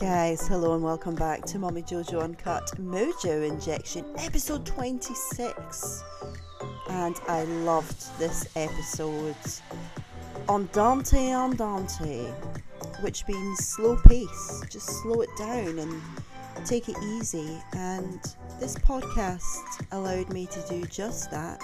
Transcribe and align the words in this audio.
Guys, 0.00 0.46
hello 0.46 0.74
and 0.74 0.84
welcome 0.84 1.16
back 1.16 1.44
to 1.46 1.58
Mummy 1.58 1.82
Jojo 1.82 2.22
Uncut 2.22 2.70
Mojo 2.80 3.44
Injection, 3.48 4.04
episode 4.18 4.64
26. 4.64 6.04
And 6.90 7.16
I 7.26 7.42
loved 7.42 8.16
this 8.16 8.46
episode. 8.54 9.34
Andante, 10.48 11.32
andante, 11.32 12.32
which 13.00 13.26
means 13.26 13.66
slow 13.66 13.96
pace. 13.96 14.62
Just 14.70 14.88
slow 15.02 15.22
it 15.22 15.30
down 15.36 15.80
and 15.80 16.00
take 16.64 16.88
it 16.88 16.96
easy. 17.02 17.60
And 17.72 18.20
this 18.60 18.76
podcast 18.76 19.84
allowed 19.90 20.32
me 20.32 20.46
to 20.46 20.62
do 20.68 20.84
just 20.84 21.28
that. 21.32 21.60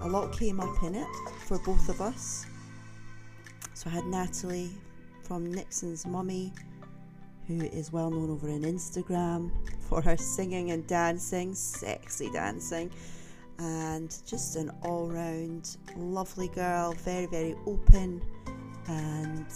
A 0.00 0.08
lot 0.08 0.32
came 0.32 0.60
up 0.60 0.82
in 0.82 0.94
it 0.94 1.08
for 1.46 1.58
both 1.58 1.90
of 1.90 2.00
us. 2.00 2.46
So 3.74 3.90
I 3.90 3.92
had 3.92 4.06
Natalie 4.06 4.70
from 5.24 5.52
Nixon's 5.52 6.06
Mummy 6.06 6.54
who 7.46 7.62
is 7.62 7.92
well 7.92 8.10
known 8.10 8.30
over 8.30 8.48
on 8.48 8.62
Instagram 8.62 9.50
for 9.80 10.00
her 10.00 10.16
singing 10.16 10.70
and 10.70 10.86
dancing, 10.86 11.54
sexy 11.54 12.30
dancing, 12.30 12.90
and 13.58 14.16
just 14.26 14.56
an 14.56 14.70
all 14.82 15.08
round 15.08 15.76
lovely 15.96 16.48
girl, 16.48 16.92
very, 16.92 17.26
very 17.26 17.54
open. 17.66 18.22
And 18.88 19.46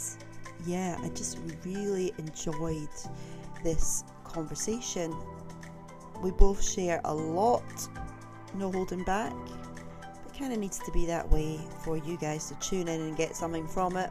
yeah, 0.66 0.98
I 1.02 1.08
just 1.10 1.38
really 1.64 2.12
enjoyed 2.18 2.88
this 3.64 4.04
conversation. 4.24 5.14
We 6.22 6.30
both 6.30 6.62
share 6.62 7.00
a 7.04 7.14
lot, 7.14 7.88
no 8.54 8.70
holding 8.70 9.04
back. 9.04 9.32
It 10.26 10.38
kind 10.38 10.52
of 10.52 10.58
needs 10.58 10.78
to 10.80 10.92
be 10.92 11.06
that 11.06 11.28
way 11.30 11.58
for 11.84 11.96
you 11.96 12.16
guys 12.18 12.48
to 12.48 12.54
tune 12.56 12.88
in 12.88 13.00
and 13.00 13.16
get 13.16 13.34
something 13.34 13.66
from 13.66 13.96
it 13.96 14.10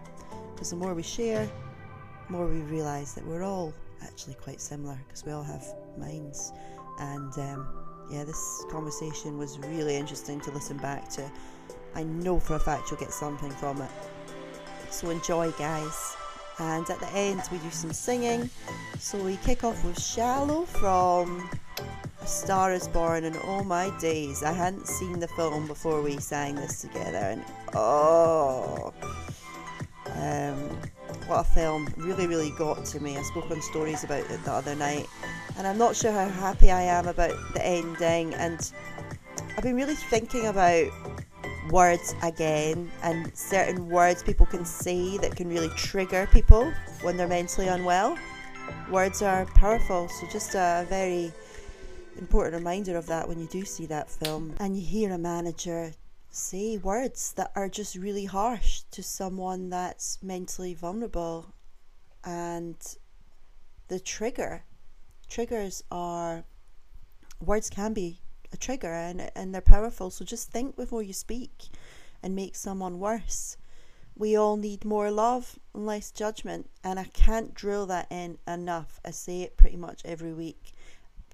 because 0.54 0.72
the 0.72 0.76
more 0.76 0.94
we 0.94 1.04
share, 1.04 1.48
more 2.30 2.48
we 2.48 2.62
realise 2.62 3.14
that 3.14 3.26
we're 3.26 3.44
all 3.44 3.74
actually 4.04 4.36
quite 4.36 4.62
similar 4.62 5.00
because 5.08 5.26
we 5.26 5.32
all 5.32 5.44
have 5.44 5.66
minds. 5.98 6.52
And 7.00 7.34
um, 7.38 7.68
yeah, 8.10 8.24
this 8.24 8.66
conversation 8.70 9.38
was 9.38 9.58
really 9.60 9.96
interesting 9.96 10.40
to 10.42 10.52
listen 10.52 10.78
back 10.78 11.10
to. 11.10 11.30
I 11.96 12.04
know 12.04 12.40
for 12.40 12.56
a 12.56 12.60
fact 12.60 12.90
you'll 12.90 13.00
get 13.00 13.12
something 13.12 13.52
from 13.52 13.82
it. 13.82 13.90
So 14.90 15.10
enjoy, 15.10 15.52
guys. 15.52 16.16
And 16.60 16.90
at 16.90 17.00
the 17.00 17.10
end, 17.10 17.42
we 17.52 17.60
do 17.60 17.70
some 17.70 17.94
singing. 17.94 18.50
So 19.00 19.18
we 19.18 19.38
kick 19.38 19.64
off 19.64 19.84
with 19.86 20.02
Shallow 20.02 20.66
from 20.66 21.50
A 22.22 22.26
Star 22.28 22.74
is 22.74 22.88
Born. 22.88 23.26
And 23.26 23.38
oh 23.44 23.64
my 23.64 23.92
days, 24.00 24.44
I 24.44 24.54
hadn't 24.54 24.88
seen 24.88 25.20
the 25.20 25.28
film 25.28 25.68
before 25.68 26.02
we 26.02 26.18
sang 26.18 26.56
this 26.56 26.82
together. 26.82 27.18
And 27.18 27.46
oh. 27.76 28.94
Um, 30.16 30.70
what 31.28 31.42
a 31.42 31.44
film 31.44 31.94
really 31.98 32.28
really 32.28 32.52
got 32.52 32.86
to 32.86 33.00
me. 33.00 33.18
I 33.18 33.22
spoke 33.24 33.50
on 33.52 33.62
stories 33.62 34.04
about 34.04 34.30
it 34.30 34.44
the 34.44 34.52
other 34.52 34.76
night 34.76 35.08
and 35.58 35.66
i'm 35.66 35.78
not 35.78 35.96
sure 35.96 36.12
how 36.12 36.28
happy 36.28 36.72
i 36.72 36.82
am 36.82 37.08
about 37.08 37.36
the 37.54 37.66
ending 37.66 38.34
and 38.36 38.72
i've 39.56 39.64
been 39.64 39.76
really 39.76 39.96
thinking 39.96 40.48
about 40.48 40.88
words 41.72 42.16
again 42.24 42.90
and 43.04 43.36
certain 43.36 43.90
words 43.90 44.24
people 44.24 44.46
can 44.46 44.66
say 44.66 45.18
that 45.18 45.36
can 45.36 45.50
really 45.50 45.70
trigger 45.70 46.28
people 46.32 46.72
when 47.02 47.18
they're 47.18 47.28
mentally 47.28 47.68
unwell. 47.68 48.18
Words 48.90 49.22
are 49.22 49.46
powerful 49.48 50.08
so 50.08 50.28
just 50.28 50.56
a 50.56 50.86
very 50.90 51.32
important 52.18 52.56
reminder 52.56 52.98
of 52.98 53.06
that 53.08 53.28
when 53.28 53.40
you 53.40 53.48
do 53.48 53.66
see 53.66 53.86
that 53.88 54.10
film. 54.10 54.56
And 54.60 54.78
you 54.78 54.86
hear 54.86 55.12
a 55.12 55.18
manager 55.18 55.92
say 56.38 56.78
words 56.78 57.34
that 57.34 57.52
are 57.56 57.68
just 57.68 57.96
really 57.96 58.26
harsh 58.26 58.82
to 58.92 59.02
someone 59.02 59.70
that's 59.70 60.20
mentally 60.22 60.74
vulnerable. 60.74 61.54
And 62.24 62.76
the 63.88 64.00
trigger 64.00 64.64
triggers 65.28 65.84
are 65.92 66.46
words 67.44 67.70
can 67.70 67.94
be 67.94 68.22
a 68.54 68.58
trigger 68.58 68.94
and, 68.94 69.32
and 69.36 69.54
they're 69.54 69.62
powerful. 69.62 70.10
So 70.10 70.24
just 70.24 70.52
think 70.52 70.76
before 70.76 71.04
you 71.04 71.14
speak 71.14 71.70
and 72.24 72.36
make 72.36 72.56
someone 72.56 73.00
worse. 73.00 73.58
We 74.16 74.36
all 74.36 74.58
need 74.58 74.86
more 74.86 75.12
love 75.12 75.60
and 75.74 75.86
less 75.86 76.10
judgment 76.10 76.70
and 76.84 77.00
i 77.00 77.04
can't 77.04 77.54
drill 77.54 77.86
that 77.88 78.08
in 78.10 78.38
enough. 78.48 79.00
I 79.06 79.12
say 79.12 79.42
it 79.42 79.58
pretty 79.58 79.78
much 79.78 80.02
every 80.06 80.34
week 80.34 80.72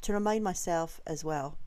to 0.01 0.13
remind 0.13 0.43
myself 0.43 0.99
as 1.07 1.23
well 1.23 1.57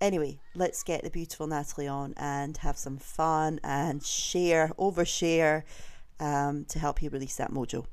Anyway, 0.00 0.38
let's 0.54 0.82
get 0.82 1.02
the 1.02 1.10
beautiful 1.10 1.46
Natalie 1.46 1.88
on 1.88 2.14
and 2.16 2.56
have 2.58 2.76
some 2.76 2.98
fun 2.98 3.60
and 3.62 4.04
share, 4.04 4.72
overshare 4.78 5.62
um, 6.20 6.64
to 6.66 6.78
help 6.78 7.02
you 7.02 7.10
release 7.10 7.36
that 7.36 7.50
mojo. 7.50 7.86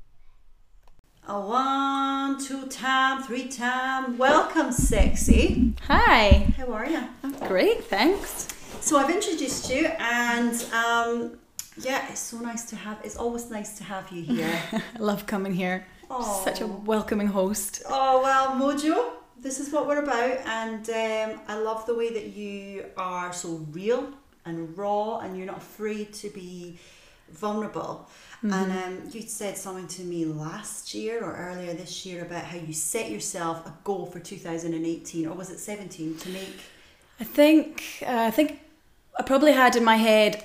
A 1.28 1.40
one, 1.40 2.44
two 2.44 2.66
time, 2.66 3.22
three 3.22 3.48
time. 3.48 4.18
Welcome, 4.18 4.72
sexy. 4.72 5.72
Hi. 5.86 6.52
How 6.56 6.72
are 6.72 6.86
you? 6.86 7.04
I'm 7.22 7.32
great, 7.46 7.84
thanks. 7.84 8.48
So 8.80 8.98
I've 8.98 9.10
introduced 9.10 9.70
you, 9.70 9.86
and 10.00 10.52
um, 10.74 11.38
yeah, 11.78 12.10
it's 12.10 12.18
so 12.18 12.38
nice 12.38 12.64
to 12.70 12.76
have. 12.76 12.98
It's 13.04 13.16
always 13.16 13.48
nice 13.50 13.78
to 13.78 13.84
have 13.84 14.10
you 14.10 14.22
here. 14.22 14.60
I 14.72 14.82
love 14.98 15.26
coming 15.26 15.54
here. 15.54 15.86
Oh. 16.10 16.42
Such 16.44 16.60
a 16.60 16.66
welcoming 16.66 17.28
host. 17.28 17.84
Oh 17.88 18.20
well, 18.20 18.56
Mojo 18.56 19.21
this 19.42 19.58
is 19.58 19.72
what 19.72 19.86
we're 19.88 20.02
about, 20.02 20.38
and 20.46 20.88
um, 20.88 21.40
I 21.48 21.56
love 21.58 21.84
the 21.84 21.94
way 21.94 22.12
that 22.12 22.28
you 22.28 22.86
are 22.96 23.32
so 23.32 23.66
real 23.72 24.08
and 24.44 24.76
raw, 24.78 25.18
and 25.18 25.36
you're 25.36 25.46
not 25.46 25.58
afraid 25.58 26.12
to 26.14 26.30
be 26.30 26.78
vulnerable. 27.30 28.08
Mm-hmm. 28.44 28.52
And 28.52 28.72
um, 28.72 29.10
you 29.10 29.22
said 29.22 29.58
something 29.58 29.88
to 29.88 30.02
me 30.02 30.24
last 30.24 30.94
year 30.94 31.24
or 31.24 31.34
earlier 31.34 31.74
this 31.74 32.06
year 32.06 32.22
about 32.22 32.44
how 32.44 32.56
you 32.56 32.72
set 32.72 33.10
yourself 33.10 33.66
a 33.66 33.74
goal 33.82 34.06
for 34.06 34.20
2018, 34.20 35.26
or 35.26 35.34
was 35.34 35.50
it 35.50 35.58
17 35.58 36.18
to 36.18 36.28
make? 36.30 36.60
I 37.20 37.24
think 37.24 38.02
uh, 38.06 38.26
I 38.28 38.30
think 38.30 38.60
I 39.18 39.22
probably 39.22 39.52
had 39.52 39.74
in 39.76 39.84
my 39.84 39.96
head. 39.96 40.44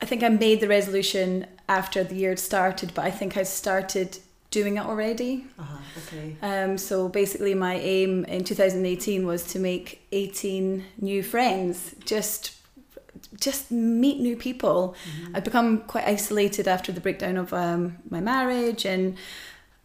I 0.00 0.06
think 0.06 0.22
I 0.22 0.28
made 0.28 0.60
the 0.60 0.68
resolution 0.68 1.46
after 1.68 2.04
the 2.04 2.14
year 2.14 2.36
started, 2.36 2.92
but 2.94 3.06
I 3.06 3.10
think 3.10 3.36
I 3.38 3.42
started 3.42 4.18
doing 4.54 4.76
it 4.76 4.86
already. 4.86 5.44
Uh-huh, 5.58 5.78
okay. 5.98 6.36
Um, 6.40 6.78
so 6.78 7.08
basically, 7.08 7.54
my 7.54 7.74
aim 7.74 8.24
in 8.26 8.44
2018 8.44 9.26
was 9.26 9.42
to 9.52 9.58
make 9.58 10.06
18 10.12 10.84
new 11.00 11.22
friends. 11.22 11.94
Just 12.04 12.52
just 13.40 13.70
meet 13.70 14.20
new 14.20 14.36
people. 14.36 14.94
Mm-hmm. 14.94 15.36
I'd 15.36 15.44
become 15.44 15.78
quite 15.92 16.06
isolated 16.06 16.68
after 16.68 16.92
the 16.92 17.00
breakdown 17.00 17.36
of 17.36 17.52
um, 17.52 17.96
my 18.08 18.20
marriage, 18.20 18.86
and 18.86 19.16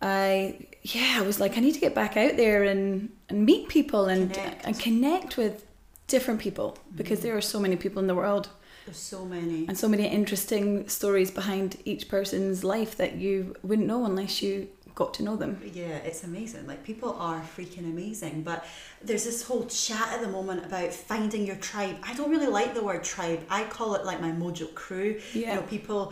I 0.02 0.68
yeah, 0.84 1.18
I 1.18 1.22
was 1.22 1.40
like, 1.40 1.58
I 1.58 1.62
need 1.62 1.74
to 1.74 1.80
get 1.80 1.96
back 1.96 2.16
out 2.16 2.38
there 2.38 2.64
and 2.64 3.10
and 3.28 3.46
meet 3.46 3.68
people 3.70 4.06
and 4.06 4.32
connect. 4.34 4.66
and 4.66 4.80
connect 4.80 5.38
with 5.38 5.66
different 6.08 6.40
people 6.40 6.70
mm-hmm. 6.72 6.98
because 6.98 7.22
there 7.22 7.36
are 7.36 7.42
so 7.42 7.60
many 7.60 7.76
people 7.76 8.00
in 8.00 8.08
the 8.08 8.16
world. 8.16 8.50
There's 8.90 8.98
so 8.98 9.24
many. 9.24 9.68
And 9.68 9.78
so 9.78 9.88
many 9.88 10.08
interesting 10.08 10.90
stories 10.90 11.30
behind 11.30 11.78
each 11.86 12.10
person's 12.10 12.64
life 12.64 12.98
that 12.98 13.18
you 13.18 13.56
wouldn't 13.62 13.88
know 13.88 14.04
unless 14.06 14.42
you 14.42 14.68
got 14.96 15.14
to 15.14 15.24
know 15.24 15.36
them. 15.36 15.62
Yeah, 15.76 15.98
it's 15.98 16.24
amazing. 16.24 16.66
Like 16.66 16.84
people 16.84 17.14
are 17.20 17.40
freaking 17.40 17.86
amazing. 17.86 18.42
But 18.42 18.66
there's 19.04 19.26
this 19.26 19.44
whole 19.44 19.68
chat 19.68 20.12
at 20.14 20.22
the 20.22 20.28
moment 20.28 20.66
about 20.66 20.92
finding 20.92 21.46
your 21.46 21.58
tribe. 21.58 21.98
I 22.02 22.16
don't 22.16 22.32
really 22.32 22.48
like 22.48 22.74
the 22.74 22.84
word 22.84 23.04
tribe. 23.04 23.42
I 23.48 23.66
call 23.66 23.94
it 23.94 24.06
like 24.06 24.22
my 24.22 24.32
mojo 24.32 24.74
crew. 24.74 25.22
Yeah. 25.36 25.50
You 25.50 25.56
know, 25.58 25.62
people 25.68 26.12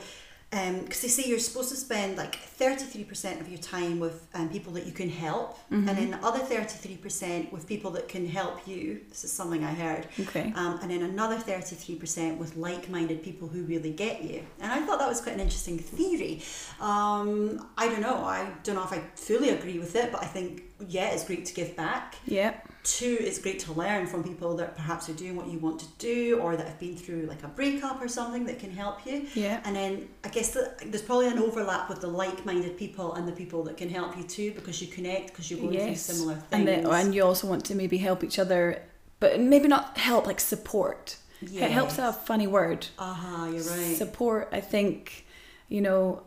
because 0.50 0.70
um, 0.70 0.86
they 0.88 1.08
say 1.10 1.28
you're 1.28 1.40
supposed 1.40 1.70
to 1.70 1.76
spend 1.76 2.18
like 2.18 2.38
33% 2.58 3.42
of 3.42 3.50
your 3.50 3.60
time 3.60 4.00
with 4.00 4.26
um, 4.34 4.48
people 4.48 4.72
that 4.74 4.86
you 4.86 4.94
can 4.94 5.10
help 5.10 5.58
mm-hmm. 5.70 5.90
and 5.90 5.98
then 5.98 6.12
the 6.12 6.26
other 6.26 6.40
33% 6.40 7.52
with 7.52 7.68
people 7.68 7.92
that 7.92 8.08
can 8.08 8.26
help 8.26 8.66
you. 8.66 9.02
This 9.10 9.26
is 9.26 9.32
something 9.32 9.66
i 9.66 9.74
heard. 9.74 10.08
Okay. 10.18 10.54
Um, 10.56 10.80
and 10.82 10.90
then 10.90 11.02
another 11.04 11.36
33% 11.36 12.38
with 12.38 12.56
like-minded 12.56 13.24
people 13.24 13.50
who 13.50 13.64
really 13.64 13.92
get 13.92 14.24
you. 14.24 14.42
And 14.62 14.72
i 14.72 14.86
thought 14.86 15.00
that 15.00 15.10
was 15.10 15.20
quite 15.20 15.36
an 15.36 15.42
interesting 15.42 15.78
theory. 15.80 16.42
Um, 16.80 17.68
i 17.78 17.90
don't 17.90 18.02
know. 18.02 18.24
I 18.24 18.50
don't 18.64 18.76
know 18.76 18.84
if 18.86 18.94
i 18.94 19.02
fully 19.16 19.50
agree 19.50 19.80
with 19.80 19.96
it 19.96 20.12
but 20.12 20.24
i 20.24 20.26
think 20.26 20.64
yeah 20.88 21.10
it's 21.10 21.26
great 21.26 21.46
to 21.46 21.54
give 21.54 21.76
back. 21.76 22.16
Yeah 22.26 22.56
two 22.88 23.18
it's 23.20 23.38
great 23.40 23.60
to 23.60 23.74
learn 23.74 24.08
from 24.08 24.24
people 24.24 24.56
that 24.56 24.76
perhaps 24.76 25.10
are 25.10 25.14
doing 25.14 25.36
what 25.36 25.48
you 25.48 25.60
want 25.60 25.80
to 25.80 25.86
do 25.98 26.40
or 26.40 26.56
that 26.56 26.68
have 26.68 26.80
been 26.80 26.96
through 26.96 27.24
like 27.24 27.44
a 27.44 27.48
breakup 27.48 28.02
or 28.02 28.08
something 28.08 28.46
that 28.46 28.60
can 28.60 28.72
help 28.72 29.06
you. 29.06 29.28
Yeah. 29.36 29.62
And 29.66 29.76
then 29.76 30.08
i 30.24 30.30
guess 30.30 30.52
that 30.52 30.80
there's 30.92 31.02
probably 31.02 31.28
an 31.28 31.40
overlap 31.40 31.90
with 31.90 32.02
the 32.02 32.08
like-minded 32.08 32.78
people 32.78 33.14
and 33.16 33.28
the 33.28 33.34
people 33.34 33.64
that 33.64 33.78
can 33.78 33.90
help 33.90 34.18
you 34.18 34.24
too 34.24 34.52
because 34.54 34.82
you 34.82 34.88
connect 34.88 35.28
because 35.28 35.52
you're 35.52 35.60
going 35.60 35.74
yes. 35.74 36.06
through 36.06 36.16
similar 36.16 36.36
things 36.36 36.48
and, 36.52 36.68
then, 36.68 36.86
and 36.86 37.14
you 37.14 37.24
also 37.24 37.48
want 37.48 37.66
to 37.66 37.76
maybe 37.76 37.98
help 37.98 38.24
each 38.24 38.40
other 38.40 38.82
but 39.20 39.40
maybe 39.40 39.68
not 39.68 39.98
help 39.98 40.26
like 40.26 40.40
support. 40.40 41.18
Yes. 41.42 41.70
it 41.70 41.72
helps 41.72 41.98
a 42.00 42.14
funny 42.14 42.48
word. 42.48 42.88
Uh-huh 42.98 43.46
you're 43.48 43.64
right. 43.64 43.98
Support 43.98 44.50
i 44.52 44.62
think 44.62 45.26
you 45.68 45.82
know 45.82 46.24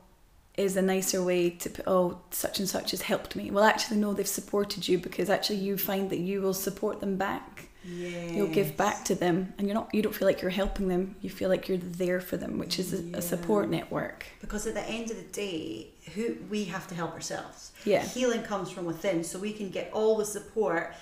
is 0.61 0.77
a 0.77 0.83
nicer 0.83 1.23
way 1.23 1.51
to 1.51 1.71
put, 1.71 1.85
oh, 1.87 2.21
such 2.31 2.59
and 2.59 2.69
such 2.69 2.91
has 2.93 3.03
helped 3.03 3.35
me. 3.37 3.51
Well, 3.51 3.65
actually, 3.65 3.99
no, 3.99 4.13
they've 4.13 4.27
supported 4.27 4.87
you 4.89 4.99
because 4.99 5.31
actually 5.31 5.59
you 5.59 5.77
find 5.77 6.11
that 6.11 6.19
you 6.19 6.43
will 6.43 6.55
support 6.55 7.01
them 7.01 7.17
back. 7.17 7.69
Yeah. 7.83 8.27
You'll 8.27 8.49
give 8.49 8.77
back 8.77 9.07
to 9.07 9.15
them, 9.15 9.55
and 9.57 9.67
you're 9.67 9.75
not. 9.75 9.95
You 9.95 10.03
don't 10.03 10.15
feel 10.15 10.29
like 10.29 10.43
you're 10.43 10.51
helping 10.51 10.89
them. 10.89 11.17
You 11.23 11.31
feel 11.31 11.49
like 11.49 11.67
you're 11.67 11.79
there 11.79 12.21
for 12.21 12.37
them, 12.37 12.59
which 12.59 12.79
is 12.79 12.93
a, 12.93 13.17
a 13.17 13.23
support 13.23 13.71
network. 13.71 14.27
Because 14.43 14.67
at 14.67 14.75
the 14.75 14.87
end 14.87 15.11
of 15.11 15.17
the 15.17 15.33
day, 15.33 15.89
who 16.15 16.37
we 16.51 16.65
have 16.65 16.87
to 16.89 16.95
help 16.95 17.13
ourselves. 17.13 17.73
Yeah. 17.87 18.05
Healing 18.05 18.43
comes 18.43 18.71
from 18.71 18.85
within, 18.85 19.25
so 19.25 19.39
we 19.39 19.55
can 19.55 19.71
get 19.71 19.91
all 19.95 20.19
the 20.19 20.27
support, 20.27 20.93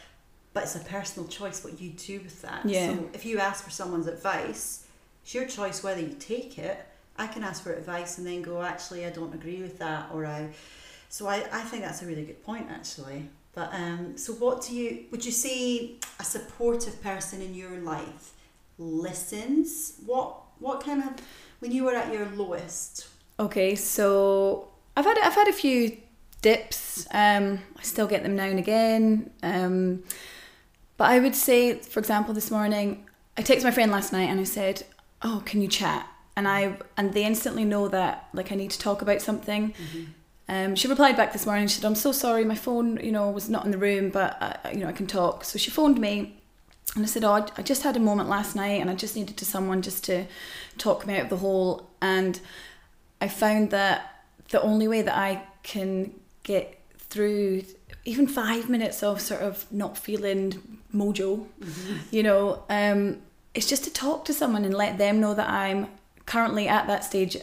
but 0.53 0.63
it's 0.63 0.77
a 0.77 0.81
personal 0.81 1.29
choice 1.29 1.65
what 1.65 1.81
you 1.81 1.91
do 1.91 2.21
with 2.21 2.41
that. 2.43 2.65
Yeah. 2.65 2.95
So 2.95 3.11
if 3.13 3.27
you 3.27 3.41
ask 3.41 3.65
for 3.65 3.71
someone's 3.71 4.07
advice, 4.07 4.87
it's 5.25 5.35
your 5.35 5.47
choice 5.47 5.83
whether 5.83 6.01
you 6.01 6.15
take 6.21 6.59
it. 6.59 6.87
I 7.19 7.27
can 7.27 7.43
ask 7.43 7.63
for 7.63 7.73
advice 7.73 8.19
and 8.19 8.27
then 8.27 8.43
go, 8.43 8.63
actually, 8.63 9.05
I 9.05 9.11
don't 9.11 9.35
agree 9.35 9.61
with 9.61 9.79
that, 9.79 10.09
or 10.15 10.25
I. 10.25 10.51
So 11.09 11.27
I, 11.27 11.37
I 11.53 11.63
think 11.63 11.83
that's 11.83 12.03
a 12.03 12.07
really 12.07 12.25
good 12.25 12.43
point, 12.45 12.67
actually. 12.71 13.29
But 13.55 13.71
um, 13.73 14.17
so 14.17 14.35
what 14.35 14.63
do 14.63 14.75
you 14.75 15.07
would 15.11 15.25
you 15.25 15.33
say 15.33 15.95
a 16.21 16.25
supportive 16.25 17.03
person 17.03 17.43
in 17.43 17.55
your 17.55 17.79
life 17.79 18.33
listens? 18.79 19.97
What 20.07 20.37
what 20.61 20.81
kind 20.81 21.03
of 21.03 21.11
when 21.59 21.73
you 21.73 21.85
were 21.85 21.95
at 21.95 22.13
your 22.13 22.27
lowest? 22.27 23.09
Okay, 23.41 23.75
so 23.75 24.69
I've 24.97 25.05
had 25.05 25.19
I've 25.19 25.35
had 25.35 25.49
a 25.49 25.53
few 25.53 25.97
dips. 26.41 27.09
Um, 27.11 27.61
I 27.77 27.83
still 27.83 28.07
get 28.07 28.23
them 28.23 28.37
now 28.37 28.45
and 28.45 28.61
again. 28.61 29.31
Um, 29.43 30.05
but 30.97 31.11
I 31.11 31.19
would 31.19 31.35
say, 31.35 31.75
for 31.75 31.99
example, 31.99 32.35
this 32.35 32.51
morning 32.51 33.07
I 33.37 33.43
texted 33.43 33.65
my 33.65 33.71
friend 33.73 33.91
last 33.91 34.13
night 34.13 34.29
and 34.29 34.39
I 34.39 34.45
said, 34.45 34.85
"Oh, 35.23 35.43
can 35.45 35.63
you 35.63 35.69
chat?" 35.69 36.09
And 36.39 36.47
I 36.47 36.61
and 36.97 37.07
they 37.15 37.25
instantly 37.33 37.65
know 37.65 37.89
that 37.89 38.13
like 38.39 38.53
I 38.53 38.55
need 38.63 38.71
to 38.77 38.79
talk 38.79 39.03
about 39.03 39.21
something. 39.29 39.75
Um, 40.49 40.77
she 40.77 40.87
replied 40.89 41.17
back 41.17 41.33
this 41.33 41.45
morning. 41.47 41.67
She 41.69 41.77
said, 41.81 41.85
"I'm 41.91 41.95
so 42.07 42.13
sorry, 42.13 42.45
my 42.45 42.55
phone, 42.67 42.89
you 43.07 43.13
know, 43.17 43.29
was 43.39 43.49
not 43.55 43.65
in 43.67 43.71
the 43.73 43.83
room, 43.89 44.11
but 44.11 44.31
uh, 44.41 44.71
you 44.73 44.81
know, 44.81 44.89
I 44.89 44.93
can 45.01 45.07
talk." 45.07 45.45
So 45.45 45.59
she 45.59 45.71
phoned 45.79 45.99
me, 46.07 46.15
and 46.95 47.05
I 47.05 47.09
said, 47.09 47.25
"Oh, 47.25 47.33
I- 47.41 47.51
I 47.61 47.63
just 47.73 47.83
had 47.83 47.97
a 47.97 48.01
moment 48.11 48.29
last 48.29 48.55
night, 48.63 48.81
and 48.81 48.89
I 48.89 48.95
just 48.95 49.17
needed 49.17 49.37
to 49.37 49.45
someone 49.45 49.83
just 49.83 50.05
to 50.05 50.17
talk 50.87 51.07
me 51.07 51.17
out 51.17 51.25
of 51.25 51.31
the 51.35 51.39
hole." 51.47 51.73
And 52.01 52.41
I 53.21 53.29
found 53.29 53.71
that 53.79 53.97
the 54.51 54.61
only 54.63 54.87
way 54.89 55.03
that 55.03 55.17
I 55.29 55.43
can 55.65 56.13
get 56.45 56.67
through 57.11 57.65
even 58.05 58.27
five 58.29 58.65
minutes 58.71 59.03
of 59.03 59.21
sort 59.21 59.43
of 59.43 59.55
not 59.73 59.99
feeling 59.99 60.45
mojo, 60.95 61.47
you 62.13 62.23
know, 62.23 62.63
um, 62.71 63.19
it's 63.55 63.69
just 63.69 63.85
to 63.85 63.91
talk 63.91 64.25
to 64.27 64.33
someone 64.33 64.65
and 64.65 64.75
let 64.85 64.99
them 64.99 65.21
know 65.21 65.35
that 65.35 65.49
I'm 65.51 65.89
currently 66.33 66.69
at 66.69 66.87
that 66.87 67.03
stage, 67.05 67.37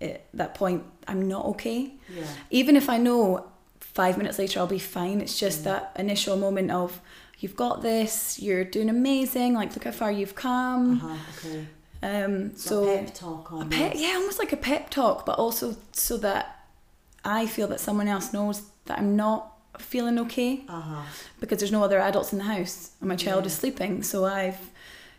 at 0.00 0.24
that 0.40 0.54
point, 0.54 0.80
I'm 1.10 1.22
not 1.28 1.44
okay. 1.52 1.80
Yeah. 2.18 2.24
Even 2.50 2.74
if 2.76 2.88
I 2.88 2.96
know 2.98 3.46
five 3.80 4.14
minutes 4.20 4.38
later 4.38 4.58
I'll 4.60 4.66
be 4.66 4.78
fine, 4.98 5.20
it's 5.20 5.38
just 5.38 5.64
that 5.64 5.82
initial 5.96 6.36
moment 6.36 6.70
of, 6.70 7.00
you've 7.40 7.56
got 7.56 7.82
this, 7.82 8.38
you're 8.44 8.64
doing 8.64 8.88
amazing, 8.88 9.54
like 9.54 9.74
look 9.74 9.84
how 9.84 9.90
far 10.02 10.10
you've 10.10 10.34
come. 10.34 10.84
Uh-huh, 11.00 11.16
okay. 11.48 11.66
Um, 12.04 12.56
So 12.56 12.68
so 12.84 12.96
pep 12.98 13.14
talk 13.14 13.52
a 13.52 13.54
on 13.54 13.70
pep, 13.70 13.92
yeah, 13.96 14.14
almost 14.16 14.38
like 14.38 14.52
a 14.52 14.56
pep 14.70 14.90
talk, 14.90 15.26
but 15.26 15.38
also 15.38 15.76
so 15.92 16.16
that 16.18 16.44
I 17.24 17.46
feel 17.46 17.68
that 17.68 17.80
someone 17.80 18.08
else 18.08 18.32
knows 18.32 18.62
that 18.86 18.98
I'm 18.98 19.14
not 19.16 19.40
feeling 19.78 20.18
okay 20.18 20.64
Uh 20.68 20.80
huh. 20.80 21.02
because 21.40 21.58
there's 21.60 21.72
no 21.72 21.82
other 21.84 21.98
adults 22.00 22.32
in 22.32 22.38
the 22.38 22.44
house 22.56 22.90
and 23.00 23.08
my 23.08 23.16
child 23.16 23.42
Yeah. 23.44 23.46
is 23.50 23.54
sleeping. 23.54 24.02
So 24.02 24.24
I've, 24.24 24.58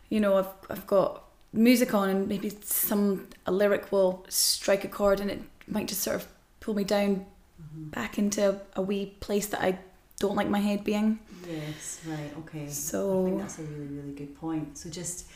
you 0.10 0.20
know, 0.20 0.38
I've 0.40 0.52
I've 0.70 0.86
got 0.88 1.23
music 1.54 1.94
on 1.94 2.10
and 2.10 2.28
maybe 2.28 2.52
some 2.64 3.28
a 3.46 3.52
lyric 3.52 3.92
will 3.92 4.26
strike 4.30 4.84
a 4.84 4.88
chord 4.88 5.20
and 5.20 5.30
it 5.32 5.42
might 5.68 5.88
just 5.88 6.02
sort 6.02 6.16
of 6.18 6.28
pull 6.60 6.74
me 6.74 6.84
down 6.84 7.26
Mm-hmm. 7.64 7.90
back 7.90 8.18
into 8.18 8.60
a 8.76 8.82
wee 8.82 9.06
place 9.20 9.46
that 9.48 9.62
I 9.62 9.80
don't 10.20 10.36
like 10.36 10.50
my 10.50 10.60
head 10.60 10.84
being. 10.84 11.20
Yes. 11.50 12.02
Right. 12.06 12.32
Okay. 12.40 12.68
So 12.68 13.22
I 13.22 13.26
think 13.30 13.40
that's 13.40 13.60
a 13.60 13.64
really 13.64 13.88
really 13.88 14.12
good 14.12 14.36
point. 14.36 14.78
So 14.78 14.90
just 14.90 15.28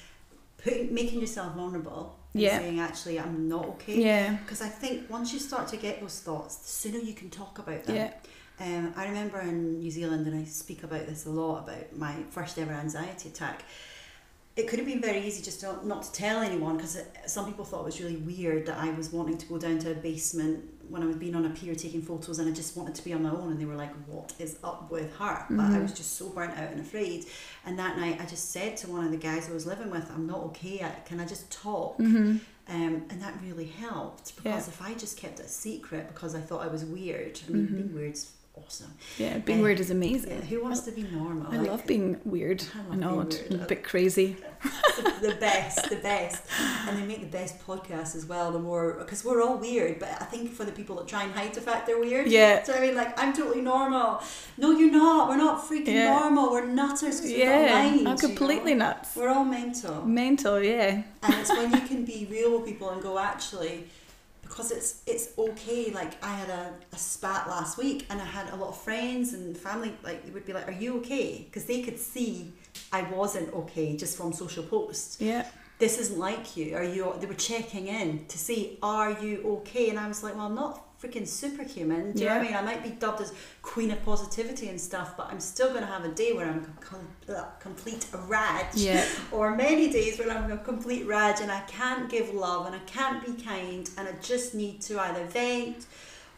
putting 0.57 0.93
making 0.93 1.21
yourself 1.21 1.55
vulnerable. 1.55 2.17
Yeah. 2.33 2.57
Saying 2.59 2.79
actually 2.79 3.19
I'm 3.19 3.47
not 3.47 3.65
okay. 3.69 4.03
yeah, 4.03 4.33
Because 4.43 4.61
I 4.61 4.67
think 4.67 5.09
once 5.09 5.31
you 5.31 5.39
start 5.39 5.67
to 5.69 5.77
get 5.77 6.01
those 6.01 6.19
thoughts, 6.19 6.57
the 6.57 6.67
sooner 6.67 6.97
you 6.99 7.13
can 7.13 7.29
talk 7.29 7.59
about 7.59 7.83
them. 7.85 7.95
yeah, 7.95 8.11
Um, 8.59 8.93
I 8.97 9.05
remember 9.07 9.39
in 9.39 9.79
New 9.79 9.89
Zealand, 9.91 10.27
and 10.27 10.35
I 10.39 10.43
speak 10.43 10.83
about 10.83 11.07
this 11.07 11.25
a 11.25 11.29
lot 11.29 11.63
about 11.63 11.95
my 11.95 12.13
first 12.29 12.57
ever 12.59 12.73
anxiety 12.73 13.29
attack. 13.29 13.63
It 14.57 14.67
could 14.67 14.79
have 14.79 14.87
been 14.87 14.99
very 15.01 15.21
easy 15.25 15.43
just 15.43 15.59
to, 15.61 15.87
not 15.87 16.01
to 16.03 16.11
tell 16.11 16.41
anyone 16.41 16.77
because 16.77 16.99
some 17.27 17.45
people 17.45 17.63
thought 17.63 17.81
it 17.81 17.85
was 17.85 18.01
really 18.01 18.17
weird 18.17 18.65
that 18.65 18.77
I 18.79 18.89
was 18.91 19.11
wanting 19.11 19.37
to 19.37 19.45
go 19.45 19.57
down 19.59 19.77
to 19.79 19.91
a 19.91 19.95
basement 19.95 20.63
when 20.89 21.03
I 21.03 21.05
was 21.05 21.15
being 21.17 21.35
on 21.35 21.45
a 21.45 21.49
pier 21.51 21.75
taking 21.75 22.01
photos 22.01 22.39
and 22.39 22.49
I 22.49 22.53
just 22.53 22.75
wanted 22.75 22.95
to 22.95 23.03
be 23.03 23.13
on 23.13 23.21
my 23.21 23.29
own 23.29 23.51
and 23.51 23.59
they 23.61 23.65
were 23.65 23.75
like, 23.75 23.93
What 24.07 24.33
is 24.39 24.57
up 24.63 24.89
with 24.89 25.15
her? 25.17 25.45
But 25.49 25.65
I 25.73 25.79
was 25.79 25.93
just 25.93 26.17
so 26.17 26.29
burnt 26.29 26.57
out 26.57 26.71
and 26.71 26.79
afraid. 26.81 27.25
And 27.65 27.77
that 27.77 27.97
night 27.97 28.19
I 28.19 28.25
just 28.25 28.51
said 28.51 28.77
to 28.77 28.89
one 28.89 29.05
of 29.05 29.11
the 29.11 29.17
guys 29.17 29.47
I 29.49 29.53
was 29.53 29.67
living 29.67 29.91
with, 29.91 30.09
I'm 30.11 30.25
not 30.25 30.39
okay, 30.45 30.81
I- 30.83 31.01
can 31.07 31.19
I 31.19 31.25
just 31.25 31.51
talk? 31.51 31.97
hmm 31.97 32.37
Um, 32.69 33.03
and 33.09 33.21
that 33.21 33.33
really 33.43 33.65
helped 33.67 34.35
because 34.37 34.65
Yeah. 34.67 34.73
if 34.73 34.81
I 34.81 34.93
just 34.95 35.17
kept 35.17 35.39
it 35.39 35.45
a 35.45 35.49
secret 35.49 36.07
because 36.13 36.33
I 36.35 36.41
thought 36.41 36.61
I 36.65 36.67
was 36.67 36.83
weird, 36.83 37.39
I 37.47 37.51
mean, 37.51 37.65
being 37.67 37.93
weird's 37.93 38.31
awesome. 38.65 38.93
yeah. 39.17 39.37
Being 39.39 39.59
Uh, 39.59 39.63
weird 39.63 39.79
is 39.79 39.91
amazing. 39.91 40.31
Yeah, 40.31 40.41
who 40.45 40.63
wants 40.63 40.81
to 40.81 40.91
be 40.91 41.03
normal? 41.03 41.47
I 41.51 41.57
Like, 41.57 41.67
love 41.67 41.85
being 41.87 42.19
weird 42.25 42.63
I 42.75 42.93
and 42.93 43.03
odd, 43.05 43.33
weird. 43.33 43.53
a 43.61 43.65
bit 43.65 43.83
crazy. 43.83 44.35
the 45.21 45.35
best, 45.39 45.89
the 45.89 45.97
best, 45.97 46.43
and 46.87 46.97
they 46.97 47.05
make 47.05 47.21
the 47.21 47.27
best 47.27 47.59
podcasts 47.65 48.15
as 48.15 48.25
well. 48.25 48.51
The 48.51 48.59
more 48.59 48.93
because 48.97 49.23
we're 49.23 49.41
all 49.43 49.57
weird, 49.57 49.99
but 49.99 50.09
I 50.19 50.25
think 50.25 50.51
for 50.51 50.65
the 50.65 50.71
people 50.71 50.95
that 50.97 51.07
try 51.07 51.23
and 51.23 51.31
hide 51.33 51.53
the 51.53 51.61
fact 51.61 51.85
they're 51.85 51.99
weird, 51.99 52.27
Yeah. 52.27 52.63
So 52.63 52.73
I 52.73 52.79
mean, 52.79 52.95
like 52.95 53.17
I'm 53.21 53.33
totally 53.33 53.61
normal. 53.61 54.21
No, 54.57 54.71
you're 54.71 54.91
not. 54.91 55.29
We're 55.29 55.37
not 55.37 55.63
freaking 55.67 55.93
Yeah. 55.93 56.19
normal. 56.19 56.51
We're 56.51 56.65
nutters. 56.65 57.19
'cause 57.21 57.23
we've 57.29 57.37
got 57.37 57.61
Yeah, 57.61 57.73
minds, 57.73 58.03
I'm 58.07 58.15
you 58.15 58.17
completely 58.35 58.73
know? 58.73 58.85
nuts. 58.87 59.15
We're 59.15 59.29
all 59.29 59.45
mental. 59.45 60.03
Mental, 60.05 60.61
yeah. 60.63 61.03
and 61.23 61.33
it's 61.35 61.49
when 61.49 61.71
you 61.71 61.81
can 61.81 62.03
be 62.03 62.27
real 62.29 62.57
with 62.57 62.65
people 62.65 62.89
and 62.89 63.01
go 63.01 63.19
actually 63.19 63.85
because 64.47 64.71
it's 64.71 65.01
it's 65.05 65.29
okay 65.37 65.91
like 65.91 66.21
i 66.23 66.33
had 66.33 66.49
a, 66.49 66.73
a 66.93 66.97
spat 66.97 67.47
last 67.47 67.77
week 67.77 68.05
and 68.09 68.21
i 68.21 68.25
had 68.25 68.49
a 68.49 68.55
lot 68.55 68.69
of 68.69 68.77
friends 68.77 69.33
and 69.33 69.57
family 69.57 69.93
like 70.03 70.25
they 70.25 70.31
would 70.31 70.45
be 70.45 70.53
like 70.53 70.67
are 70.67 70.71
you 70.83 70.97
okay? 70.97 71.45
Because 71.45 71.65
they 71.65 71.81
could 71.81 71.99
see 71.99 72.53
i 72.91 73.01
wasn't 73.03 73.53
okay 73.53 73.95
just 73.97 74.17
from 74.17 74.33
social 74.33 74.63
posts. 74.63 75.17
Yeah. 75.19 75.45
this 75.79 75.99
isn't 75.99 76.19
like 76.19 76.57
you. 76.57 76.75
Are 76.75 76.83
you 76.83 77.13
they 77.19 77.27
were 77.27 77.33
checking 77.33 77.87
in 77.87 78.25
to 78.27 78.37
see 78.37 78.79
are 78.81 79.11
you 79.11 79.41
okay? 79.57 79.89
And 79.89 79.99
i 79.99 80.07
was 80.07 80.23
like 80.23 80.35
well 80.35 80.47
i'm 80.47 80.55
not 80.55 80.86
freaking 81.01 81.27
superhuman. 81.27 82.13
Do 82.13 82.23
you 82.23 82.29
know 82.29 82.35
what 82.35 82.41
i 82.41 82.47
mean? 82.47 82.55
I 82.55 82.61
might 82.61 82.83
be 82.83 82.89
dubbed 82.89 83.21
as 83.21 83.33
queen 83.61 83.91
of 83.91 84.03
positivity 84.03 84.69
and 84.69 84.79
stuff 84.79 85.15
but 85.15 85.27
i'm 85.31 85.39
still 85.39 85.69
going 85.69 85.81
to 85.81 85.87
have 85.87 86.05
a 86.05 86.09
day 86.09 86.33
where 86.33 86.47
i'm 86.47 86.59
a 86.59 86.81
com- 86.81 87.07
complete 87.59 88.07
rag 88.27 88.65
Yeah. 88.73 89.05
or 89.31 89.55
many 89.55 89.91
days 89.91 90.19
where 90.19 90.29
I'm 90.29 90.51
a 90.51 90.57
complete 90.57 91.05
rage 91.05 91.37
and 91.41 91.51
I 91.51 91.61
can't 91.61 92.09
give 92.09 92.33
love 92.33 92.65
and 92.65 92.75
I 92.75 92.79
can't 92.79 93.25
be 93.25 93.41
kind 93.41 93.89
and 93.97 94.07
I 94.07 94.13
just 94.21 94.53
need 94.55 94.81
to 94.83 94.99
either 94.99 95.25
vent 95.25 95.85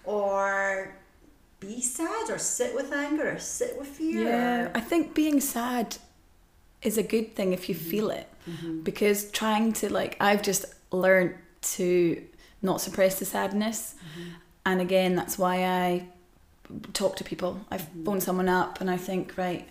or 0.04 0.96
be 1.60 1.82
sad 1.82 2.30
or 2.30 2.38
sit 2.38 2.74
with 2.74 2.92
anger 2.94 3.34
or 3.34 3.40
sit 3.40 3.78
with 3.78 3.88
fear. 3.88 4.24
Yeah, 4.24 4.72
I 4.74 4.80
think 4.80 5.14
being 5.14 5.40
sad 5.42 5.98
is 6.82 6.98
a 6.98 7.04
good 7.04 7.36
thing 7.36 7.54
if 7.54 7.68
you 7.70 7.76
mm-hmm. 7.76 7.90
feel 7.90 8.10
it. 8.10 8.28
Mm-hmm. 8.50 8.82
Because 8.82 9.30
trying 9.32 9.74
to 9.74 9.92
like 9.92 10.18
I've 10.20 10.42
just 10.42 10.66
learned 10.92 11.36
to 11.62 12.24
not 12.62 12.82
suppress 12.82 13.20
the 13.20 13.26
sadness 13.26 13.96
mm-hmm. 13.96 14.30
And 14.66 14.82
again 14.82 15.16
that's 15.16 15.38
why 15.38 15.64
I 15.66 16.08
talk 16.94 17.16
to 17.18 17.24
people. 17.24 17.60
I 17.72 17.78
phone 17.78 18.22
someone 18.22 18.50
up 18.50 18.80
and 18.82 18.90
I 18.92 18.98
think 18.98 19.38
right 19.38 19.68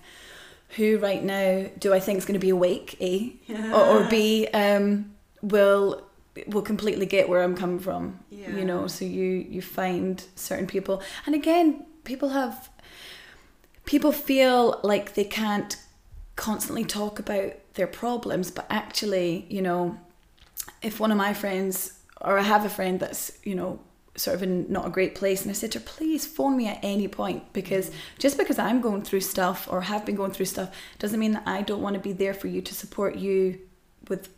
who 0.76 0.98
right 0.98 1.22
now 1.22 1.66
do 1.78 1.94
I 1.94 2.00
think 2.00 2.18
is 2.18 2.24
going 2.24 2.38
to 2.40 2.44
be 2.44 2.50
awake 2.50 2.96
A? 3.00 3.34
Or, 3.72 4.02
or 4.04 4.04
B 4.10 4.48
um 4.48 5.12
will 5.42 6.02
will 6.46 6.62
completely 6.62 7.06
get 7.06 7.28
where 7.28 7.42
I'm 7.42 7.56
coming 7.56 7.78
from 7.80 8.20
Yeah. 8.30 8.54
you 8.56 8.64
know? 8.64 8.86
So 8.86 9.04
you 9.04 9.46
you 9.48 9.62
find 9.62 10.22
certain 10.34 10.66
people. 10.66 11.02
And 11.26 11.34
again 11.34 11.84
people 12.04 12.30
have 12.30 12.68
people 13.84 14.12
feel 14.12 14.80
like 14.82 15.14
they 15.14 15.24
can't 15.24 15.76
constantly 16.36 16.84
talk 16.84 17.18
about 17.18 17.52
their 17.74 17.86
problems 17.86 18.50
but 18.50 18.66
actually 18.70 19.46
you 19.48 19.60
know 19.62 19.98
if 20.82 21.00
one 21.00 21.10
of 21.10 21.18
my 21.18 21.32
friends 21.34 21.94
or 22.20 22.38
I 22.38 22.42
have 22.42 22.64
a 22.64 22.68
friend 22.68 23.00
that's 23.00 23.32
you 23.44 23.54
know 23.54 23.80
sort 24.18 24.34
of 24.34 24.42
in 24.42 24.70
not 24.70 24.86
a 24.86 24.90
great 24.90 25.14
place. 25.14 25.42
And 25.42 25.50
I 25.50 25.54
said 25.54 25.72
to 25.72 25.78
her 25.78 25.84
please 25.84 26.26
phone 26.26 26.56
me 26.56 26.68
at 26.68 26.78
any 26.82 27.08
point 27.08 27.52
because 27.52 27.86
mm-hmm. 27.86 28.18
just 28.18 28.36
because 28.36 28.58
I'm 28.58 28.80
going 28.80 29.02
through 29.02 29.20
stuff 29.20 29.68
or 29.70 29.82
have 29.82 30.04
been 30.04 30.16
going 30.16 30.32
through 30.32 30.46
stuff 30.46 30.74
doesn't 30.98 31.18
mean 31.18 31.32
that 31.32 31.44
I 31.46 31.62
don't 31.62 31.82
want 31.82 31.94
to 31.94 32.00
be 32.00 32.12
there 32.12 32.34
for 32.34 32.48
you 32.48 32.60
to 32.62 32.74
support 32.74 33.16
you 33.16 33.58
with 34.08 34.28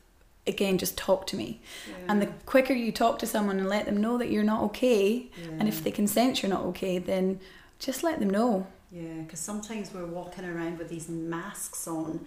again 0.47 0.79
just 0.79 0.97
talk 0.97 1.27
to 1.29 1.37
me. 1.37 1.61
And 2.09 2.23
the 2.23 2.27
quicker 2.47 2.73
you 2.73 2.93
talk 2.93 3.19
to 3.21 3.27
someone 3.27 3.59
and 3.59 3.69
let 3.69 3.87
them 3.87 4.01
know 4.01 4.19
that 4.19 4.31
you're 4.31 4.45
not 4.45 4.63
okay 4.65 5.31
and 5.59 5.69
if 5.69 5.85
they 5.85 5.91
can 5.91 6.07
sense 6.07 6.43
you're 6.43 6.51
not 6.51 6.65
okay 6.67 6.99
then 6.99 7.41
just 7.81 8.03
let 8.03 8.21
them 8.21 8.31
know. 8.31 8.67
Yeah, 8.93 9.23
because 9.25 9.41
sometimes 9.41 9.93
we're 9.95 10.07
walking 10.07 10.45
around 10.45 10.79
with 10.79 10.89
these 10.89 11.09
masks 11.09 11.87
on, 11.87 12.27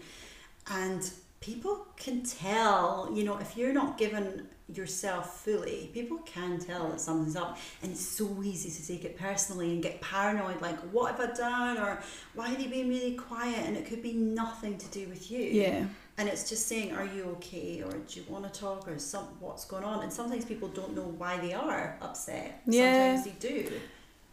and 0.70 1.10
people 1.42 1.88
can 1.98 2.24
tell, 2.24 3.12
you 3.14 3.24
know, 3.24 3.38
if 3.38 3.58
you're 3.58 3.74
not 3.74 3.98
giving 3.98 4.44
yourself 4.78 5.42
fully, 5.44 5.90
people 5.94 6.18
can 6.20 6.60
tell 6.60 6.90
that 6.90 7.00
something's 7.02 7.36
up, 7.36 7.58
and 7.82 7.92
it's 7.92 8.06
so 8.06 8.42
easy 8.44 8.70
to 8.70 8.88
take 8.88 9.06
it 9.06 9.18
personally 9.18 9.72
and 9.72 9.82
get 9.84 10.02
paranoid. 10.02 10.62
Like, 10.62 10.80
what 10.92 11.16
have 11.16 11.30
I 11.30 11.34
done, 11.34 11.78
or 11.78 12.02
why 12.34 12.54
are 12.54 12.56
they 12.56 12.68
being 12.68 12.90
really 12.90 13.16
quiet? 13.16 13.66
And 13.66 13.78
it 13.78 13.86
could 13.86 14.02
be 14.02 14.14
nothing 14.14 14.78
to 14.78 14.88
do 14.88 15.08
with 15.08 15.32
you. 15.32 15.40
Yeah. 15.40 15.86
And 16.18 16.30
it's 16.30 16.48
just 16.48 16.68
saying, 16.68 16.94
are 16.94 17.06
you 17.06 17.24
okay, 17.38 17.82
or 17.84 17.92
do 17.92 18.20
you 18.20 18.26
want 18.30 18.52
to 18.52 18.60
talk, 18.60 18.88
or 18.88 19.00
some 19.00 19.26
what's 19.40 19.66
going 19.66 19.84
on? 19.84 20.04
And 20.04 20.14
sometimes 20.14 20.46
people 20.46 20.68
don't 20.68 20.96
know 20.96 21.14
why 21.18 21.38
they 21.38 21.54
are 21.54 21.98
upset. 22.02 22.62
Yeah. 22.68 23.16
Sometimes 23.16 23.40
they 23.40 23.48
do. 23.48 23.72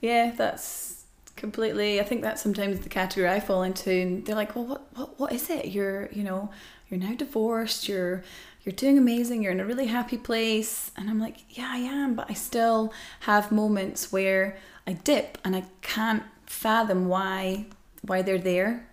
Yeah, 0.01 0.33
that's 0.37 1.05
completely. 1.37 2.01
I 2.01 2.05
think 2.05 2.23
that's 2.23 2.43
sometimes 2.43 2.81
the 2.81 2.89
category 2.89 3.29
I 3.29 3.41
fall 3.41 3.63
into. 3.63 3.91
And 3.91 4.27
they're 4.27 4.37
like, 4.37 4.55
"Well, 4.55 4.67
what, 4.67 4.87
what, 4.95 5.21
what 5.21 5.33
is 5.33 5.49
it? 5.49 5.67
You're, 5.67 6.11
you 6.13 6.23
know, 6.23 6.51
you're 6.89 7.01
now 7.01 7.15
divorced. 7.15 7.89
You're, 7.89 8.25
you're 8.65 8.75
doing 8.75 8.99
amazing. 8.99 9.43
You're 9.43 9.53
in 9.53 9.61
a 9.61 9.65
really 9.67 9.87
happy 9.87 10.17
place." 10.19 10.91
And 10.97 11.09
I'm 11.11 11.19
like, 11.21 11.39
"Yeah, 11.59 11.69
I 11.73 11.79
am, 11.79 12.15
but 12.15 12.31
I 12.31 12.35
still 12.35 12.93
have 13.21 13.51
moments 13.53 14.13
where 14.13 14.57
I 14.87 14.93
dip 14.95 15.39
and 15.45 15.55
I 15.57 15.65
can't 15.83 16.23
fathom 16.47 17.09
why, 17.09 17.67
why 18.03 18.23
they're 18.23 18.39
there. 18.55 18.87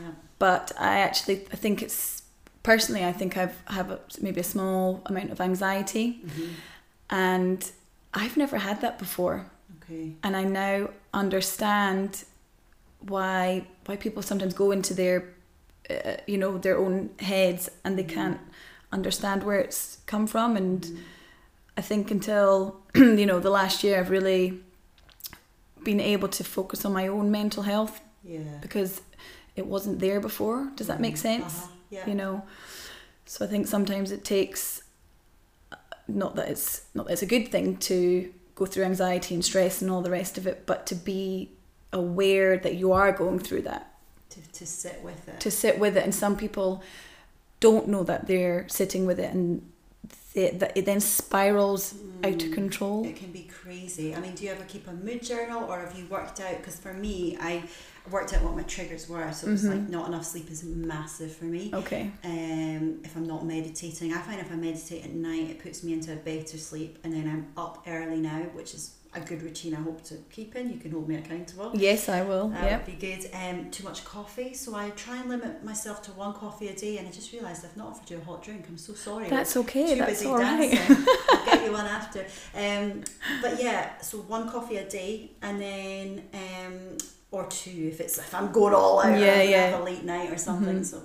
Yeah. 0.00 0.10
But 0.38 0.72
I 0.78 0.98
actually, 0.98 1.46
I 1.52 1.56
think 1.56 1.80
it's 1.82 2.22
personally, 2.62 3.04
I 3.04 3.12
think 3.12 3.36
I've 3.36 3.56
have 3.66 3.90
a, 3.90 3.98
maybe 4.20 4.40
a 4.40 4.44
small 4.44 5.00
amount 5.06 5.30
of 5.30 5.40
anxiety, 5.40 6.20
Mm-hmm. 6.26 6.50
and 7.10 7.70
I've 8.12 8.36
never 8.36 8.58
had 8.58 8.80
that 8.80 8.98
before 8.98 9.46
Okay. 9.82 10.14
and 10.22 10.36
I 10.36 10.44
now 10.44 10.88
understand 11.12 12.24
why 13.00 13.66
why 13.86 13.96
people 13.96 14.22
sometimes 14.22 14.54
go 14.54 14.70
into 14.70 14.94
their 14.94 15.24
uh, 15.90 16.16
you 16.26 16.38
know 16.38 16.58
their 16.58 16.78
own 16.78 17.10
heads 17.20 17.68
and 17.84 17.98
they 17.98 18.04
can't 18.04 18.40
understand 18.98 19.42
where 19.42 19.58
it's 19.66 19.98
come 20.06 20.26
from 20.26 20.56
and 20.56 20.80
I 21.76 21.82
think 21.82 22.10
until 22.10 22.80
you 23.20 23.26
know 23.26 23.38
the 23.40 23.50
last 23.60 23.82
year 23.84 23.94
I've 23.98 24.10
really 24.10 24.44
been 25.82 26.00
able 26.00 26.28
to 26.28 26.44
focus 26.44 26.84
on 26.86 26.92
my 26.92 27.06
own 27.08 27.30
mental 27.30 27.62
health 27.62 28.00
Yeah. 28.22 28.58
because 28.62 29.02
it 29.56 29.66
wasn't 29.66 29.98
there 30.00 30.20
before 30.20 30.58
does 30.76 30.86
that 30.86 31.00
make 31.00 31.16
sense 31.16 31.52
Uh-huh. 31.64 31.68
Yeah. 31.90 32.06
you 32.10 32.14
know 32.14 32.34
so 33.26 33.44
i 33.44 33.48
think 33.52 33.66
sometimes 33.66 34.10
it 34.16 34.22
takes 34.24 34.82
not 36.22 36.32
that 36.36 36.48
it's 36.48 36.68
not 36.94 37.06
that 37.06 37.12
it's 37.14 37.22
a 37.22 37.26
good 37.36 37.46
thing 37.54 37.76
to 37.90 38.32
go 38.54 38.64
through 38.66 38.84
anxiety 38.84 39.32
and 39.34 39.44
stress 39.44 39.82
and 39.82 39.90
all 39.90 40.02
the 40.02 40.10
rest 40.20 40.38
of 40.38 40.46
it 40.46 40.56
but 40.66 40.86
to 40.90 40.94
be 40.94 41.50
aware 41.92 42.56
that 42.64 42.74
you 42.74 42.92
are 42.92 43.12
going 43.12 43.38
through 43.38 43.62
that 43.62 43.84
to, 44.30 44.40
to 44.52 44.64
sit 44.66 44.98
with 45.02 45.28
it. 45.28 45.38
to 45.40 45.50
sit 45.50 45.78
with 45.78 45.96
it 45.98 46.04
and 46.04 46.14
some 46.14 46.36
people 46.36 46.82
don't 47.60 47.88
know 47.88 48.02
that 48.02 48.26
they're 48.26 48.66
sitting 48.68 49.06
with 49.06 49.18
it 49.18 49.32
and 49.32 49.70
that 50.34 50.76
it 50.76 50.84
then 50.84 51.00
spirals 51.00 51.94
out 52.24 52.42
of 52.42 52.50
control 52.50 53.06
It 53.06 53.14
can 53.14 53.30
be 53.30 53.44
crazy. 53.44 54.14
I 54.14 54.20
mean, 54.20 54.34
do 54.34 54.44
you 54.44 54.50
ever 54.50 54.64
keep 54.64 54.88
a 54.88 54.92
mood 54.92 55.22
journal 55.22 55.62
or 55.70 55.78
have 55.78 55.96
you 55.96 56.06
worked 56.06 56.40
out? 56.40 56.56
Because 56.56 56.76
for 56.76 56.92
me, 56.92 57.36
I 57.40 57.62
worked 58.10 58.34
out 58.34 58.42
what 58.42 58.56
my 58.56 58.62
triggers 58.64 59.08
were. 59.08 59.30
So 59.32 59.46
it 59.46 59.52
was 59.52 59.64
like 59.64 59.88
not 59.88 60.08
enough 60.08 60.24
sleep 60.24 60.50
is 60.50 60.64
massive 60.64 61.34
for 61.34 61.44
me. 61.44 61.70
okay 61.72 62.10
Um, 62.24 63.00
if 63.04 63.16
I'm 63.16 63.26
not 63.26 63.46
meditating, 63.46 64.12
I 64.12 64.18
find 64.18 64.40
if 64.40 64.50
I 64.50 64.56
meditate 64.56 65.04
at 65.04 65.12
night, 65.12 65.50
it 65.50 65.62
puts 65.62 65.84
me 65.84 65.92
into 65.92 66.12
a 66.12 66.16
better 66.16 66.58
sleep, 66.58 66.98
and 67.04 67.12
then 67.12 67.28
I'm 67.28 67.46
up 67.56 67.84
early 67.86 68.18
now, 68.18 68.40
which 68.54 68.74
is 68.74 68.96
a 69.14 69.20
good 69.20 69.42
routine. 69.42 69.74
I 69.74 69.80
hope 69.80 70.02
to 70.04 70.14
keep 70.30 70.54
in. 70.56 70.70
You 70.70 70.78
can 70.78 70.90
hold 70.90 71.08
me 71.08 71.16
accountable. 71.16 71.70
yes 71.74 72.08
i 72.08 72.20
will 72.22 72.48
That 72.48 72.64
yeah 72.64 72.76
would 72.76 72.86
be 72.86 72.92
good. 72.92 73.28
Um, 73.32 73.70
too 73.70 73.84
much 73.84 74.04
coffee, 74.04 74.54
so 74.54 74.74
I 74.74 74.90
try 74.90 75.16
and 75.20 75.28
limit 75.28 75.64
myself 75.64 76.02
to 76.02 76.10
one 76.12 76.32
coffee 76.34 76.68
a 76.68 76.74
day. 76.74 76.98
And 76.98 77.06
I 77.08 77.10
just 77.10 77.32
realised 77.32 77.64
I've 77.64 77.76
not 77.76 77.88
offered 77.88 78.10
you 78.10 78.18
a 78.18 78.24
hot 78.24 78.42
drink. 78.42 78.66
I'm 78.68 78.78
so 78.78 78.94
sorry. 78.94 79.28
that's 79.28 79.56
okay 79.56 79.94
Too 79.94 79.98
that's 80.00 80.12
busy 80.12 80.26
all 80.26 80.38
right 80.38 80.70
dancing. 80.70 81.06
I'll 81.30 81.44
get 81.46 81.64
you 81.64 81.72
one 81.72 81.86
after. 81.86 82.20
Um, 82.54 83.04
but 83.42 83.62
yeah, 83.62 83.98
so 84.00 84.18
one 84.18 84.50
coffee 84.50 84.76
a 84.78 84.88
day, 84.88 85.30
and 85.42 85.60
then 85.60 86.22
um, 86.34 86.98
or 87.30 87.46
two 87.46 87.88
if 87.92 88.00
it's 88.00 88.18
if 88.18 88.34
I'm 88.34 88.52
going 88.52 88.74
all 88.74 89.00
out. 89.00 89.18
Yeah, 89.18 89.42
yeah. 89.42 89.66
Have 89.70 89.80
a 89.80 89.84
late 89.84 90.04
night 90.04 90.30
or 90.32 90.38
something. 90.38 90.80
Mhm. 90.80 90.84
So. 90.84 91.02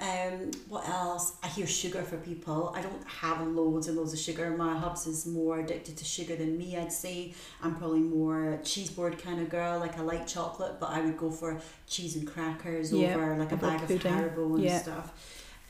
Um, 0.00 0.50
what 0.68 0.88
else? 0.88 1.34
I 1.42 1.48
hear 1.48 1.66
sugar 1.66 2.02
for 2.02 2.16
people. 2.16 2.72
I 2.76 2.82
don't 2.82 3.04
have 3.06 3.46
loads 3.46 3.86
and 3.88 3.96
loads 3.96 4.12
of 4.12 4.18
sugar. 4.18 4.50
My 4.50 4.76
hubs 4.76 5.06
is 5.06 5.26
more 5.26 5.60
addicted 5.60 5.96
to 5.98 6.04
sugar 6.04 6.34
than 6.34 6.58
me, 6.58 6.76
I'd 6.76 6.92
say. 6.92 7.34
I'm 7.62 7.76
probably 7.76 8.00
more 8.00 8.58
cheese 8.64 8.90
board 8.90 9.18
kind 9.22 9.40
of 9.40 9.48
girl. 9.48 9.78
Like 9.78 9.98
I 9.98 10.02
like 10.02 10.26
chocolate, 10.26 10.80
but 10.80 10.90
I 10.90 11.00
would 11.02 11.16
go 11.16 11.30
for 11.30 11.60
cheese 11.86 12.16
and 12.16 12.26
crackers 12.26 12.92
Yeah, 12.92 13.14
over 13.14 13.36
like 13.36 13.52
a 13.52 13.56
bag 13.56 13.82
of 13.82 13.88
Haribo 13.88 14.54
and 14.56 14.64
Yeah. 14.64 14.80
stuff. 14.82 15.12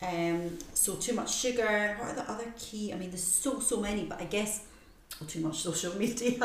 Um, 0.01 0.59
so 0.75 0.95
too 0.97 1.13
much 1.13 1.33
sugar. 1.35 1.97
What 1.99 2.11
are 2.11 2.15
the 2.15 2.31
other 2.31 2.53
key? 2.59 2.93
I 2.93 2.97
mean, 2.97 3.11
there's 3.11 3.23
so 3.23 3.61
so 3.61 3.81
many, 3.81 4.05
but 4.05 4.21
I 4.21 4.25
guess 4.25 4.65
well, 5.21 5.29
too 5.29 5.41
much 5.41 5.59
social 5.61 5.95
media, 5.99 6.33
too 6.33 6.37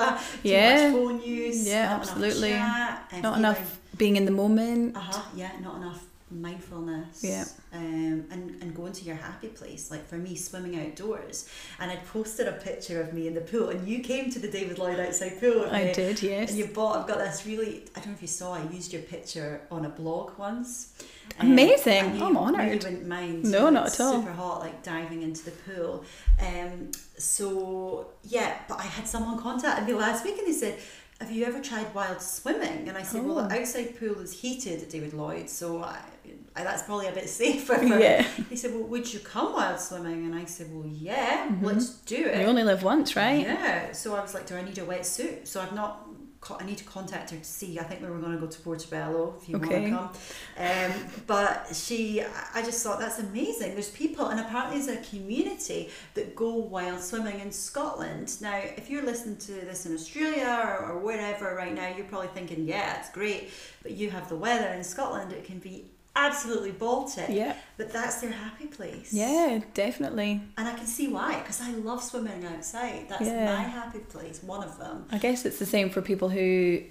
Yeah. 0.43 0.91
much 0.91 0.93
phone 0.93 1.21
use, 1.21 1.65
Yeah, 1.67 1.89
not 1.89 2.01
absolutely. 2.01 2.51
enough 2.51 3.09
chat, 3.11 3.23
not 3.23 3.37
enough 3.37 3.79
being 3.97 4.15
in 4.15 4.25
the 4.25 4.31
moment 4.31 4.95
uh 4.95 4.99
huh. 4.99 5.21
Yeah, 5.35 5.51
not 5.61 5.77
enough 5.77 6.03
mindfulness. 6.29 7.23
Yeah. 7.23 7.45
Um, 7.73 8.25
and 8.31 8.61
and 8.61 8.75
going 8.75 8.93
to 8.93 9.05
your 9.05 9.15
happy 9.15 9.47
place. 9.47 9.89
Like 9.91 10.07
for 10.07 10.17
me, 10.17 10.35
swimming 10.35 10.79
outdoors, 10.79 11.49
and 11.79 11.91
I 11.91 11.95
posted 11.97 12.47
a 12.47 12.53
picture 12.53 13.01
of 13.01 13.13
me 13.13 13.27
in 13.27 13.33
the 13.33 13.41
pool, 13.41 13.69
and 13.69 13.87
you 13.87 13.99
came 13.99 14.29
to 14.31 14.39
the 14.39 14.47
David 14.47 14.77
Lloyd 14.77 14.99
outside 14.99 15.39
pool. 15.39 15.67
i 15.71 15.85
me, 15.85 15.93
did 15.93 16.21
yes 16.21 16.49
And 16.49 16.59
you 16.59 16.67
bought. 16.67 16.97
I've 16.97 17.07
got 17.07 17.19
this 17.19 17.45
really. 17.45 17.85
I 17.95 17.99
don't 17.99 18.07
know 18.09 18.13
if 18.13 18.21
you 18.21 18.27
saw. 18.27 18.53
I 18.53 18.63
used 18.71 18.93
your 18.93 19.03
picture 19.03 19.61
on 19.71 19.85
a 19.85 19.89
blog 19.89 20.37
once. 20.37 20.93
Um, 21.39 21.51
Amazing. 21.51 22.15
you 22.15 22.25
I'm 22.25 22.37
honoured. 22.37 22.65
You 22.65 22.89
wouldn't 22.89 23.07
mind. 23.07 23.43
No, 23.43 23.69
not 23.69 23.87
at 23.87 23.99
all. 23.99 24.19
Super 24.19 24.31
hot, 24.31 24.61
like 24.61 24.83
diving 24.83 25.21
into 25.21 25.45
the 25.45 25.51
pool. 25.51 26.03
Um. 26.39 26.91
So 27.17 28.11
yeah, 28.23 28.59
but 28.67 28.79
I 28.79 28.83
had 28.83 29.07
someone 29.07 29.39
contact 29.39 29.87
me 29.87 29.93
last 29.93 30.25
week, 30.25 30.37
and 30.37 30.47
they 30.47 30.53
said. 30.53 30.79
Have 31.19 31.31
you 31.31 31.45
ever 31.45 31.59
tried 31.59 31.93
wild 31.95 32.21
swimming? 32.21 32.87
And 32.87 32.95
I 32.97 33.01
said, 33.01 33.23
well, 33.25 33.39
Oh. 33.39 33.47
the 33.47 33.59
outside 33.59 33.99
pool 33.99 34.19
is 34.19 34.31
heated 34.39 34.83
at 34.83 34.89
David 34.89 35.13
Lloyd, 35.13 35.49
so 35.49 35.81
I, 35.83 35.97
I, 36.55 36.63
that's 36.63 36.83
probably 36.83 37.07
a 37.07 37.11
bit 37.11 37.27
safer. 37.41 37.83
Yeah 37.83 38.21
He 38.49 38.55
said, 38.55 38.71
well, 38.73 38.83
would 38.83 39.11
you 39.11 39.19
come 39.21 39.53
wild 39.53 39.79
swimming? 39.79 40.25
And 40.25 40.35
I 40.35 40.45
said, 40.45 40.67
well, 40.71 40.85
yeah, 40.87 41.47
Mhm. 41.49 41.63
let's 41.63 41.89
do 42.01 42.15
it. 42.23 42.39
you 42.39 42.45
only 42.45 42.63
live 42.63 42.83
once 42.83 43.15
right 43.15 43.41
Yeah. 43.41 43.91
So 43.93 44.15
I 44.15 44.21
was 44.21 44.35
like, 44.35 44.45
do 44.45 44.55
I 44.57 44.61
need 44.61 44.77
a 44.77 44.81
wetsuit? 44.85 45.47
So 45.47 45.59
I've 45.61 45.73
not. 45.73 46.06
I 46.59 46.65
need 46.65 46.77
to 46.77 46.83
contact 46.83 47.31
her 47.31 47.37
to 47.37 47.43
see. 47.43 47.79
I 47.79 47.83
think 47.83 48.01
we 48.01 48.09
were 48.09 48.19
going 48.19 48.33
to 48.33 48.37
go 48.39 48.47
to 48.47 48.59
Portobello 48.61 49.35
if 49.41 49.49
you 49.49 49.57
Okay. 49.57 49.91
want 49.91 50.13
to 50.15 50.63
come. 50.63 50.93
Um, 50.95 51.07
but 51.27 51.75
she, 51.75 52.21
I 52.53 52.61
just 52.63 52.83
thought 52.83 52.99
that's 52.99 53.19
amazing. 53.19 53.73
There's 53.73 53.89
people, 53.91 54.27
and 54.27 54.39
apparently 54.39 54.79
there's 54.81 54.97
a 54.97 55.09
community 55.09 55.89
that 56.13 56.35
go 56.35 56.55
wild 56.55 57.01
swimming 57.01 57.39
in 57.39 57.51
Scotland. 57.51 58.39
Now, 58.41 58.57
if 58.57 58.89
you're 58.89 59.03
listening 59.05 59.37
to 59.37 59.51
this 59.51 59.85
in 59.85 59.93
Australia 59.93 60.61
or, 60.65 60.91
or 60.91 60.99
wherever 60.99 61.55
right 61.55 61.73
now, 61.73 61.93
you're 61.95 62.05
probably 62.05 62.29
thinking, 62.29 62.65
yeah, 62.65 62.99
it's 62.99 63.09
great. 63.09 63.49
But 63.83 63.91
you 63.93 64.09
have 64.09 64.29
the 64.29 64.35
weather 64.35 64.67
in 64.69 64.83
Scotland; 64.83 65.33
it 65.33 65.43
can 65.45 65.59
be 65.59 65.85
absolutely 66.25 66.71
Baltic. 66.71 67.29
yeah 67.29 67.53
But 67.77 67.87
that's 67.93 68.15
their 68.21 68.31
happy 68.31 68.67
place. 68.67 69.13
yeah 69.13 69.61
definitely 69.73 70.41
And 70.57 70.67
I 70.67 70.73
can 70.73 70.87
see 70.87 71.07
why, 71.07 71.39
because 71.39 71.61
I 71.61 71.71
love 71.89 72.01
swimming 72.03 72.43
outside. 72.45 73.05
That's 73.09 73.21
Yeah. 73.29 73.45
my 73.55 73.61
happy 73.79 73.99
place, 73.99 74.41
one 74.43 74.63
of 74.69 74.77
them. 74.79 75.05
I 75.11 75.17
guess 75.19 75.45
it's 75.45 75.59
the 75.59 75.65
same 75.65 75.89
for 75.89 76.01
people 76.01 76.29
who 76.29 76.81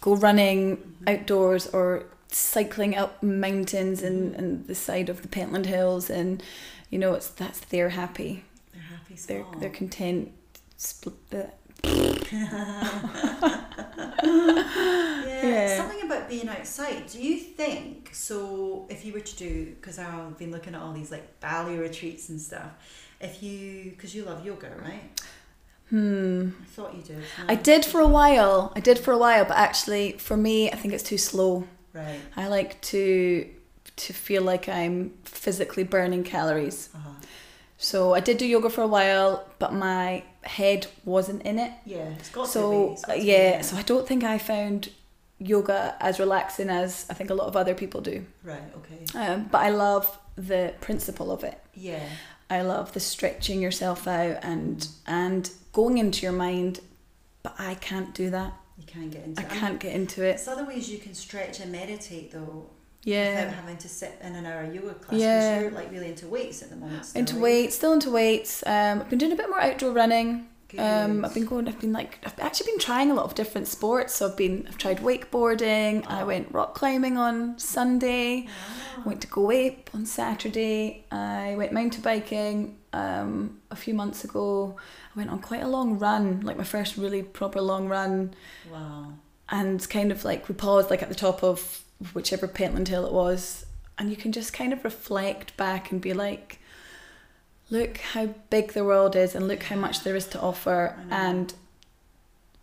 go 0.00 0.16
running 0.16 0.60
mm-hmm. 0.78 1.08
outdoors 1.12 1.66
or 1.68 2.04
cycling 2.30 2.96
up 2.96 3.22
mountains 3.22 4.02
and, 4.02 4.18
mm-hmm. 4.32 4.38
and 4.40 4.66
the 4.66 4.74
side 4.74 5.08
of 5.08 5.22
the 5.22 5.28
Pentland 5.28 5.66
Hills 5.66 6.10
and 6.10 6.42
you 6.90 6.98
know 6.98 7.14
it's 7.14 7.28
that's 7.28 7.60
their 7.60 7.90
happy 7.90 8.44
They're 8.72 8.82
happy 8.82 9.14
they're 9.26 9.42
spot. 9.44 9.60
they're 9.60 9.70
content 9.82 10.32
spl- 10.78 11.14
yeah, 15.26 15.48
Yeah. 15.48 15.76
something 15.78 16.02
about 16.02 16.28
being 16.28 16.48
outside. 16.48 17.06
Do 17.08 17.18
you 17.22 17.38
think 17.38 18.10
so? 18.12 18.86
If 18.88 19.04
you 19.04 19.12
were 19.12 19.20
to 19.20 19.36
do, 19.36 19.74
because 19.80 19.98
I've 19.98 20.36
been 20.38 20.50
looking 20.50 20.74
at 20.74 20.80
all 20.82 20.92
these 20.92 21.10
like 21.10 21.40
Bali 21.40 21.76
retreats 21.78 22.28
and 22.28 22.40
stuff. 22.40 22.70
If 23.20 23.42
you, 23.42 23.90
because 23.90 24.14
you 24.14 24.24
love 24.24 24.44
yoga, 24.44 24.70
right? 24.82 25.20
hmm 25.90 26.48
I 26.60 26.64
thought 26.64 26.94
you 26.96 27.02
did. 27.02 27.22
I 27.48 27.54
did 27.54 27.84
for 27.84 28.00
a 28.00 28.08
while 28.08 28.72
I 28.74 28.80
did 28.80 28.98
for 28.98 29.12
a 29.12 29.18
while 29.18 29.44
but 29.44 29.56
actually 29.56 30.12
for 30.18 30.36
me 30.36 30.68
I 30.72 30.74
think 30.74 30.92
it's 30.92 31.04
too 31.04 31.16
slow 31.18 31.68
Right. 31.92 32.18
I 32.36 32.48
like 32.48 32.80
to 32.92 33.46
to 33.94 34.12
feel 34.12 34.42
like 34.42 34.68
I'm 34.68 35.12
physically 35.24 35.84
burning 35.84 36.24
calories 36.24 36.88
Uh-huh. 36.92 37.10
So 37.78 38.14
I 38.14 38.20
did 38.20 38.38
do 38.38 38.46
yoga 38.46 38.70
for 38.70 38.82
a 38.82 38.86
while 38.86 39.46
but 39.58 39.72
my 39.72 40.22
head 40.42 40.86
wasn't 41.04 41.42
in 41.42 41.58
it 41.58 41.72
Yeah, 41.84 42.08
it's 42.18 42.30
got 42.30 42.48
to 42.48 42.48
be. 42.48 42.52
so 42.52 42.88
got 43.06 43.14
to 43.14 43.20
be, 43.20 43.26
yeah, 43.26 43.60
so 43.62 43.76
I 43.76 43.82
don't 43.82 44.06
think 44.08 44.24
I 44.24 44.38
found 44.38 44.90
yoga 45.38 45.96
as 46.00 46.18
relaxing 46.18 46.70
as 46.70 47.06
I 47.10 47.14
think 47.14 47.30
a 47.30 47.34
lot 47.34 47.46
of 47.48 47.56
other 47.56 47.74
people 47.74 48.00
do. 48.00 48.24
Right. 48.42 48.62
Okay. 48.78 49.18
Um, 49.18 49.48
but 49.52 49.58
I 49.58 49.68
love 49.70 50.18
the 50.36 50.72
principle 50.80 51.30
of 51.30 51.44
it. 51.44 51.60
Yeah. 51.74 52.02
I 52.48 52.62
love 52.62 52.92
the 52.94 53.00
stretching 53.00 53.60
yourself 53.60 54.06
out 54.08 54.38
and 54.42 54.88
and 55.06 55.50
going 55.72 55.98
into 55.98 56.22
your 56.22 56.32
mind. 56.32 56.80
But 57.42 57.54
I 57.58 57.74
can't 57.74 58.14
do 58.14 58.30
that. 58.30 58.54
You 58.78 58.84
can't 58.86 59.10
get 59.10 59.24
into. 59.24 59.42
I 59.42 59.44
it. 59.44 59.50
mean, 59.50 59.60
can't 59.60 59.80
get 59.80 59.92
into 59.94 60.22
it. 60.22 60.36
There's 60.36 60.48
other 60.48 60.64
ways 60.64 60.88
you 60.90 60.98
can 60.98 61.12
stretch 61.14 61.60
and 61.60 61.70
meditate 61.70 62.32
though. 62.32 62.70
Yeah. 63.06 63.46
without 63.46 63.54
having 63.54 63.76
to 63.78 63.88
sit 63.88 64.18
in 64.22 64.34
an 64.34 64.44
hour 64.46 64.64
yoga 64.70 64.94
class. 64.94 65.20
Yeah. 65.20 65.60
you're 65.60 65.70
like 65.70 65.90
really 65.92 66.08
into 66.08 66.26
weights 66.26 66.62
at 66.62 66.70
the 66.70 66.76
moment. 66.76 67.04
Still, 67.06 67.20
Into 67.20 67.34
right? 67.34 67.42
weights, 67.42 67.76
still 67.76 67.92
into 67.92 68.10
weights. 68.10 68.62
Um, 68.66 69.00
I've 69.00 69.08
been 69.08 69.18
doing 69.18 69.32
a 69.32 69.36
bit 69.36 69.48
more 69.48 69.60
outdoor 69.60 69.92
running. 69.92 70.48
Um, 70.76 71.24
I've 71.24 71.32
been 71.32 71.46
going. 71.46 71.68
I've 71.68 71.80
been 71.80 71.92
like. 71.92 72.18
I've 72.26 72.38
actually 72.40 72.72
been 72.72 72.80
trying 72.80 73.10
a 73.10 73.14
lot 73.14 73.24
of 73.24 73.34
different 73.36 73.68
sports. 73.68 74.16
So 74.16 74.26
I've 74.28 74.36
been. 74.36 74.66
I've 74.68 74.76
tried 74.76 74.98
wakeboarding. 74.98 76.04
I 76.10 76.22
Oh. 76.22 76.26
went 76.26 76.52
rock 76.52 76.74
climbing 76.74 77.16
on 77.16 77.56
Sunday. 77.58 78.42
Wow. 78.96 79.02
Went 79.06 79.20
to 79.22 79.28
Go 79.28 79.50
Ape 79.52 79.88
on 79.94 80.04
Saturday. 80.04 81.04
I 81.12 81.54
went 81.56 81.72
mountain 81.72 82.02
biking 82.02 82.76
um, 82.92 83.60
a 83.70 83.76
few 83.76 83.94
months 83.94 84.24
ago. 84.24 84.76
I 85.14 85.18
went 85.18 85.30
on 85.30 85.38
quite 85.38 85.62
a 85.62 85.68
long 85.68 85.98
run, 86.00 86.40
like 86.40 86.58
my 86.58 86.64
first 86.64 86.96
really 86.98 87.22
proper 87.22 87.60
long 87.62 87.88
run, 87.88 88.34
Wow. 88.70 89.12
and 89.48 89.88
kind 89.88 90.10
of 90.12 90.24
like 90.24 90.48
we 90.48 90.54
paused 90.56 90.90
like 90.90 91.02
at 91.02 91.08
the 91.08 91.14
top 91.14 91.42
of 91.44 91.84
whichever 92.12 92.46
Pentland 92.48 92.88
Hill 92.88 93.06
it 93.06 93.12
was, 93.12 93.66
and 93.98 94.10
you 94.10 94.16
can 94.16 94.32
just 94.32 94.52
kind 94.52 94.72
of 94.72 94.84
reflect 94.84 95.56
back 95.56 95.90
and 95.90 96.00
be 96.00 96.12
like, 96.12 96.58
look 97.70 97.98
how 97.98 98.26
big 98.50 98.72
the 98.72 98.84
world 98.84 99.16
is, 99.16 99.34
and 99.34 99.48
look 99.48 99.62
how 99.64 99.76
much 99.76 100.02
there 100.04 100.16
is 100.16 100.26
to 100.28 100.40
offer, 100.40 100.96
I 101.10 101.26
and 101.28 101.54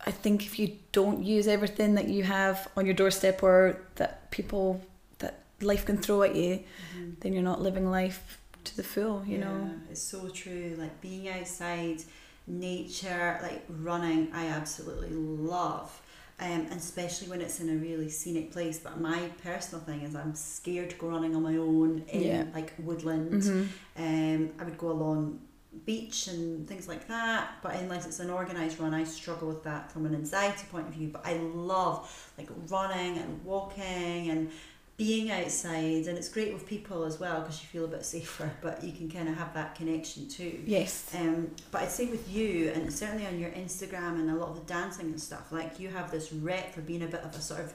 I 0.05 0.11
think 0.11 0.45
if 0.45 0.59
you 0.59 0.77
don't 0.91 1.23
use 1.23 1.47
everything 1.47 1.95
that 1.95 2.09
you 2.09 2.23
have 2.23 2.67
on 2.75 2.85
your 2.85 2.93
doorstep 2.93 3.41
or 3.41 3.79
that 3.95 4.29
people 4.31 4.81
that 5.19 5.39
life 5.61 5.85
can 5.85 5.97
throw 5.97 6.23
at 6.23 6.35
you, 6.35 6.59
Mhm. 6.95 7.19
then 7.21 7.31
you're 7.33 7.41
not 7.41 7.61
living 7.61 7.89
life 7.89 8.37
to 8.65 8.75
the 8.75 8.83
full, 8.83 9.23
you 9.25 9.37
know. 9.37 9.71
It's 9.89 10.01
so 10.01 10.27
true. 10.29 10.75
Like 10.77 10.99
being 10.99 11.29
outside, 11.29 12.03
nature, 12.47 13.39
like 13.41 13.63
running, 13.69 14.29
I 14.33 14.47
absolutely 14.47 15.09
love. 15.11 16.01
Um, 16.39 16.47
and 16.71 16.73
especially 16.73 17.27
when 17.29 17.41
it's 17.41 17.59
in 17.59 17.69
a 17.69 17.75
really 17.75 18.09
scenic 18.09 18.51
place. 18.51 18.79
But 18.79 18.99
my 18.99 19.29
personal 19.43 19.83
thing 19.85 20.01
is 20.01 20.15
I'm 20.15 20.35
scared 20.35 20.89
to 20.89 20.95
go 20.97 21.07
running 21.07 21.35
on 21.35 21.43
my 21.43 21.55
own 21.57 22.03
in 22.09 22.21
Yeah. 22.23 22.45
like 22.53 22.73
woodland. 22.79 23.43
Mhm. 23.43 23.67
Um, 23.97 24.49
I 24.59 24.63
would 24.63 24.77
go 24.77 24.91
along 24.91 25.39
beach 25.85 26.27
and 26.27 26.67
things 26.67 26.87
like 26.87 27.07
that. 27.07 27.57
But 27.61 27.75
unless 27.75 28.05
it's 28.05 28.19
an 28.19 28.29
organised 28.29 28.79
run, 28.79 28.93
I 28.93 29.03
struggle 29.03 29.47
with 29.47 29.63
that 29.63 29.91
from 29.91 30.05
an 30.05 30.13
anxiety 30.15 30.65
point 30.71 30.87
of 30.87 30.93
view. 30.93 31.09
But 31.09 31.25
I 31.25 31.37
love 31.37 32.09
like 32.37 32.49
running 32.69 33.17
and 33.17 33.43
walking 33.45 34.29
and 34.29 34.51
being 34.95 35.31
outside, 35.31 36.05
and 36.07 36.17
it's 36.17 36.29
great 36.29 36.53
with 36.53 36.67
people 36.67 37.03
as 37.03 37.19
well 37.19 37.41
because 37.41 37.61
you 37.61 37.67
feel 37.67 37.85
a 37.85 37.87
bit 37.87 38.05
safer. 38.05 38.51
But 38.61 38.83
you 38.83 38.91
can 38.91 39.09
kind 39.09 39.27
of 39.27 39.35
have 39.37 39.53
that 39.55 39.75
connection 39.75 40.27
too. 40.29 40.61
Yes. 40.65 41.13
Um, 41.19 41.51
but 41.71 41.81
I'd 41.83 41.89
say 41.91 42.05
with 42.05 42.31
you, 42.31 42.69
and 42.69 42.91
certainly 42.93 43.25
on 43.25 43.39
your 43.39 43.49
Instagram 43.51 44.19
and 44.19 44.29
a 44.29 44.35
lot 44.35 44.49
of 44.49 44.55
the 44.55 44.73
dancing 44.73 45.07
and 45.07 45.19
stuff, 45.19 45.51
like 45.51 45.79
you 45.79 45.89
have 45.89 46.11
this 46.11 46.31
rep 46.31 46.73
for 46.73 46.81
being 46.81 47.01
a 47.03 47.07
bit 47.07 47.21
of 47.21 47.35
a 47.35 47.41
sort 47.41 47.61
of 47.61 47.73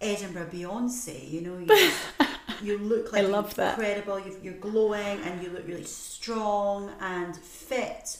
Edinburgh 0.00 0.46
Beyonce. 0.52 1.30
You 1.30 1.40
know, 1.40 1.58
you, 1.58 1.92
you 2.62 2.78
look 2.78 3.12
like 3.12 3.24
I 3.24 3.26
love 3.26 3.54
that. 3.56 3.78
incredible. 3.78 4.20
You've, 4.20 4.44
you're 4.44 4.54
glowing, 4.54 5.18
and 5.22 5.42
you 5.42 5.50
look 5.50 5.66
really 5.66 5.84
strong 5.84 6.90
and 7.00 7.36
fit. 7.36 8.18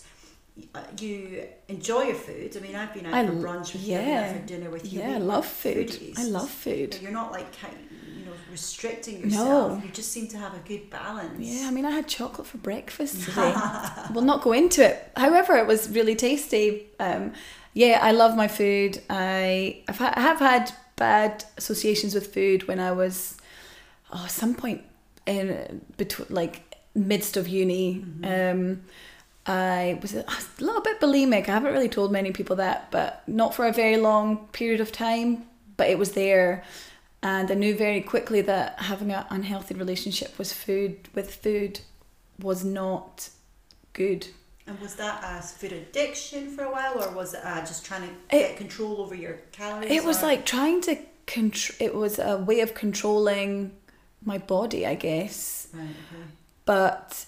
Uh, 0.74 0.80
You 1.00 1.48
enjoy 1.68 2.02
your 2.02 2.14
food. 2.14 2.56
I 2.56 2.60
mean, 2.60 2.76
I've 2.76 2.94
been 2.94 3.06
out 3.06 3.14
I 3.14 3.26
for 3.26 3.32
brunch 3.32 3.72
with 3.72 3.86
you, 3.86 3.96
yeah. 3.98 4.28
out 4.30 4.36
for 4.36 4.46
dinner 4.46 4.70
with 4.70 4.92
you. 4.92 5.00
Yeah, 5.00 5.14
I 5.16 5.18
love 5.18 5.46
food. 5.46 5.88
foodies. 5.88 6.18
I 6.18 6.24
love 6.24 6.48
food. 6.48 6.98
You're 7.02 7.10
not 7.10 7.32
like 7.32 7.50
ki- 8.56 9.12
you 9.12 9.18
know 9.18 9.20
restricting 9.20 9.20
No. 9.20 9.26
yourself. 9.28 9.84
You 9.84 9.90
just 9.90 10.10
seem 10.12 10.26
to 10.28 10.38
have 10.38 10.54
a 10.54 10.62
good 10.68 10.90
balance. 10.90 11.38
Yeah, 11.38 11.68
I 11.68 11.70
mean, 11.70 11.84
I 11.84 11.90
had 11.90 12.06
chocolate 12.08 12.46
for 12.46 12.58
breakfast 12.58 13.22
today. 13.24 13.54
we'll 14.12 14.24
not 14.24 14.42
go 14.42 14.52
into 14.52 14.84
it. 14.84 15.10
However, 15.16 15.56
it 15.56 15.66
was 15.66 15.88
really 15.90 16.14
tasty. 16.16 16.86
Um, 17.00 17.32
yeah, 17.72 17.98
I 18.02 18.12
love 18.12 18.36
my 18.36 18.48
food. 18.48 19.00
I 19.10 19.82
I've 19.88 19.98
ha- 19.98 20.14
I 20.16 20.20
have 20.20 20.38
had 20.38 20.72
bad 20.96 21.44
associations 21.56 22.14
with 22.14 22.32
food 22.32 22.68
when 22.68 22.78
I 22.78 22.92
was 22.92 23.36
oh 24.12 24.26
some 24.28 24.54
point 24.54 24.82
in 25.26 25.80
between 25.96 26.28
like 26.30 26.62
midst 26.94 27.36
of 27.36 27.48
uni. 27.48 28.04
Um, 28.22 28.82
I 29.46 29.98
was 30.00 30.14
a 30.14 30.24
little 30.60 30.80
bit 30.80 31.00
bulimic. 31.00 31.48
I 31.48 31.52
haven't 31.52 31.72
really 31.74 31.88
told 31.88 32.10
many 32.12 32.30
people 32.30 32.56
that, 32.56 32.90
but 32.90 33.22
not 33.26 33.54
for 33.54 33.66
a 33.66 33.72
very 33.72 33.96
long 33.98 34.46
period 34.52 34.80
of 34.80 34.90
time. 34.92 35.44
But 35.76 35.90
it 35.90 35.98
was 35.98 36.12
there, 36.12 36.62
and 37.24 37.50
I 37.50 37.54
knew 37.54 37.74
very 37.76 38.00
quickly 38.02 38.40
that 38.42 38.78
having 38.80 39.10
an 39.10 39.24
unhealthy 39.30 39.74
relationship 39.74 40.38
with 40.38 40.52
food 40.52 41.08
with 41.14 41.34
food 41.34 41.80
was 42.40 42.64
not 42.64 43.30
good. 43.94 44.28
And 44.66 44.78
was 44.80 44.94
that 44.96 45.22
a 45.24 45.42
food 45.42 45.72
addiction 45.72 46.50
for 46.54 46.64
a 46.64 46.70
while, 46.70 47.02
or 47.02 47.10
was 47.10 47.34
it 47.34 47.40
uh, 47.44 47.60
just 47.60 47.84
trying 47.84 48.02
to 48.02 48.36
It- 48.36 48.48
get 48.48 48.56
control 48.56 49.00
over 49.00 49.14
your 49.14 49.34
calories? 49.52 49.90
It 49.90 50.04
was 50.04 50.22
or- 50.22 50.26
like 50.26 50.46
trying 50.46 50.80
to 50.82 50.96
control. 51.26 51.76
It 51.80 51.94
was 51.94 52.18
a 52.18 52.38
way 52.38 52.60
of 52.60 52.74
controlling 52.74 53.72
my 54.24 54.38
body, 54.38 54.86
I 54.86 54.94
guess. 54.94 55.68
right, 55.74 55.82
okay. 55.82 56.22
But 56.64 57.26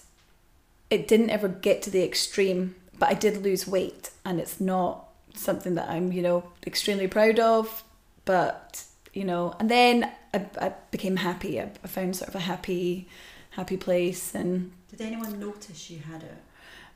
it 0.89 1.07
didn't 1.07 1.29
ever 1.29 1.47
get 1.47 1.81
to 1.83 1.89
the 1.91 2.03
extreme. 2.03 2.75
But 2.99 3.09
I 3.09 3.13
did 3.13 3.43
lose 3.43 3.67
weight, 3.67 4.09
and 4.25 4.39
it's 4.39 4.59
not 4.59 5.05
something 5.35 5.75
that 5.75 5.87
I'm, 5.87 6.11
you 6.11 6.23
know, 6.23 6.43
extremely 6.65 7.07
proud 7.07 7.37
of. 7.39 7.83
But 8.25 8.83
you 9.17 9.25
know, 9.25 9.55
and 9.59 9.67
then 9.69 10.11
I, 10.33 10.45
I 10.61 10.73
became 10.91 11.15
happy. 11.17 11.59
I, 11.59 11.71
I 11.83 11.87
found 11.87 12.15
sort 12.15 12.29
of 12.29 12.35
a 12.35 12.39
happy, 12.51 13.07
happy 13.51 13.77
place, 13.77 14.35
and 14.35 14.71
Did 14.91 15.01
anyone 15.01 15.39
notice 15.39 15.89
you 15.89 15.99
had 16.11 16.21
it? 16.23 16.37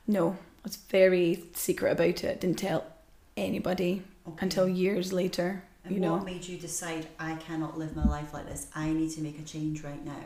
no, 0.06 0.24
I 0.30 0.62
was 0.64 0.76
very 0.76 1.42
secret 1.54 1.90
about 1.92 2.22
it. 2.24 2.40
Didn't 2.40 2.58
tell 2.58 2.84
anybody 3.36 4.02
Okay. 4.28 4.38
until 4.46 4.68
years 4.68 5.12
later. 5.12 5.64
And 5.84 5.94
you 5.94 6.00
know. 6.00 6.14
what 6.14 6.24
made 6.24 6.44
you 6.46 6.56
decide 6.58 7.08
I 7.18 7.34
cannot 7.46 7.76
live 7.76 7.96
my 7.96 8.04
life 8.16 8.32
like 8.32 8.46
this? 8.46 8.68
I 8.74 8.90
need 8.92 9.10
to 9.16 9.20
make 9.20 9.38
a 9.40 9.42
change 9.42 9.82
right 9.82 10.04
now. 10.14 10.24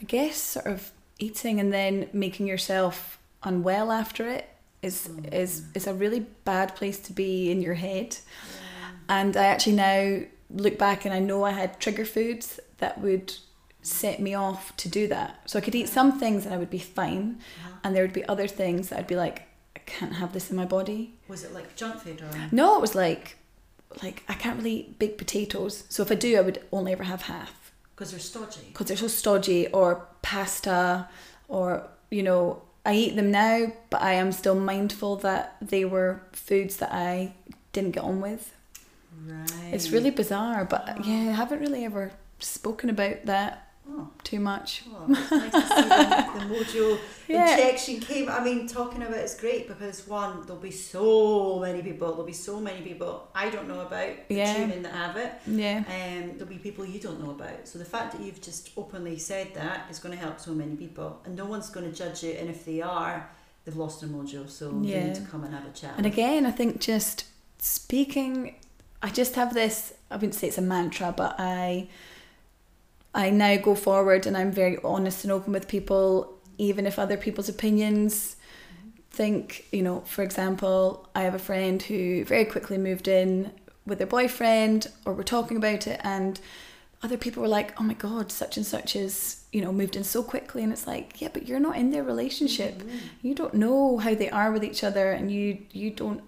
I 0.00 0.04
guess 0.06 0.36
sort 0.36 0.66
of 0.66 0.90
eating 1.18 1.58
and 1.60 1.72
then 1.72 2.10
making 2.12 2.46
yourself 2.46 3.18
unwell 3.42 3.90
after 3.90 4.28
it 4.28 4.46
is 4.82 5.08
Mm. 5.08 5.32
is 5.32 5.62
is 5.74 5.86
a 5.86 5.94
really 5.94 6.20
bad 6.44 6.74
place 6.76 6.98
to 7.06 7.12
be 7.14 7.50
in 7.50 7.62
your 7.62 7.74
head. 7.74 8.18
And 9.08 9.36
I 9.36 9.44
actually 9.46 9.76
now 9.76 10.20
look 10.50 10.78
back 10.78 11.04
and 11.04 11.12
I 11.14 11.18
know 11.18 11.44
I 11.44 11.50
had 11.50 11.80
trigger 11.80 12.04
foods 12.04 12.60
that 12.78 13.00
would 13.00 13.34
set 13.82 14.20
me 14.20 14.34
off 14.34 14.74
to 14.78 14.88
do 14.88 15.06
that. 15.08 15.40
So 15.46 15.58
I 15.58 15.62
could 15.62 15.74
eat 15.74 15.88
some 15.88 16.18
things 16.18 16.44
and 16.46 16.54
I 16.54 16.58
would 16.58 16.70
be 16.70 16.78
fine, 16.78 17.38
Uh-huh. 17.64 17.76
and 17.84 17.94
there 17.94 18.02
would 18.02 18.12
be 18.14 18.26
other 18.28 18.46
things 18.48 18.88
that 18.88 18.98
I'd 18.98 19.06
be 19.06 19.16
like, 19.16 19.42
I 19.76 19.80
can't 19.80 20.14
have 20.14 20.32
this 20.32 20.50
in 20.50 20.56
my 20.56 20.64
body. 20.64 21.14
Was 21.28 21.44
it 21.44 21.52
like 21.52 21.76
junk 21.76 22.00
food 22.00 22.22
or? 22.22 22.30
No, 22.52 22.76
it 22.76 22.80
was 22.80 22.94
like 22.94 23.36
like 24.02 24.24
I 24.28 24.34
can't 24.34 24.56
really 24.56 24.72
eat 24.80 24.98
big 24.98 25.18
potatoes. 25.18 25.84
So 25.88 26.02
if 26.02 26.10
I 26.10 26.16
do, 26.16 26.36
I 26.36 26.40
would 26.40 26.60
only 26.72 26.92
ever 26.92 27.04
have 27.04 27.22
half 27.22 27.70
Because 27.94 28.10
they're 28.10 28.18
stodgy. 28.20 28.66
because 28.72 28.86
they're 28.88 28.96
so 28.96 29.06
stodgy 29.08 29.68
or 29.68 30.06
pasta 30.22 31.08
or 31.48 31.88
you 32.10 32.22
know 32.22 32.62
I 32.86 32.94
eat 32.94 33.14
them 33.16 33.30
now 33.30 33.72
but 33.90 34.02
I 34.02 34.14
am 34.14 34.32
still 34.32 34.54
mindful 34.56 35.16
that 35.18 35.56
they 35.62 35.84
were 35.84 36.22
foods 36.32 36.76
that 36.78 36.92
I 36.92 37.34
didn't 37.72 37.92
get 37.92 38.02
on 38.04 38.20
with 38.20 38.52
Right. 39.26 39.72
it's 39.72 39.90
really 39.90 40.10
bizarre 40.10 40.64
but 40.64 41.04
yeah 41.06 41.30
I 41.30 41.32
haven't 41.32 41.60
really 41.60 41.84
ever 41.84 42.12
spoken 42.38 42.90
about 42.90 43.24
that 43.26 43.60
Oh. 43.86 44.08
too 44.22 44.40
much 44.40 44.82
Oh, 44.90 45.06
nice 45.08 45.28
to 45.28 45.34
the, 45.60 46.38
the 46.38 46.54
mojo 46.54 46.98
Yeah. 47.28 47.54
injection 47.54 48.00
came. 48.00 48.30
I 48.30 48.42
mean, 48.42 48.66
talking 48.66 49.02
about 49.02 49.18
it's 49.18 49.38
great 49.38 49.68
because 49.68 50.08
one, 50.08 50.40
there'll 50.46 50.56
be 50.62 50.70
so 50.70 51.58
many 51.60 51.82
people. 51.82 52.08
There'll 52.08 52.24
be 52.24 52.32
so 52.32 52.58
many 52.60 52.80
people 52.80 53.28
I 53.34 53.50
don't 53.50 53.68
know 53.68 53.80
about 53.80 54.14
Yeah. 54.30 54.54
tuning 54.54 54.82
that 54.84 54.92
have 54.94 55.16
it. 55.18 55.32
yeah 55.46 55.78
Um, 55.86 56.32
there'll 56.38 56.46
be 56.46 56.56
people 56.56 56.86
you 56.86 56.98
don't 56.98 57.22
know 57.22 57.32
about. 57.32 57.68
So 57.68 57.78
the 57.78 57.84
fact 57.84 58.12
that 58.12 58.22
you've 58.22 58.40
just 58.40 58.70
openly 58.78 59.18
said 59.18 59.52
that 59.52 59.86
is 59.90 59.98
going 59.98 60.14
to 60.16 60.20
help 60.24 60.40
so 60.40 60.52
many 60.52 60.76
people, 60.76 61.20
and 61.26 61.36
no 61.36 61.44
one's 61.44 61.68
going 61.68 61.84
to 61.90 61.94
judge 61.94 62.22
you. 62.24 62.30
And 62.40 62.48
if 62.48 62.64
they 62.64 62.80
are, 62.80 63.28
they've 63.66 63.76
lost 63.76 64.00
their 64.00 64.08
mojo. 64.08 64.48
So 64.48 64.70
they 64.80 64.92
Yeah. 64.92 65.04
need 65.08 65.14
to 65.16 65.22
come 65.30 65.44
and 65.44 65.52
have 65.54 65.66
a 65.66 65.70
chat. 65.72 65.92
and 65.98 66.06
again 66.06 66.46
I 66.46 66.52
think 66.52 66.80
just 66.80 67.24
speaking 67.58 68.54
I 69.04 69.10
just 69.10 69.34
have 69.34 69.52
this 69.52 69.92
I 70.10 70.14
wouldn't 70.16 70.34
say 70.34 70.48
it's 70.48 70.58
a 70.58 70.62
mantra 70.62 71.12
but 71.14 71.36
I 71.38 71.88
I 73.14 73.30
now 73.30 73.56
go 73.56 73.74
forward 73.74 74.26
and 74.26 74.36
I'm 74.36 74.50
very 74.50 74.78
honest 74.82 75.24
and 75.24 75.32
open 75.32 75.52
with 75.52 75.68
people 75.68 76.32
even 76.56 76.86
if 76.86 76.98
other 76.98 77.18
people's 77.18 77.50
opinions 77.50 78.36
think 79.10 79.66
you 79.72 79.82
know 79.82 80.00
for 80.06 80.22
example 80.22 81.06
I 81.14 81.22
have 81.22 81.34
a 81.34 81.38
friend 81.38 81.82
who 81.82 82.24
very 82.24 82.46
quickly 82.46 82.78
moved 82.78 83.06
in 83.06 83.52
with 83.86 83.98
their 83.98 84.06
boyfriend 84.06 84.88
or 85.04 85.12
we're 85.12 85.22
talking 85.22 85.58
about 85.58 85.86
it 85.86 86.00
and 86.02 86.40
other 87.02 87.18
people 87.18 87.42
were 87.42 87.48
like 87.48 87.78
oh 87.78 87.84
my 87.84 87.92
god 87.92 88.32
such 88.32 88.56
and 88.56 88.64
such 88.64 88.96
is 88.96 89.44
you 89.52 89.60
know 89.60 89.72
moved 89.72 89.96
in 89.96 90.04
so 90.04 90.22
quickly. 90.22 90.62
And 90.62 90.72
it's 90.72 90.86
like 90.86 91.20
yeah 91.20 91.28
but 91.30 91.46
you're 91.46 91.60
not 91.60 91.76
in 91.76 91.90
their 91.90 92.02
relationship. 92.02 92.78
Mm-hmm. 92.78 92.98
You 93.20 93.34
don't 93.34 93.54
know 93.54 93.98
how 93.98 94.14
they 94.14 94.30
are 94.30 94.50
with 94.50 94.64
each 94.64 94.82
other 94.82 95.12
and 95.12 95.30
you 95.30 95.58
you 95.72 95.90
don't 95.90 96.22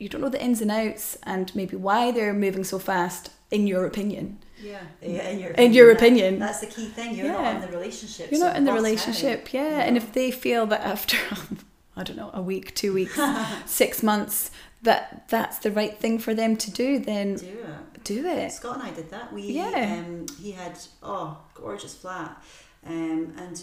you 0.00 0.08
don't 0.08 0.20
know 0.20 0.28
the 0.28 0.42
ins 0.42 0.60
and 0.60 0.70
outs 0.70 1.16
and 1.24 1.54
maybe 1.54 1.76
why 1.76 2.10
they're 2.10 2.32
moving 2.34 2.64
so 2.64 2.78
fast 2.78 3.30
in 3.50 3.66
your 3.66 3.84
opinion 3.86 4.38
yeah, 4.62 4.80
yeah, 5.02 5.28
in 5.28 5.38
your 5.38 5.50
in 5.52 5.72
your 5.72 5.86
that- 5.88 5.96
opinion 6.00 6.38
that's 6.38 6.60
the 6.60 6.66
key 6.66 6.86
thing. 6.86 7.14
You're 7.14 7.26
Yeah. 7.26 7.32
not 7.42 7.54
in 7.56 7.60
the 7.70 7.76
relationship. 7.78 8.30
you're 8.30 8.40
so 8.40 8.46
not 8.48 8.56
in 8.56 8.64
the 8.64 8.72
what's 8.72 8.82
relationship 8.82 9.52
yeah 9.52 9.62
Yeah. 9.70 9.80
and 9.86 9.96
if 9.96 10.12
they 10.12 10.30
feel 10.30 10.66
that 10.66 10.80
after 10.82 11.16
i 11.96 12.02
don't 12.02 12.16
know 12.16 12.30
a 12.34 12.42
week 12.42 12.74
two 12.74 12.92
weeks 12.94 13.18
six 13.66 14.02
months 14.02 14.50
that 14.82 15.28
that's 15.28 15.58
the 15.58 15.70
right 15.70 15.98
thing 15.98 16.18
for 16.18 16.32
them 16.32 16.56
to 16.56 16.70
do, 16.70 16.98
then 16.98 17.34
Do 17.36 17.44
it. 17.46 18.04
do 18.04 18.26
it. 18.26 18.50
Scott 18.50 18.76
and 18.76 18.84
I 18.84 18.90
did 18.92 19.10
that. 19.10 19.30
We 19.30 19.42
Yeah. 19.42 19.98
um, 19.98 20.24
he 20.40 20.52
had 20.52 20.78
oh 21.02 21.36
gorgeous 21.52 21.94
flat, 21.94 22.42
um, 22.86 23.34
and 23.36 23.62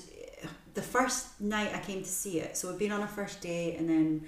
the 0.76 0.84
first 0.84 1.42
night 1.42 1.72
I 1.74 1.80
came 1.80 2.04
to 2.04 2.08
see 2.24 2.40
it. 2.40 2.56
So 2.56 2.70
we'd 2.70 2.78
been 2.78 2.92
on 2.92 3.02
a 3.02 3.08
first 3.08 3.42
date, 3.42 3.78
and 3.80 3.90
then 3.90 4.26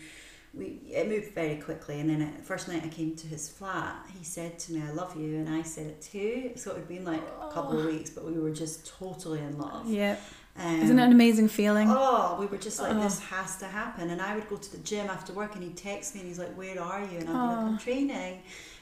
we 0.59 0.79
it 0.91 1.07
moved 1.07 1.33
very 1.33 1.55
quickly. 1.55 1.99
And 1.99 2.09
then 2.09 2.19
the 2.37 2.43
first 2.43 2.67
night 2.67 2.83
I 2.83 2.89
came 2.89 3.15
to 3.15 3.27
his 3.27 3.49
flat, 3.49 3.95
he 4.17 4.23
said 4.23 4.59
to 4.59 4.73
me, 4.73 4.81
"I 4.87 4.91
love 4.91 5.15
you," 5.15 5.37
and 5.37 5.49
I 5.49 5.63
said 5.63 5.87
it 5.87 6.01
too. 6.01 6.51
So 6.55 6.71
it 6.71 6.75
had 6.77 6.87
been 6.87 7.05
like 7.05 7.23
a 7.41 7.49
couple 7.51 7.79
of 7.79 7.85
weeks, 7.85 8.09
but 8.11 8.25
we 8.25 8.33
were 8.33 8.51
just 8.51 8.85
totally 8.99 9.39
in 9.39 9.57
love. 9.57 9.89
Yeah. 9.89 10.17
Um, 10.57 10.81
Isn't 10.81 10.99
it 10.99 11.03
an 11.03 11.11
amazing 11.13 11.47
feeling? 11.47 11.87
Oh, 11.89 12.35
we 12.37 12.45
were 12.45 12.57
just 12.57 12.79
like, 12.81 12.93
Oh. 12.93 12.99
this 13.01 13.19
has 13.19 13.55
to 13.57 13.65
happen. 13.65 14.09
And 14.09 14.21
I 14.21 14.35
would 14.35 14.49
go 14.49 14.57
to 14.57 14.71
the 14.71 14.79
gym 14.79 15.07
after 15.09 15.31
work 15.31 15.55
and 15.55 15.63
he'd 15.63 15.77
text 15.77 16.13
me 16.15 16.19
and 16.21 16.27
he's 16.27 16.39
like, 16.39 16.53
Where 16.57 16.81
are 16.81 17.01
you? 17.01 17.19
And 17.19 17.29
I'd 17.29 17.31
be 17.31 17.37
like, 17.55 17.57
I'm 17.59 17.75
Oh. 17.75 17.77
training. 17.77 18.41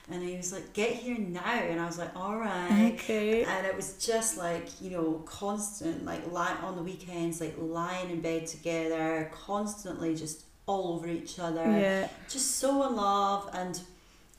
And 0.09 0.23
he 0.23 0.37
was 0.37 0.51
like, 0.53 0.73
Get 0.73 0.93
here 0.93 1.19
now. 1.19 1.43
And 1.43 1.79
I 1.79 1.85
was 1.85 1.99
like, 1.99 2.15
All 2.15 2.37
right. 2.37 2.93
Okay. 2.95 3.43
And 3.43 3.67
it 3.67 3.75
was 3.75 3.93
just 4.03 4.39
like, 4.39 4.81
you 4.81 4.89
know, 4.89 5.21
constant, 5.27 6.03
like 6.03 6.31
lying 6.31 6.57
on 6.63 6.77
the 6.77 6.81
weekends, 6.81 7.39
like 7.41 7.53
lying 7.59 8.09
in 8.09 8.21
bed 8.21 8.47
together, 8.47 9.29
constantly 9.31 10.15
just 10.15 10.46
all 10.67 10.93
over 10.93 11.07
each 11.07 11.39
other. 11.39 11.63
Yeah. 11.63 12.07
Just 12.29 12.57
so 12.57 12.87
in 12.87 12.95
love 12.95 13.49
and 13.53 13.79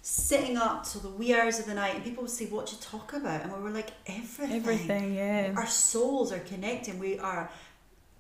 sitting 0.03 0.57
up 0.57 0.87
till 0.87 1.01
the 1.01 1.09
wee 1.09 1.35
hours 1.35 1.59
of 1.59 1.67
the 1.67 1.75
night. 1.75 1.97
And 1.97 2.05
people 2.05 2.23
would 2.23 2.31
say, 2.31 2.47
What 2.47 2.71
you 2.71 2.79
talk 2.81 3.13
about? 3.15 3.43
And 3.43 3.53
we 3.53 3.59
were 3.61 3.71
like, 3.71 3.91
Everything 4.07 4.53
Everything, 4.57 5.15
yeah. 5.15 5.53
our 5.57 5.67
souls 5.67 6.33
are 6.33 6.39
connecting. 6.39 6.99
We 6.99 7.19
are 7.19 7.51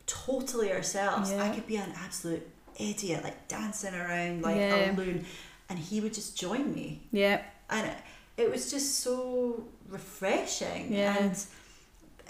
totally 0.06 0.72
ourselves. 0.72 1.30
Yeah. 1.30 1.44
I 1.44 1.50
could 1.54 1.66
be 1.66 1.76
an 1.76 1.92
absolute 1.96 2.46
idiot, 2.78 3.22
like 3.24 3.46
dancing 3.48 3.94
around 3.94 4.42
like 4.42 4.56
Yeah. 4.56 4.90
a 4.90 4.96
loon, 4.96 5.24
and 5.68 5.78
he 5.78 6.00
would 6.00 6.14
just 6.14 6.36
join 6.36 6.74
me. 6.74 7.02
Yeah. 7.12 7.42
And 7.70 7.86
it, 7.86 7.96
it 8.44 8.50
was 8.50 8.70
just 8.70 9.00
so 9.00 9.64
refreshing. 9.88 10.92
Yeah. 10.92 11.16
And 11.18 11.44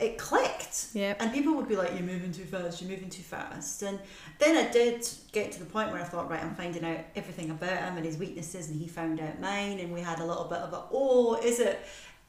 it 0.00 0.18
clicked. 0.18 0.88
Yeah. 0.94 1.14
And 1.20 1.32
people 1.32 1.54
would 1.54 1.68
be 1.68 1.76
like, 1.76 1.90
You're 1.92 2.02
moving 2.02 2.32
too 2.32 2.44
fast, 2.44 2.80
you're 2.82 2.90
moving 2.90 3.10
too 3.10 3.22
fast. 3.22 3.82
And 3.82 3.98
then 4.38 4.57
I 4.57 4.70
did 4.70 5.07
get 5.33 5.53
to 5.53 5.59
the 5.59 5.64
point 5.64 5.90
where 5.92 6.01
I 6.01 6.05
thought, 6.05 6.31
Right, 6.31 6.42
I'm 6.42 6.55
finding 6.55 6.85
out 6.85 7.01
everything 7.16 7.51
about 7.51 7.79
him 7.79 7.96
and 7.96 8.05
his 8.05 8.16
weaknesses, 8.18 8.68
and 8.68 8.81
he 8.81 8.87
found 8.88 9.20
out 9.20 9.40
mine. 9.40 9.79
And 9.81 9.92
we 9.92 10.01
had 10.01 10.20
a 10.20 10.24
little 10.24 10.44
bit 10.44 10.59
of 10.59 10.72
a, 10.72 10.83
Oh, 10.92 11.37
is 11.42 11.61
it? 11.61 11.81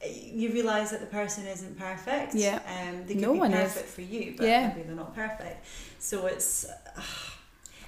You 0.04 0.50
realise 0.52 0.90
that 0.90 1.00
the 1.00 1.06
person 1.06 1.46
isn't 1.46 1.78
perfect. 1.78 2.34
Yeah. 2.34 2.60
Um, 2.66 3.06
they 3.06 3.14
could 3.14 3.22
No 3.22 3.32
be 3.34 3.38
one 3.40 3.52
is. 3.52 3.72
perfect 3.74 3.88
for 3.90 4.00
you, 4.02 4.34
but 4.36 4.46
Yeah. 4.46 4.68
maybe 4.68 4.82
they're 4.86 4.96
not 4.96 5.14
perfect. 5.14 5.64
So 5.98 6.26
it's. 6.26 6.66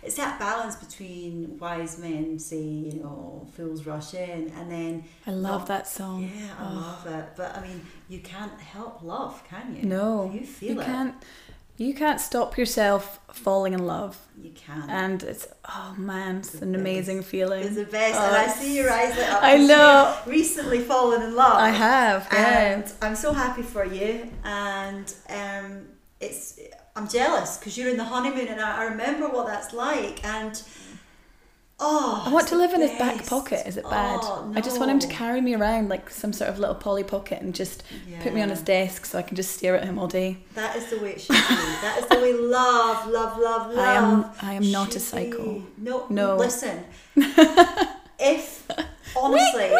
it's 0.05 0.17
that 0.17 0.37
balance 0.39 0.75
between 0.77 1.57
wise 1.61 1.97
men 1.97 2.37
say, 2.39 2.59
you 2.61 3.01
know, 3.03 3.47
fools 3.57 3.87
rush 3.87 4.15
in, 4.15 4.53
and 4.59 4.69
then 4.71 5.05
I 5.27 5.31
love 5.31 5.61
Not- 5.63 5.69
that 5.69 5.87
song. 5.89 6.23
yeah, 6.23 6.49
I 6.59 6.65
Oh. 6.71 6.75
love 6.75 7.07
it. 7.07 7.27
But 7.37 7.57
I 7.57 7.61
mean, 7.63 7.87
you 8.09 8.19
can't 8.19 8.61
help 8.61 9.03
love, 9.03 9.43
can 9.49 9.77
you? 9.77 9.85
No. 9.89 10.29
you 10.35 10.45
feel 10.45 10.75
You 10.75 10.81
it. 10.81 10.85
can't 10.87 11.15
you 11.77 11.95
can't 11.95 12.21
stop 12.21 12.57
yourself 12.59 13.19
falling 13.33 13.73
in 13.73 13.87
love. 13.87 14.19
You 14.41 14.51
can. 14.51 14.89
And 14.91 15.23
it's 15.23 15.47
oh 15.69 15.95
man, 15.99 16.39
it's 16.39 16.55
an 16.55 16.71
It's- 16.75 16.81
amazing 16.81 17.23
feeling. 17.23 17.65
it's 17.65 17.77
the 17.77 17.85
best, 17.85 18.19
Oh, 18.21 18.25
and 18.27 18.37
I 18.37 18.47
see 18.49 18.77
your 18.77 18.91
eyes 18.93 19.17
lit 19.17 19.29
up. 19.29 19.43
I 19.43 19.57
know. 19.57 20.17
Recently 20.27 20.81
fallen 20.81 21.23
in 21.23 21.35
love. 21.35 21.57
I 21.57 21.71
have, 21.71 22.29
yeah. 22.33 22.75
and 22.75 22.93
I'm 23.01 23.17
so 23.17 23.33
happy 23.33 23.63
for 23.63 23.85
you. 23.85 24.29
And 24.45 25.13
um, 25.29 25.87
it's 26.21 26.59
I'm 26.95 27.09
jealous 27.09 27.57
because 27.57 27.77
you're 27.79 27.89
in 27.89 27.97
the 27.97 28.05
honeymoon, 28.05 28.49
and 28.49 28.61
I, 28.61 28.83
I 28.83 28.85
remember 28.85 29.29
what 29.29 29.47
that's 29.47 29.73
like. 29.73 30.25
And 30.25 30.61
oh, 31.85 32.23
I 32.27 32.31
want 32.31 32.49
to 32.49 32.57
live 32.57 32.73
in 32.73 32.81
his 32.81 32.93
back 32.99 33.27
pocket. 33.27 33.67
Is 33.67 33.77
it 33.77 33.85
bad? 33.85 34.21
Oh, 34.23 34.53
I 34.55 34.61
just 34.61 34.79
want 34.79 34.91
him 34.91 34.99
to 35.01 35.09
carry 35.09 35.41
me 35.41 35.55
around 35.55 35.89
like 35.89 36.09
some 36.11 36.33
sort 36.33 36.49
of 36.51 36.59
little 36.59 36.75
Polly 36.75 37.03
pocket 37.05 37.43
and 37.43 37.55
just 37.55 37.83
put 38.23 38.33
me 38.33 38.41
on 38.41 38.49
his 38.49 38.63
desk 38.63 39.05
so 39.05 39.19
I 39.19 39.23
can 39.23 39.37
just 39.37 39.57
stare 39.57 39.77
at 39.77 39.85
him 39.85 39.99
all 39.99 40.09
day. 40.09 40.39
That 40.55 40.77
is 40.77 40.89
the 40.91 40.99
way 41.01 41.11
it 41.13 41.21
should 41.21 41.35
be. 41.35 41.39
that 41.39 41.99
is 42.01 42.07
the 42.07 42.17
way 42.17 42.33
love, 42.33 43.07
love, 43.19 43.39
love, 43.39 43.75
love. 43.75 43.79
I 43.79 43.95
am 43.95 44.25
I 44.41 44.55
am 44.55 44.71
not 44.71 44.95
a 44.97 45.01
psycho. 45.01 45.45
be. 45.61 45.67
No, 45.79 46.07
No. 46.09 46.37
Listen, 46.37 46.85
if 48.19 48.67
honestly, 49.17 49.71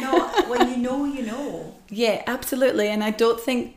no, 0.00 0.28
when 0.48 0.68
you 0.70 0.76
know, 0.76 1.04
you 1.04 1.22
know. 1.22 1.74
Yeah, 1.88 2.22
absolutely. 2.26 2.88
And 2.88 3.02
I 3.02 3.10
don't 3.10 3.40
think 3.40 3.76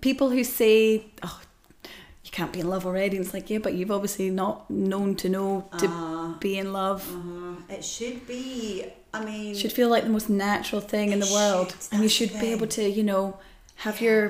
people 0.00 0.30
who 0.30 0.44
say, 0.44 1.06
"Oh, 1.22 1.40
can't 2.36 2.52
be 2.56 2.60
in 2.64 2.68
love 2.74 2.84
already," 2.90 3.14
And 3.16 3.24
it's 3.24 3.34
like, 3.38 3.48
yeah, 3.52 3.58
but 3.66 3.72
you've 3.76 3.94
obviously 3.98 4.28
not 4.44 4.56
known 4.92 5.10
to 5.22 5.26
know 5.36 5.50
to 5.82 5.86
Uh, 5.88 6.28
be 6.46 6.52
in 6.62 6.68
love. 6.80 7.00
uh, 7.16 7.74
it 7.76 7.82
should 7.94 8.18
be. 8.32 8.84
I 9.16 9.18
mean, 9.28 9.54
should 9.60 9.72
feel 9.78 9.88
like 9.94 10.04
the 10.10 10.14
most 10.18 10.28
natural 10.28 10.82
thing 10.92 11.08
in 11.14 11.20
the 11.24 11.30
world, 11.38 11.68
should, 11.70 11.92
and 11.92 11.98
you 12.04 12.08
should 12.16 12.32
be 12.44 12.48
able 12.56 12.68
to, 12.78 12.82
you 12.98 13.04
know, 13.10 13.24
have 13.84 13.96
your 14.06 14.20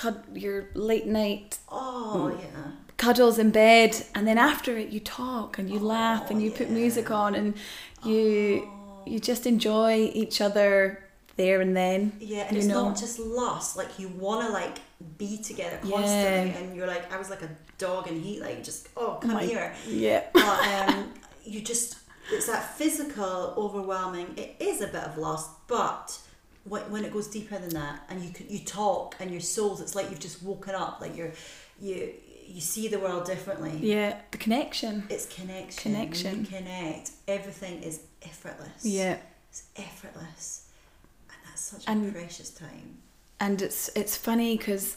cud- 0.00 0.24
your 0.44 0.58
late 0.90 1.06
night 1.20 1.48
oh 1.68 2.30
Mm. 2.32 2.40
yeah. 2.44 2.70
cuddles 3.04 3.36
in 3.44 3.50
bed, 3.50 3.90
and 4.14 4.22
then 4.28 4.38
after 4.52 4.70
it, 4.82 4.88
you 4.94 5.00
talk 5.22 5.58
and 5.58 5.66
you 5.72 5.78
laugh 5.98 6.24
and 6.30 6.36
you 6.42 6.50
put 6.60 6.68
music 6.82 7.06
on, 7.22 7.30
and 7.38 7.48
you 8.10 8.26
you 9.12 9.18
just 9.32 9.46
enjoy 9.46 9.92
each 10.22 10.40
other 10.46 10.72
there 11.36 11.58
and 11.64 11.72
then. 11.82 12.00
Yeah, 12.18 12.44
and 12.48 12.56
it's 12.56 12.66
know. 12.66 12.88
not 12.88 12.96
just 13.04 13.18
lust. 13.18 13.76
Like 13.80 13.92
you 14.00 14.08
want 14.24 14.40
to 14.46 14.50
like 14.60 14.76
be 15.18 15.38
together 15.38 15.78
Yeah. 15.84 15.96
constantly, 15.96 16.50
and 16.62 16.76
you're 16.76 16.86
like, 16.86 17.12
I 17.12 17.16
was 17.18 17.30
like 17.30 17.42
a 17.42 17.50
dog 17.78 18.08
in 18.08 18.20
heat. 18.20 18.40
Like 18.40 18.62
just 18.64 18.88
oh 18.96 19.18
come 19.20 19.32
my- 19.34 19.44
here. 19.44 19.74
Yeah. 19.88 20.24
but 20.32 20.88
um, 20.88 21.12
you 21.44 21.60
just 21.62 21.96
it's 22.32 22.46
that 22.48 22.76
physical 22.76 23.54
overwhelming 23.56 24.34
it 24.36 24.56
is 24.58 24.80
a 24.80 24.86
bit 24.88 25.04
of 25.04 25.16
lust 25.16 25.48
but 25.68 26.18
when, 26.64 26.82
when 26.90 27.04
it 27.04 27.12
goes 27.12 27.28
deeper 27.28 27.56
than 27.56 27.68
that 27.70 28.00
and 28.08 28.20
you 28.24 28.30
can, 28.30 28.46
you 28.48 28.58
talk 28.58 29.14
and 29.20 29.30
your 29.30 29.40
souls 29.40 29.80
it's 29.80 29.94
like 29.94 30.10
you've 30.10 30.18
just 30.18 30.42
woken 30.42 30.74
up 30.74 31.00
like 31.00 31.16
you're 31.16 31.30
you 31.80 32.12
you 32.48 32.60
see 32.60 32.88
the 32.88 32.98
world 32.98 33.26
differently 33.26 33.78
Yeah, 33.80 34.18
the 34.32 34.38
connection. 34.38 35.04
it's 35.08 35.26
connection 35.26 35.92
Connection. 35.92 36.46
connect 36.46 37.12
everything 37.28 37.80
is 37.84 38.00
effortless 38.22 38.84
Yeah. 38.84 39.18
it's 39.48 39.62
effortless 39.76 40.66
and 41.30 41.38
that's 41.48 41.62
such 41.62 41.84
And- 41.86 42.08
a 42.08 42.12
precious 42.12 42.50
time 42.50 42.98
and 43.40 43.60
it's 43.62 43.90
it's 43.94 44.16
funny 44.16 44.56
because 44.56 44.96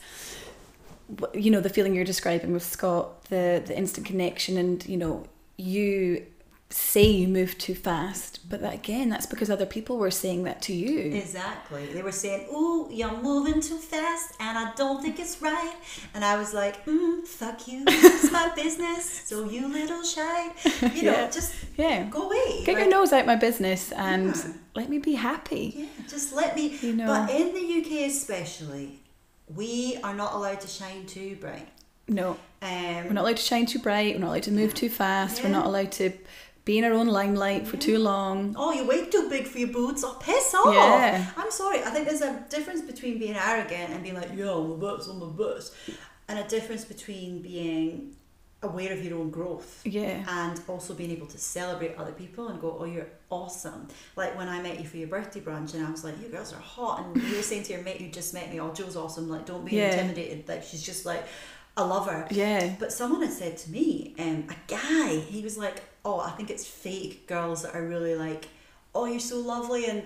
you 1.34 1.52
know 1.52 1.62
the 1.62 1.70
feeling 1.70 1.96
you're 1.96 2.06
describing 2.06 2.54
with 2.54 2.64
Scott, 2.64 3.26
the 3.26 3.62
the 3.66 3.78
instant 3.78 4.06
connection, 4.06 4.58
and 4.58 4.86
you 4.88 4.98
know 4.98 5.26
you 5.58 6.26
say 6.72 7.04
you 7.04 7.28
move 7.28 7.58
too 7.58 7.74
fast, 7.74 8.48
but 8.48 8.62
that 8.62 8.74
again, 8.76 9.10
that's 9.10 9.26
because 9.26 9.50
other 9.50 9.66
people 9.66 9.98
were 9.98 10.12
saying 10.12 10.44
that 10.44 10.62
to 10.64 10.74
you. 10.74 11.12
Exactly. 11.16 11.88
They 11.88 12.04
were 12.04 12.12
saying, 12.12 12.48
"Ooh, 12.54 12.88
you're 12.92 13.18
moving 13.22 13.60
too 13.60 13.78
fast, 13.78 14.36
and 14.40 14.56
I 14.58 14.72
don't 14.76 15.02
think 15.02 15.20
it's 15.20 15.42
right." 15.42 15.74
And 16.14 16.24
I 16.24 16.38
was 16.38 16.54
like, 16.54 16.86
mm, 16.86 17.26
"Fuck 17.26 17.68
you, 17.68 17.84
it's 17.88 18.32
my 18.32 18.50
business." 18.56 19.24
So 19.26 19.50
you 19.50 19.68
little 19.68 20.04
shy, 20.04 20.50
you 20.94 21.04
know, 21.04 21.12
Yeah. 21.14 21.30
just 21.32 21.54
Yeah, 21.76 22.04
go 22.10 22.28
away. 22.30 22.64
get 22.66 22.78
your 22.78 22.90
nose 22.90 23.14
out 23.14 23.26
my 23.26 23.36
business 23.36 23.92
and 23.92 24.36
Yeah. 24.36 24.54
let 24.76 24.90
me 24.90 25.00
be 25.00 25.16
happy. 25.16 25.74
Yeah, 25.76 25.86
just 26.08 26.34
let 26.34 26.56
me. 26.56 26.78
You 26.82 26.94
know. 26.94 27.08
But 27.08 27.32
in 27.32 27.54
the 27.56 27.66
UK, 27.82 28.06
especially, 28.06 29.00
we 29.56 29.98
are 30.04 30.14
not 30.14 30.34
allowed 30.34 30.62
to 30.62 30.68
shine 30.68 31.08
too 31.08 31.36
bright. 31.42 31.68
No, 32.08 32.38
Um, 32.62 33.06
we're 33.06 33.14
not 33.14 33.22
allowed 33.22 33.38
to 33.38 33.44
shine 33.44 33.66
too 33.68 33.78
bright. 33.80 34.16
We're 34.16 34.22
not 34.22 34.30
allowed 34.30 34.44
to 34.44 34.52
move 34.52 34.74
too 34.74 34.90
fast. 34.90 35.44
We're 35.44 35.50
not 35.50 35.66
allowed 35.68 35.92
to 35.94 36.12
be 36.70 36.78
in 36.78 36.84
our 36.84 36.94
own 36.94 37.08
limelight 37.08 37.68
for 37.68 37.78
too 37.78 37.98
long. 37.98 38.54
Oh, 38.56 38.72
you 38.72 38.86
way 38.86 39.00
too 39.08 39.28
big 39.28 39.46
for 39.48 39.58
your 39.58 39.70
boots. 39.80 40.04
Oh, 40.06 40.16
piss 40.22 40.54
off. 40.54 40.72
Yeah. 40.74 41.26
I'm 41.36 41.50
sorry. 41.50 41.80
I 41.84 41.90
think 41.90 42.08
there's 42.08 42.22
a 42.22 42.46
difference 42.56 42.82
between 42.92 43.18
being 43.18 43.36
arrogant 43.36 43.90
and 43.94 44.04
being 44.04 44.14
like, 44.22 44.30
yeah, 44.36 44.54
I'm 44.54 44.70
the 44.70 44.76
best, 44.88 45.10
I'm 45.10 45.20
the 45.20 45.26
best. 45.44 45.74
And 46.28 46.38
a 46.38 46.48
difference 46.48 46.86
between 46.86 47.42
being 47.42 48.16
aware 48.62 48.92
of 48.94 49.04
your 49.04 49.18
own 49.18 49.32
growth. 49.32 49.82
Yeah. 49.84 50.24
And 50.28 50.62
also 50.68 50.94
being 50.94 51.10
able 51.10 51.26
to 51.28 51.40
celebrate 51.40 51.96
other 51.98 52.12
people 52.12 52.50
and 52.50 52.62
go, 52.62 52.78
oh, 52.80 52.86
you're 52.86 53.08
awesome. 53.32 53.88
Like 54.16 54.38
when 54.38 54.48
I 54.48 54.62
met 54.62 54.80
you 54.80 54.86
for 54.86 54.98
your 54.98 55.08
birthday 55.08 55.40
brunch 55.40 55.74
and 55.74 55.84
I 55.84 55.90
was 55.90 56.04
like, 56.04 56.22
you 56.22 56.28
girls 56.28 56.54
are 56.54 56.60
hot. 56.62 57.04
And 57.04 57.16
you 57.30 57.36
were 57.38 57.42
saying 57.42 57.64
to 57.64 57.74
your 57.74 57.82
mate 57.82 58.00
who 58.00 58.10
just 58.10 58.32
met 58.36 58.52
me, 58.52 58.60
oh, 58.60 58.72
Joe's 58.74 58.96
awesome. 58.96 59.28
Like, 59.28 59.48
don't 59.48 59.66
be 59.66 59.78
Yeah. 59.78 59.92
intimidated. 59.94 60.48
Like, 60.48 60.62
she's 60.64 60.84
just 60.84 61.04
like, 61.04 61.24
I 61.76 61.82
love 61.84 62.08
her. 62.12 62.28
Yeah. 62.30 62.76
But 62.78 62.92
someone 62.94 63.22
had 63.24 63.32
said 63.34 63.58
to 63.58 63.72
me, 63.72 64.14
um, 64.20 64.48
a 64.50 64.56
guy, 64.68 65.16
he 65.20 65.42
was 65.42 65.58
like, 65.58 65.82
"Oh, 66.06 66.20
I 66.20 66.32
think 66.32 66.50
it's 66.50 66.66
fake 66.66 67.28
girls 67.28 67.64
that 67.64 67.76
are 67.76 67.86
really 67.86 68.16
like, 68.16 68.48
oh, 68.96 69.06
you're 69.06 69.20
so 69.20 69.40
lovely," 69.40 69.86
and 69.86 70.04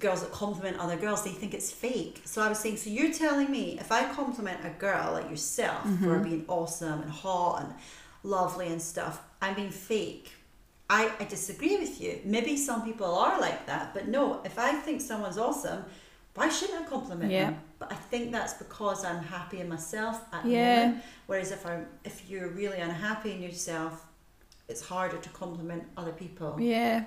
girls 0.00 0.22
that 0.22 0.32
compliment 0.32 0.78
other 0.78 0.96
girls, 0.96 1.22
they 1.24 1.30
think 1.30 1.54
it's 1.54 1.70
fake. 1.70 2.22
So 2.24 2.42
I 2.42 2.48
was 2.48 2.58
saying, 2.58 2.78
so 2.78 2.90
you're 2.90 3.12
telling 3.12 3.50
me 3.50 3.78
if 3.78 3.92
I 3.92 4.12
compliment 4.12 4.58
a 4.64 4.70
girl 4.70 5.12
like 5.12 5.30
yourself 5.30 5.82
for 5.82 5.88
mm-hmm. 5.88 6.22
being 6.24 6.44
awesome 6.48 7.02
and 7.02 7.10
hot 7.10 7.62
and 7.62 7.74
lovely 8.24 8.66
and 8.66 8.82
stuff, 8.82 9.22
I'm 9.40 9.54
being 9.54 9.70
fake. 9.70 10.32
I, 10.90 11.12
I 11.18 11.24
disagree 11.24 11.76
with 11.76 12.00
you. 12.00 12.20
Maybe 12.24 12.56
some 12.56 12.84
people 12.84 13.06
are 13.14 13.40
like 13.40 13.66
that, 13.66 13.92
but 13.94 14.08
no, 14.08 14.40
if 14.44 14.58
I 14.58 14.72
think 14.72 15.00
someone's 15.00 15.38
awesome, 15.38 15.84
why 16.34 16.48
shouldn't 16.48 16.84
I 16.84 16.88
compliment 16.88 17.32
Yeah. 17.32 17.50
them? 17.50 17.60
But 17.78 17.92
I 17.92 17.96
think 17.96 18.32
that's 18.32 18.54
because 18.54 19.04
I'm 19.04 19.22
happy 19.22 19.60
in 19.60 19.68
myself 19.68 20.20
at 20.32 20.44
the 20.44 20.50
Yeah. 20.50 20.86
moment. 20.86 21.04
Whereas 21.26 21.50
if 21.50 21.64
I'm 21.66 21.86
if 22.04 22.28
you're 22.28 22.48
really 22.48 22.78
unhappy 22.78 23.32
in 23.32 23.42
yourself, 23.42 24.05
it's 24.68 24.82
harder 24.82 25.18
to 25.18 25.28
compliment 25.30 25.84
other 25.96 26.12
people. 26.12 26.56
Yeah. 26.58 27.04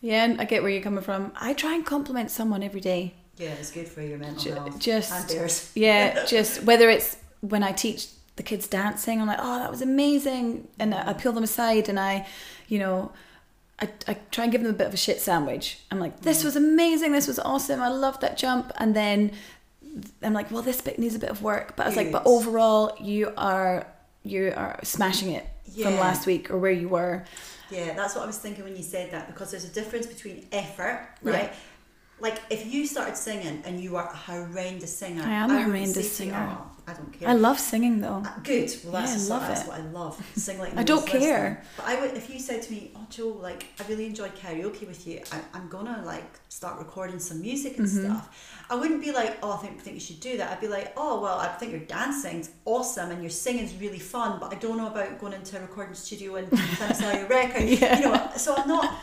Yeah, 0.00 0.24
and 0.24 0.40
I 0.40 0.44
get 0.44 0.62
where 0.62 0.70
you're 0.70 0.82
coming 0.82 1.04
from. 1.04 1.32
I 1.36 1.52
try 1.52 1.74
and 1.74 1.84
compliment 1.84 2.30
someone 2.30 2.62
every 2.62 2.80
day. 2.80 3.14
Yeah, 3.36 3.50
it's 3.50 3.70
good 3.70 3.88
for 3.88 4.02
your 4.02 4.18
mental 4.18 4.42
Ju- 4.42 4.54
health. 4.54 4.78
just-. 4.78 5.72
Yeah, 5.76 6.24
just 6.28 6.62
whether 6.64 6.88
it's 6.88 7.16
when 7.40 7.62
I 7.62 7.72
teach 7.72 8.08
the 8.36 8.42
kids 8.42 8.66
dancing, 8.66 9.20
I'm 9.20 9.26
like, 9.26 9.38
oh, 9.40 9.58
that 9.58 9.70
was 9.70 9.82
amazing, 9.82 10.68
and 10.78 10.94
I, 10.94 11.10
I 11.10 11.12
peel 11.12 11.32
them 11.32 11.44
aside 11.44 11.88
and 11.88 12.00
I, 12.00 12.26
you 12.68 12.78
know, 12.78 13.12
I, 13.78 13.88
I 14.08 14.16
try 14.30 14.44
and 14.44 14.52
give 14.52 14.62
them 14.62 14.70
a 14.70 14.76
bit 14.76 14.86
of 14.86 14.94
a 14.94 14.98
shit 14.98 15.20
sandwich. 15.20 15.80
I'm 15.90 15.98
like, 15.98 16.20
this 16.20 16.42
mm. 16.42 16.46
was 16.46 16.56
amazing, 16.56 17.12
this 17.12 17.26
was 17.26 17.38
awesome, 17.38 17.80
I 17.80 17.88
loved 17.88 18.22
that 18.22 18.38
jump, 18.38 18.72
and 18.76 18.94
then 18.96 19.32
I'm 20.22 20.32
like, 20.32 20.50
well, 20.50 20.62
this 20.62 20.80
bit 20.80 20.98
needs 20.98 21.14
a 21.14 21.18
bit 21.18 21.30
of 21.30 21.42
work, 21.42 21.76
but 21.76 21.84
I 21.84 21.88
was 21.88 21.96
like, 21.96 22.12
but 22.12 22.22
overall, 22.24 22.96
you 23.00 23.32
are 23.36 23.86
you 24.22 24.52
are 24.54 24.78
smashing 24.82 25.32
it 25.32 25.46
from 25.74 25.96
last 25.96 26.26
week 26.26 26.50
or 26.50 26.58
where 26.58 26.70
you 26.72 26.88
were. 26.88 27.24
Yeah, 27.70 27.94
that's 27.94 28.14
what 28.14 28.24
I 28.24 28.26
was 28.26 28.38
thinking 28.38 28.64
when 28.64 28.76
you 28.76 28.82
said 28.82 29.10
that 29.12 29.26
because 29.28 29.50
there's 29.52 29.64
a 29.64 29.68
difference 29.68 30.06
between 30.06 30.46
effort, 30.52 31.08
Yeah. 31.22 31.32
right? 31.32 31.52
Like 32.18 32.40
if 32.50 32.66
you 32.72 32.86
started 32.86 33.16
singing 33.16 33.62
and 33.64 33.80
you 33.80 33.92
were 33.92 34.00
a 34.00 34.14
horrendous 34.14 34.96
singer, 34.96 35.22
I 35.22 35.30
am 35.30 35.50
a 35.50 35.62
horrendous 35.62 35.92
to 35.94 36.00
you, 36.24 36.30
singer. 36.30 36.56
"Oh, 36.58 36.79
I 36.90 36.94
don't 36.94 37.12
care. 37.12 37.28
I 37.28 37.32
love 37.34 37.58
singing 37.58 38.00
though. 38.00 38.22
Uh, 38.24 38.38
Good. 38.42 38.70
Well, 38.84 38.92
that's, 38.92 39.28
Yeah, 39.28 39.34
I 39.34 39.38
love 39.38 39.48
that's 39.48 39.62
it. 39.62 39.68
what 39.68 39.80
I 39.80 39.82
love. 40.00 40.26
Sing 40.36 40.58
like 40.58 40.76
I 40.76 40.82
don't 40.82 41.06
care. 41.06 41.62
But 41.76 41.86
I 41.86 42.00
would, 42.00 42.16
if 42.16 42.28
you 42.30 42.38
said 42.38 42.62
to 42.62 42.72
me, 42.72 42.90
"Oh, 42.96 43.06
Joe, 43.10 43.28
like 43.48 43.66
I 43.80 43.88
really 43.88 44.06
enjoyed 44.06 44.34
karaoke 44.36 44.86
with 44.86 45.06
you. 45.06 45.20
I, 45.32 45.40
I'm 45.54 45.68
gonna 45.68 46.02
like 46.04 46.28
start 46.48 46.78
recording 46.78 47.18
some 47.18 47.40
music 47.40 47.78
and 47.78 47.86
Mm-hmm. 47.86 48.04
stuff." 48.04 48.56
I 48.70 48.76
wouldn't 48.76 49.02
be 49.02 49.10
like, 49.10 49.38
"Oh, 49.42 49.52
I 49.52 49.56
think 49.56 49.80
think 49.80 49.94
you 49.94 50.00
should 50.00 50.20
do 50.20 50.36
that." 50.38 50.50
I'd 50.52 50.60
be 50.60 50.68
like, 50.68 50.92
"Oh, 50.96 51.20
well, 51.20 51.38
I 51.38 51.48
think 51.48 51.72
your 51.72 51.80
dancing's 51.80 52.50
awesome 52.64 53.10
and 53.10 53.20
your 53.22 53.30
singing's 53.30 53.74
really 53.84 53.98
fun, 53.98 54.38
but 54.40 54.52
I 54.54 54.56
don't 54.56 54.76
know 54.76 54.86
about 54.86 55.18
going 55.18 55.32
into 55.32 55.58
a 55.58 55.60
recording 55.60 55.94
studio 55.94 56.36
and 56.36 56.48
trying 56.76 56.88
to 56.90 56.94
sell 56.94 57.16
your 57.18 57.26
record." 57.38 57.64
Yeah. 57.64 57.98
You 57.98 58.04
know, 58.06 58.30
so 58.36 58.54
I'm 58.56 58.68
not, 58.68 58.94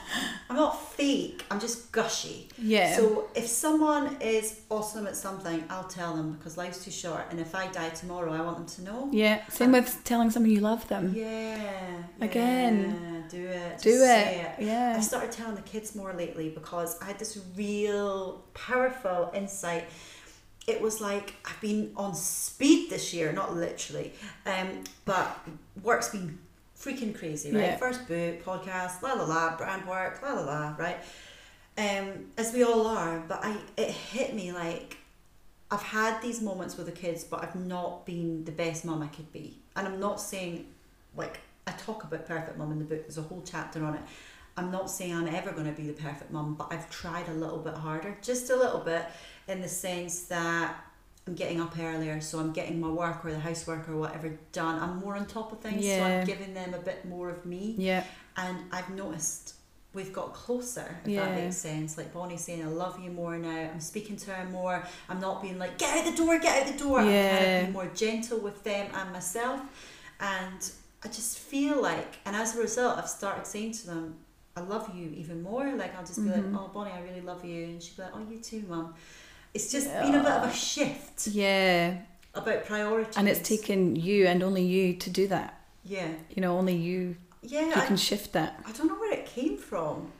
I'm 0.50 0.56
not 0.56 0.74
fake. 0.94 1.44
I'm 1.52 1.60
just 1.60 1.92
gushy. 1.92 2.48
Yeah. 2.58 2.96
So 2.96 3.28
if 3.36 3.48
someone 3.48 4.18
is 4.22 4.62
awesome 4.70 5.06
at 5.06 5.16
something, 5.18 5.64
I'll 5.70 5.84
tell 6.00 6.16
them 6.16 6.34
because 6.34 6.58
life's 6.58 6.84
too 6.86 6.92
short. 6.92 7.24
And 7.32 7.40
if 7.40 7.54
I 7.54 7.68
die 7.78 7.90
tomorrow, 7.90 8.34
I 8.34 8.42
want 8.42 8.58
them 8.58 8.66
to 8.66 8.82
know. 8.82 9.10
Yeah, 9.12 9.46
same 9.50 9.72
with 9.72 10.02
telling 10.04 10.32
someone 10.32 10.52
you 10.52 10.62
love 10.62 10.88
them. 10.88 11.14
Yeah. 11.16 12.04
Again. 12.20 13.00
yeah, 13.02 13.22
do 13.30 13.48
it. 13.48 13.82
Do 13.82 13.98
say 14.00 14.42
it. 14.42 14.64
Yeah. 14.64 14.96
I 14.98 15.02
started 15.02 15.32
telling 15.32 15.56
the 15.56 15.62
kids 15.62 15.96
more 15.96 16.14
lately 16.14 16.50
because 16.50 17.00
I 17.02 17.06
had 17.06 17.20
this 17.20 17.40
real 17.56 18.44
powerful 18.54 19.32
insight. 19.34 19.86
It 20.66 20.82
was 20.82 21.00
like 21.00 21.36
I've 21.46 21.62
been 21.62 21.94
on 21.96 22.14
speed 22.16 22.90
this 22.90 23.14
year, 23.14 23.32
not 23.32 23.56
literally, 23.56 24.14
um, 24.46 24.84
but 25.06 25.40
work's 25.82 26.10
been 26.10 26.40
freaking 26.78 27.18
crazy, 27.18 27.52
right? 27.52 27.62
Yeah. 27.62 27.78
First 27.78 28.08
book, 28.08 28.44
podcast, 28.44 29.02
la 29.02 29.14
la 29.14 29.26
la, 29.26 29.56
brand 29.56 29.88
work, 29.88 30.22
la 30.22 30.34
la 30.34 30.42
la, 30.42 30.76
right? 30.78 30.98
Um, 31.78 32.32
as 32.38 32.54
we 32.54 32.64
all 32.64 32.88
are, 32.88 33.24
but 33.28 33.40
I 33.44 33.58
it 33.78 33.92
hit 33.92 34.34
me 34.34 34.52
like 34.52 34.98
I've 35.70 35.84
had 35.84 36.22
these 36.22 36.42
moments 36.42 36.78
with 36.78 36.86
the 36.86 36.92
kids, 36.92 37.24
but 37.24 37.44
I've 37.44 37.56
not 37.56 38.06
been 38.06 38.46
the 38.46 38.52
best 38.52 38.86
mum 38.86 39.02
I 39.02 39.08
could 39.08 39.32
be. 39.34 39.60
And 39.76 39.88
I'm 39.88 40.00
not 40.00 40.22
saying, 40.22 40.68
like, 41.16 41.40
I 41.66 41.72
talk 41.72 42.04
about 42.04 42.26
perfect 42.26 42.58
mum 42.58 42.72
in 42.72 42.80
the 42.80 42.86
book, 42.86 43.02
there's 43.02 43.18
a 43.18 43.24
whole 43.24 43.44
chapter 43.46 43.84
on 43.84 43.96
it. 43.96 44.02
I'm 44.56 44.72
not 44.72 44.90
saying 44.90 45.14
I'm 45.14 45.28
ever 45.28 45.52
going 45.52 45.66
to 45.66 45.74
be 45.74 45.86
the 45.86 45.94
perfect 46.02 46.32
mum, 46.32 46.56
but 46.58 46.72
I've 46.72 46.90
tried 46.90 47.28
a 47.30 47.34
little 47.34 47.60
bit 47.60 47.76
harder, 47.76 48.18
just 48.22 48.50
a 48.50 48.56
little 48.56 48.80
bit, 48.80 49.06
in 49.48 49.62
the 49.62 49.68
sense 49.68 50.24
that 50.24 50.76
I'm 51.28 51.36
getting 51.36 51.60
up 51.60 51.78
earlier, 51.78 52.22
so 52.22 52.40
I'm 52.40 52.54
getting 52.54 52.80
my 52.80 52.90
work 52.90 53.24
or 53.26 53.32
the 53.32 53.40
housework 53.40 53.88
or 53.90 53.98
whatever 53.98 54.40
done. 54.54 54.82
I'm 54.82 54.98
more 55.00 55.16
on 55.18 55.26
top 55.26 55.52
of 55.52 55.60
things, 55.60 55.86
so 55.86 56.02
I'm 56.02 56.26
giving 56.26 56.54
them 56.54 56.74
a 56.74 56.80
bit 56.80 57.06
more 57.06 57.30
of 57.30 57.46
me. 57.46 57.76
Yeah. 57.78 58.04
And 58.38 58.58
I've 58.72 58.90
noticed 58.90 59.56
we've 59.98 60.14
got 60.14 60.34
closer, 60.34 60.88
if 61.04 61.12
Yeah. 61.12 61.26
that 61.26 61.36
makes 61.36 61.58
sense. 61.58 61.98
Like 61.98 62.14
Bonnie 62.14 62.38
saying, 62.38 62.62
I 62.64 62.68
love 62.68 62.96
you 63.04 63.10
more 63.12 63.38
now. 63.38 63.60
I'm 63.74 63.82
speaking 63.82 64.16
to 64.24 64.32
her 64.32 64.46
more. 64.50 64.78
I'm 65.10 65.20
not 65.20 65.42
being 65.42 65.58
like, 65.60 65.78
get 65.78 65.98
out 65.98 66.06
the 66.12 66.16
door, 66.24 66.40
get 66.40 66.54
out 66.62 66.68
the 66.74 66.80
door. 66.86 67.00
I'm 67.00 67.06
kind 67.06 67.14
Yeah. 67.16 67.46
of 67.58 67.62
being 67.64 67.74
more 67.74 67.88
gentle 67.94 68.40
with 68.40 68.64
them 68.64 68.86
and 68.94 69.12
myself. 69.12 69.60
And 70.20 70.62
I 71.04 71.08
just 71.08 71.40
feel 71.40 71.82
like, 71.82 72.12
and 72.26 72.36
as 72.36 72.56
a 72.56 72.62
result, 72.62 72.98
I've 72.98 73.10
started 73.10 73.46
saying 73.46 73.74
to 73.80 73.88
them, 73.88 74.16
I 74.56 74.62
love 74.62 74.96
you 74.96 75.10
even 75.18 75.42
more. 75.44 75.66
Like, 75.76 75.96
I'll 75.98 76.06
just 76.06 76.24
be 76.24 76.30
Mm-hmm. 76.30 76.54
like, 76.54 76.62
oh, 76.64 76.72
Bonnie, 76.74 76.92
I 76.92 77.02
really 77.02 77.22
love 77.22 77.44
you. 77.44 77.66
And 77.66 77.82
she'll 77.84 77.96
be 77.98 78.02
like, 78.04 78.12
oh, 78.16 78.26
you 78.32 78.40
too, 78.40 78.64
mum. 78.68 78.94
It's 79.54 79.72
just 79.72 79.88
been 79.92 80.16
a 80.16 80.24
bit 80.24 80.32
of 80.32 80.50
a 80.50 80.54
shift 80.54 81.28
Yeah. 81.28 81.98
about 82.36 82.66
priorities. 82.66 83.18
And 83.18 83.28
it's 83.28 83.48
taken 83.48 83.96
you 83.96 84.28
and 84.28 84.44
only 84.44 84.64
you 84.64 84.96
to 84.96 85.10
do 85.10 85.28
that. 85.28 85.60
Yeah. 85.84 86.10
You 86.30 86.42
know, 86.42 86.58
only 86.58 86.76
you 86.76 87.16
Yeah. 87.48 87.66
you 87.68 87.74
I- 87.82 87.86
can 87.86 87.98
shift 87.98 88.34
that. 88.34 88.60
I 88.66 88.72
don't 88.72 88.88
know 88.88 88.96
where 88.96 89.14
it 89.14 89.26
came 89.26 89.58
from. 89.58 90.12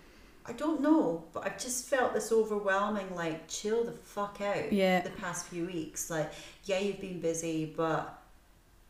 I 0.46 0.54
don't 0.54 0.80
know, 0.82 1.26
but 1.34 1.46
I've 1.46 1.60
just 1.62 1.88
felt 1.88 2.14
this 2.14 2.32
overwhelming, 2.32 3.14
like, 3.14 3.50
chill 3.50 3.84
the 3.84 3.92
fuck 3.92 4.40
out 4.40 4.72
Yeah. 4.72 5.02
the 5.02 5.10
past 5.10 5.48
few 5.48 5.66
weeks. 5.66 6.10
Like, 6.10 6.32
yeah, 6.64 6.80
you've 6.80 7.02
been 7.02 7.20
busy, 7.20 7.66
but 7.76 8.24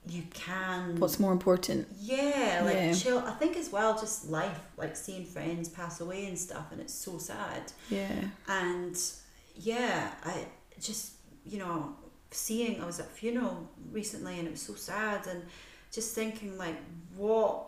you 0.07 0.21
can. 0.33 0.99
What's 0.99 1.19
more 1.19 1.31
important? 1.31 1.87
yeah, 1.99 2.61
like, 2.63 2.75
Yeah. 2.75 2.93
chill. 2.93 3.17
I 3.19 3.31
think 3.33 3.57
as 3.57 3.71
well, 3.71 3.97
just 3.99 4.29
life, 4.29 4.59
like 4.77 4.95
seeing 4.95 5.25
friends 5.25 5.67
pass 5.67 5.99
away 5.99 6.27
and 6.27 6.37
stuff, 6.37 6.65
and 6.71 6.79
it's 6.79 6.93
so 6.93 7.17
sad. 7.17 7.71
Yeah. 7.89 8.25
And 8.47 8.95
yeah, 9.55 10.11
I 10.23 10.45
just, 10.79 11.13
you 11.43 11.57
know, 11.57 11.95
seeing, 12.29 12.79
I 12.81 12.85
was 12.85 12.99
at 12.99 13.07
a 13.07 13.09
funeral 13.09 13.67
recently 13.91 14.37
and 14.37 14.47
it 14.47 14.51
was 14.51 14.61
so 14.61 14.75
sad, 14.75 15.25
and 15.25 15.43
just 15.91 16.13
thinking, 16.13 16.55
like, 16.57 16.75
what 17.15 17.63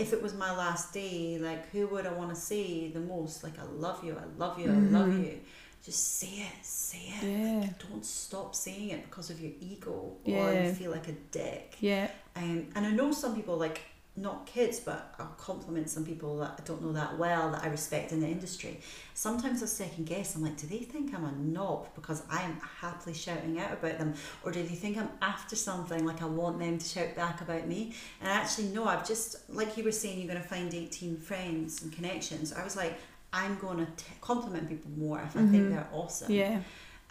if 0.00 0.12
it 0.12 0.22
was 0.22 0.34
my 0.34 0.50
last 0.56 0.92
day, 0.94 1.38
like, 1.40 1.70
who 1.70 1.86
would 1.88 2.06
I 2.06 2.12
want 2.12 2.30
to 2.34 2.40
see 2.40 2.90
the 2.92 3.00
most? 3.00 3.44
Like, 3.44 3.58
I 3.58 3.64
love 3.64 4.02
you, 4.04 4.16
I 4.16 4.26
love 4.38 4.58
you, 4.58 4.70
I 4.70 4.74
love 4.98 5.12
you. 5.18 5.38
Just 5.84 6.18
say 6.18 6.26
it, 6.48 6.64
say 6.64 7.04
it. 7.22 7.24
Yeah. 7.24 7.68
Don't 7.88 8.04
stop 8.04 8.54
saying 8.54 8.90
it 8.90 9.02
because 9.08 9.30
of 9.30 9.40
your 9.40 9.52
ego 9.60 10.16
or 10.24 10.30
Yeah. 10.52 10.66
you 10.66 10.72
feel 10.74 10.90
like 10.90 11.08
a 11.08 11.12
dick. 11.30 11.76
Yeah. 11.80 12.08
Um, 12.36 12.68
and 12.74 12.86
I 12.86 12.90
know 12.90 13.12
some 13.12 13.34
people, 13.34 13.56
like, 13.56 13.80
not 14.16 14.44
kids, 14.44 14.80
but 14.80 15.14
I'll 15.18 15.26
compliment 15.38 15.88
some 15.88 16.04
people 16.04 16.38
that 16.38 16.54
I 16.58 16.62
don't 16.64 16.82
know 16.82 16.92
that 16.92 17.16
well 17.16 17.52
that 17.52 17.62
I 17.64 17.68
respect 17.68 18.12
in 18.12 18.20
the 18.20 18.26
industry. 18.26 18.80
Sometimes 19.14 19.62
I 19.62 19.66
second 19.66 20.06
guess. 20.06 20.34
I'm 20.34 20.42
like, 20.42 20.56
do 20.56 20.66
they 20.66 20.78
think 20.78 21.14
I'm 21.14 21.24
a 21.24 21.32
knob 21.32 21.94
because 21.94 22.22
I 22.30 22.42
am 22.42 22.60
happily 22.80 23.14
shouting 23.14 23.58
out 23.60 23.72
about 23.72 23.98
them, 23.98 24.14
or 24.42 24.50
do 24.50 24.62
they 24.62 24.74
think 24.74 24.98
I'm 24.98 25.10
after 25.22 25.56
something 25.56 26.04
like 26.04 26.22
I 26.22 26.26
want 26.26 26.58
them 26.58 26.78
to 26.78 26.86
shout 26.86 27.14
back 27.14 27.40
about 27.40 27.66
me? 27.66 27.94
And 28.20 28.28
actually, 28.28 28.68
no. 28.68 28.84
I've 28.84 29.06
just 29.06 29.48
like 29.48 29.76
you 29.76 29.84
were 29.84 29.92
saying, 29.92 30.18
you're 30.18 30.28
going 30.28 30.42
to 30.42 30.48
find 30.48 30.74
18 30.74 31.16
friends 31.16 31.82
and 31.82 31.92
connections. 31.92 32.52
I 32.52 32.64
was 32.64 32.76
like, 32.76 32.98
I'm 33.32 33.58
going 33.58 33.78
to 33.78 33.86
t- 33.86 34.04
compliment 34.20 34.68
people 34.68 34.90
more 34.96 35.20
if 35.20 35.36
I 35.36 35.40
think 35.40 35.52
mm-hmm. 35.52 35.70
they're 35.70 35.88
awesome. 35.92 36.32
Yeah. 36.32 36.60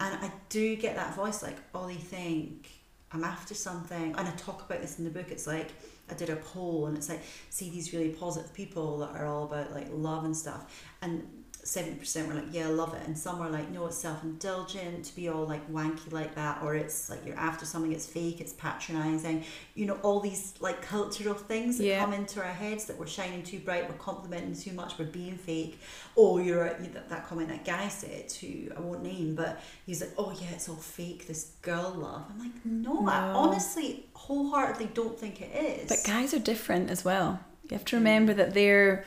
And 0.02 0.16
I 0.26 0.32
do 0.50 0.76
get 0.76 0.96
that 0.96 1.16
voice 1.16 1.42
like, 1.42 1.58
oh, 1.74 1.88
they 1.88 1.94
think 1.96 2.70
I'm 3.12 3.24
after 3.24 3.54
something. 3.54 4.16
And 4.18 4.28
I 4.28 4.32
talk 4.32 4.66
about 4.66 4.82
this 4.82 5.00
in 5.00 5.06
the 5.06 5.10
book. 5.10 5.28
It's 5.30 5.48
like, 5.48 5.72
I 6.10 6.14
did 6.16 6.30
a 6.30 6.36
poll 6.36 6.88
and 6.88 6.98
it's 6.98 7.10
like, 7.10 7.22
see 7.50 7.70
these 7.70 7.94
really 7.94 8.10
positive 8.10 8.54
people 8.54 9.00
that 9.00 9.12
are 9.12 9.26
all 9.26 9.46
about 9.46 9.72
like 9.72 9.88
love 9.92 10.26
and 10.26 10.36
stuff. 10.36 10.86
And 11.02 11.39
70% 11.64 12.28
were 12.28 12.34
like, 12.34 12.52
yeah, 12.52 12.68
I 12.68 12.70
love 12.70 12.94
it. 12.94 13.06
And 13.06 13.18
some 13.18 13.42
are 13.42 13.50
like, 13.50 13.70
no, 13.70 13.86
it's 13.88 13.98
self 13.98 14.24
indulgent 14.24 15.06
to 15.06 15.16
be 15.16 15.30
all 15.30 15.46
like 15.46 15.70
wanky 15.72 16.12
like 16.12 16.36
that. 16.36 16.62
Or 16.64 16.76
it's 16.76 17.10
like 17.10 17.26
you're 17.26 17.38
after 17.38 17.66
something, 17.66 17.92
it's 17.92 18.06
fake, 18.06 18.42
it's 18.42 18.54
patronizing. 18.54 19.44
You 19.76 19.86
know, 19.86 20.00
all 20.02 20.20
these 20.20 20.54
like 20.60 20.82
cultural 20.82 21.36
things 21.36 21.78
that 21.78 21.86
Yeah. 21.86 22.00
come 22.04 22.14
into 22.14 22.42
our 22.42 22.52
heads 22.52 22.86
that 22.86 22.98
we're 22.98 23.08
shining 23.08 23.44
too 23.44 23.60
bright, 23.60 23.88
we're 23.90 23.98
complimenting 23.98 24.56
too 24.56 24.74
much, 24.74 24.98
we're 24.98 25.06
being 25.06 25.38
fake. 25.38 25.80
Oh, 26.18 26.38
you're 26.38 26.66
a, 26.66 26.82
you- 26.82 26.90
that, 26.90 27.10
that 27.10 27.28
comment 27.28 27.50
that 27.50 27.66
guy 27.66 27.88
said, 27.88 28.32
who 28.32 28.72
I 28.76 28.80
won't 28.80 29.04
name, 29.04 29.36
but 29.36 29.62
he's 29.86 30.02
like, 30.02 30.12
oh 30.18 30.32
yeah, 30.32 30.50
it's 30.52 30.70
all 30.70 30.76
fake, 30.76 31.28
this 31.28 31.52
girl 31.62 31.94
love. 31.98 32.26
I'm 32.30 32.40
like, 32.40 32.66
no, 32.66 33.08
I 33.08 33.20
honestly, 33.32 34.06
wholeheartedly 34.14 34.92
don't 34.94 35.18
think 35.20 35.42
it 35.42 35.52
is. 35.56 35.90
But 35.90 36.00
guys 36.06 36.34
are 36.34 36.40
different 36.40 36.90
as 36.90 37.06
well. 37.06 37.40
You 37.70 37.76
have 37.76 37.86
to 37.86 37.96
mm. 37.96 38.00
remember 38.00 38.34
that 38.34 38.54
they're, 38.54 39.06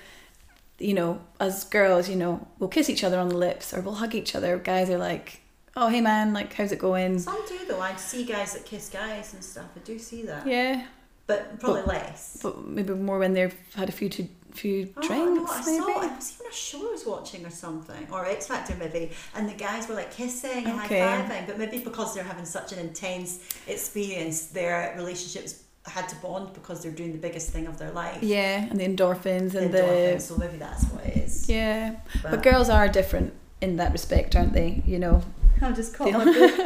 you 0.83 0.95
know, 0.95 1.21
as 1.40 1.64
girls, 1.64 2.09
you 2.09 2.16
know, 2.16 2.47
we'll 2.59 2.68
kiss 2.68 2.90
each 2.90 3.05
other 3.05 3.18
on 3.18 3.29
the 3.29 3.37
lips 3.37 3.73
or 3.73 3.81
we'll 3.81 3.95
hug 3.95 4.14
each 4.14 4.35
other. 4.35 4.59
Guys 4.59 4.90
are 4.90 4.99
like, 4.99 5.40
oh, 5.77 5.88
hey 5.88 6.01
man, 6.01 6.33
like, 6.33 6.53
how's 6.55 6.73
it 6.73 6.79
going? 6.79 7.18
Some 7.18 7.38
do 7.49 7.59
though. 7.68 7.81
I 7.81 7.95
see 7.97 8.25
guys 8.25 8.53
that 8.55 8.64
kiss 8.66 8.88
guys 8.88 9.33
and 9.35 9.42
stuff. 9.45 9.66
I 9.77 9.81
do 9.81 9.99
see 9.99 10.23
that, 10.23 10.47
Yeah, 10.47 10.87
but 11.27 11.61
probably 11.61 11.83
But- 11.83 11.88
less. 11.88 12.38
but 12.42 12.66
maybe 12.66 12.95
more 12.95 13.18
when 13.18 13.33
they've 13.35 13.55
had 13.75 13.88
a 13.88 13.92
few 13.92 14.09
too, 14.09 14.29
few 14.53 14.92
Oh, 14.97 15.01
drinks, 15.07 15.51
I 15.53 15.64
maybe. 15.64 15.79
saw. 15.79 16.03
It 16.03 16.12
was 16.16 16.33
even 16.35 16.47
a 16.51 16.55
show 16.55 16.88
I 16.88 16.92
was 16.92 17.07
watching 17.07 17.47
or 17.47 17.51
something, 17.51 18.07
or 18.12 18.27
X 18.27 18.49
Factor 18.49 18.75
maybe, 18.79 19.12
and 19.35 19.49
the 19.49 19.55
guys 19.55 19.88
were 19.88 19.95
like 19.95 20.12
kissing 20.12 20.66
and 20.66 20.81
Okay. 20.83 21.01
high 21.01 21.23
fiving. 21.23 21.47
But 21.47 21.59
maybe 21.59 21.79
because 21.79 22.12
they're 22.14 22.25
having 22.25 22.45
such 22.45 22.73
an 22.73 22.79
intense 22.81 23.38
experience, 23.66 24.47
their 24.47 24.95
relationships 24.97 25.61
had 25.87 26.09
to 26.11 26.16
bond 26.16 26.53
because 26.55 26.83
they're 26.83 26.92
doing 26.92 27.12
the 27.12 27.18
biggest 27.18 27.51
thing 27.51 27.66
of 27.66 27.79
their 27.79 27.90
life. 27.90 28.23
Yeah, 28.23 28.64
and 28.71 28.79
the 28.79 28.85
endorphins 28.85 29.55
and 29.55 29.73
endorphins, 29.75 30.12
the 30.14 30.21
so 30.21 30.37
maybe 30.37 30.57
that's 30.57 30.85
what 30.85 31.05
it 31.07 31.16
is. 31.16 31.49
yeah. 31.49 31.97
But, 32.23 32.31
But 32.33 32.42
girls 32.42 32.68
are 32.68 32.88
different 32.88 33.33
in 33.61 33.77
that 33.77 33.92
respect, 33.92 34.37
aren't 34.37 34.53
they? 34.53 34.83
You 34.87 34.99
know. 34.99 35.23
I'm 35.62 35.75
just 35.77 35.95
caught 35.95 36.12
my 36.12 36.25
book. 36.25 36.59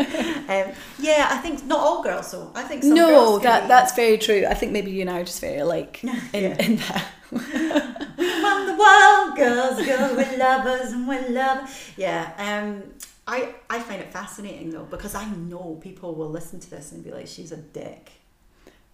um, 0.49 0.73
yeah, 0.99 1.29
I 1.31 1.39
think 1.43 1.65
not 1.67 1.81
all 1.81 2.03
girls. 2.03 2.29
So 2.31 2.51
I 2.55 2.63
think 2.63 2.83
some 2.83 2.95
no, 2.95 3.39
that 3.41 3.63
be- 3.63 3.69
that's 3.69 3.95
very 3.95 4.17
true. 4.19 4.47
I 4.49 4.55
think 4.55 4.73
maybe 4.73 4.91
you 4.91 5.03
and 5.03 5.11
I 5.11 5.21
are 5.21 5.25
just 5.25 5.41
very 5.41 5.59
alike 5.59 6.03
in, 6.05 6.11
Yeah. 6.33 6.57
in 6.63 6.77
that. 6.77 7.07
we 7.31 8.43
won 8.43 8.67
the 8.67 8.75
world, 8.75 9.37
girls, 9.37 9.85
girls, 9.85 10.17
we're 10.17 10.39
lovers 10.39 10.93
and 10.93 11.07
we're 11.09 11.29
love. 11.31 11.93
Yeah, 11.97 12.33
um, 12.39 12.83
I, 13.27 13.55
I 13.69 13.81
find 13.81 14.01
it 14.01 14.13
fascinating 14.13 14.71
though 14.71 14.85
because 14.85 15.15
I 15.15 15.29
know 15.31 15.79
people 15.83 16.15
will 16.15 16.31
listen 16.31 16.61
to 16.61 16.71
this 16.71 16.93
and 16.93 17.03
be 17.05 17.11
like, 17.11 17.27
she's 17.27 17.53
a 17.53 17.57
dick. 17.57 18.13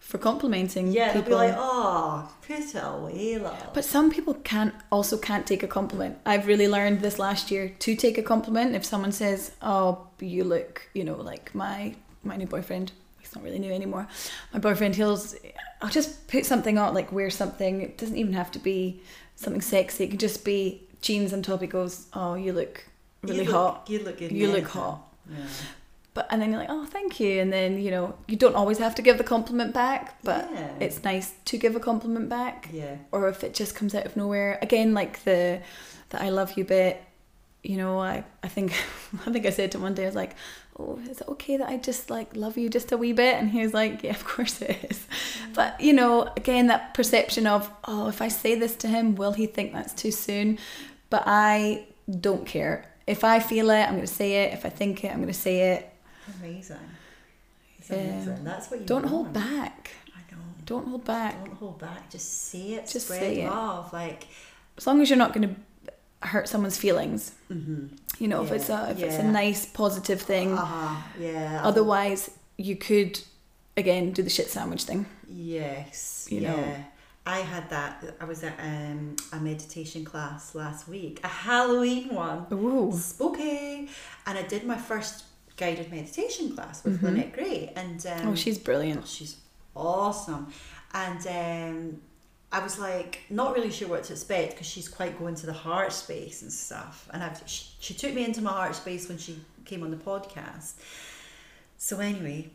For 0.03 0.19
complimenting 0.19 0.89
Yeah, 0.89 1.13
people. 1.13 1.23
they'll 1.23 1.31
be 1.31 1.35
like, 1.47 1.55
oh, 1.57 2.29
put 2.47 2.59
it 2.59 2.75
away, 2.75 3.39
love. 3.39 3.71
But 3.73 3.85
some 3.85 4.11
people 4.11 4.35
can't 4.35 4.75
also 4.91 5.17
can't 5.17 5.47
take 5.47 5.63
a 5.63 5.67
compliment. 5.69 6.19
I've 6.27 6.47
really 6.47 6.69
learned 6.69 7.01
this 7.01 7.19
last 7.19 7.51
year 7.51 7.73
to 7.79 7.97
take 7.97 8.19
a 8.19 8.23
compliment. 8.23 8.75
If 8.75 8.85
someone 8.85 9.13
says, 9.13 9.53
"Oh, 9.63 10.09
you 10.21 10.45
look," 10.45 10.83
you 10.93 11.05
know, 11.05 11.17
like 11.17 11.55
my 11.55 11.95
my 12.25 12.37
new 12.37 12.47
boyfriend. 12.47 12.93
He's 13.21 13.35
not 13.35 13.43
really 13.45 13.59
new 13.59 13.73
anymore. 13.73 14.07
My 14.53 14.59
boyfriend, 14.59 14.97
he'll 14.97 15.19
I'll 15.81 15.89
just 16.01 16.29
put 16.29 16.45
something 16.45 16.77
on, 16.79 16.93
like 16.95 17.11
wear 17.13 17.31
something. 17.31 17.81
It 17.81 17.97
doesn't 17.97 18.17
even 18.17 18.35
have 18.35 18.51
to 18.53 18.59
be 18.59 19.01
something 19.37 19.63
sexy. 19.63 20.05
It 20.05 20.11
could 20.11 20.21
just 20.21 20.45
be 20.45 20.83
jeans 21.01 21.33
on 21.33 21.41
top. 21.43 21.61
He 21.63 21.67
goes, 21.69 22.09
"Oh, 22.13 22.35
you 22.35 22.53
look 22.53 22.85
really 23.23 23.39
you 23.39 23.45
look, 23.45 23.55
hot." 23.55 23.89
You 23.89 23.99
look 24.01 24.19
good. 24.19 24.33
You 24.33 24.49
look 24.53 24.69
hot. 24.69 25.01
Yeah. 25.31 25.47
But 26.15 26.27
and 26.31 26.43
then 26.43 26.51
you're 26.51 26.61
like, 26.61 26.69
"Oh, 26.71 26.85
thank 26.85 27.21
you." 27.21 27.41
And 27.41 27.51
then 27.53 27.81
you 27.81 27.91
know, 27.91 28.15
you 28.29 28.37
don't 28.37 28.55
always 28.55 28.79
have 28.79 28.95
to 28.97 29.03
give 29.03 29.17
the 29.19 29.25
compliment 29.25 29.73
back, 29.73 30.23
but 30.23 30.49
Yeah. 30.53 30.71
it's 30.81 31.03
nice 31.05 31.33
to 31.47 31.57
give 31.57 31.75
a 31.77 31.81
compliment 31.81 32.29
back. 32.29 32.69
Yeah. 32.73 32.97
or 33.13 33.29
if 33.29 33.43
it 33.45 33.55
just 33.55 33.75
comes 33.75 33.95
out 33.95 34.05
of 34.07 34.17
nowhere 34.17 34.59
again 34.63 34.93
like 34.95 35.25
the 35.25 35.61
the 36.11 36.23
i 36.23 36.29
love 36.29 36.57
you 36.59 36.65
bit 36.65 37.03
you 37.63 37.77
know 37.77 37.99
i 37.99 38.25
i 38.43 38.49
think 38.49 38.73
i 39.27 39.31
think 39.33 39.47
i 39.47 39.51
said 39.51 39.71
to 39.73 39.79
him 39.79 39.83
one 39.83 39.95
day 39.95 40.03
i 40.03 40.07
was 40.07 40.15
like 40.15 40.35
oh 40.79 40.99
is 41.11 41.21
it 41.21 41.29
okay 41.29 41.57
that 41.57 41.69
i 41.69 41.77
just 41.77 42.11
like 42.11 42.35
love 42.37 42.59
you 42.59 42.69
just 42.69 42.93
a 42.93 42.97
wee 42.99 43.13
bit? 43.13 43.35
And 43.37 43.51
he 43.51 43.61
was 43.63 43.73
like 43.73 44.03
yeah 44.03 44.11
of 44.11 44.25
course 44.25 44.61
it 44.63 44.77
is. 44.91 44.99
Mm. 44.99 45.55
But 45.55 45.81
you 45.81 45.93
know 45.93 46.29
again 46.37 46.67
that 46.67 46.93
perception 46.95 47.47
of 47.47 47.71
oh 47.85 48.09
if 48.09 48.21
i 48.21 48.29
say 48.29 48.55
this 48.55 48.75
to 48.77 48.89
him 48.89 49.15
will 49.15 49.33
he 49.33 49.47
think 49.47 49.73
that's 49.73 49.95
too 49.95 50.11
soon? 50.11 50.59
But 51.11 51.23
i 51.27 51.87
don't 52.27 52.45
care. 52.47 52.77
If 53.07 53.25
i 53.25 53.39
feel 53.41 53.71
it 53.71 53.83
i'm 53.85 53.95
going 53.97 54.01
to 54.07 54.15
say 54.23 54.45
it. 54.45 54.53
If 54.55 54.65
i 54.67 54.71
think 54.71 55.05
it 55.05 55.09
i'm 55.09 55.19
going 55.25 55.29
to 55.29 55.35
say 55.49 55.73
it 55.75 55.92
Amazing. 56.41 56.77
It's 57.79 57.91
Yeah. 57.91 57.97
amazing. 57.97 58.45
That's 58.45 58.71
what 58.71 58.81
you 58.81 58.87
don't 58.87 59.03
want. 59.03 59.15
hold 59.15 59.33
back 59.33 59.91
I 60.17 60.35
know. 60.35 60.43
don't 60.67 60.87
hold 60.89 61.05
back 61.05 61.45
Don't 61.45 61.57
hold 61.57 61.79
back. 61.79 62.11
Just 62.11 62.49
say 62.49 62.75
it. 62.75 62.89
Just 62.89 63.07
spread 63.07 63.21
say 63.21 63.41
it. 63.43 63.49
love. 63.51 63.93
Like, 63.93 64.27
as 64.79 64.87
long 64.87 65.01
as 65.03 65.11
you're 65.11 65.19
not 65.19 65.33
going 65.33 65.49
to 65.49 66.27
hurt 66.27 66.49
someone's 66.49 66.79
feelings 66.79 67.33
mm-hmm. 67.51 67.87
you 68.21 68.29
know 68.29 68.45
if 68.45 68.53
it's 68.53 68.69
a 68.69 68.73
Yeah, 68.73 68.91
if 68.91 69.03
it's 69.03 69.17
a 69.17 69.25
nice 69.25 69.67
positive 69.67 70.23
thing 70.23 70.53
uh-huh. 70.57 71.03
yeah. 71.19 71.61
Otherwise, 71.65 72.31
you 72.57 72.77
could 72.77 73.21
again 73.77 74.13
do 74.13 74.23
the 74.23 74.31
shit 74.31 74.49
sandwich 74.49 74.85
thing. 74.85 75.07
Yes. 75.29 76.29
You 76.31 76.41
yeah. 76.41 76.57
know. 76.57 76.75
I 77.25 77.39
had 77.39 77.71
that. 77.71 78.17
I 78.21 78.25
was 78.25 78.43
at 78.43 78.59
um, 78.59 79.15
a 79.33 79.39
meditation 79.39 80.05
class 80.05 80.55
last 80.57 80.89
week, 80.89 81.21
a 81.23 81.29
Halloween 81.29 82.15
one. 82.15 82.47
Ooh. 82.53 82.93
Spooky. 82.97 83.89
And 84.27 84.39
I 84.39 84.43
did 84.43 84.65
my 84.67 84.77
first 84.77 85.25
guided 85.57 85.91
meditation 85.91 86.55
class 86.55 86.83
with 86.85 87.01
Mhm. 87.01 87.03
Lynette 87.05 87.33
Gray. 87.33 87.73
And 87.77 88.05
um, 88.07 88.29
Oh, 88.29 88.35
she's 88.35 88.59
brilliant. 88.59 89.07
she's 89.07 89.37
awesome. 89.77 90.53
And 90.95 91.27
um, 91.27 92.01
I 92.53 92.63
was 92.63 92.79
like, 92.79 93.21
not 93.31 93.55
really 93.55 93.71
sure 93.71 93.89
what 93.89 94.05
to 94.05 94.13
expect 94.13 94.53
because 94.53 94.67
she's 94.67 94.89
quite 94.89 95.19
going 95.19 95.35
to 95.37 95.47
the 95.47 95.53
heart 95.55 95.93
space 95.93 96.43
and 96.43 96.53
stuff. 96.53 97.09
And 97.13 97.23
I've, 97.23 97.41
she, 97.47 97.65
she 97.81 97.95
took 97.95 98.13
me 98.15 98.25
into 98.25 98.43
my 98.43 98.51
heart 98.53 98.75
space 98.75 99.09
when 99.09 99.17
she 99.19 99.41
came 99.65 99.83
on 99.83 99.91
the 99.91 99.97
podcast. 99.97 100.73
So, 101.79 101.99
anyway, 101.99 102.51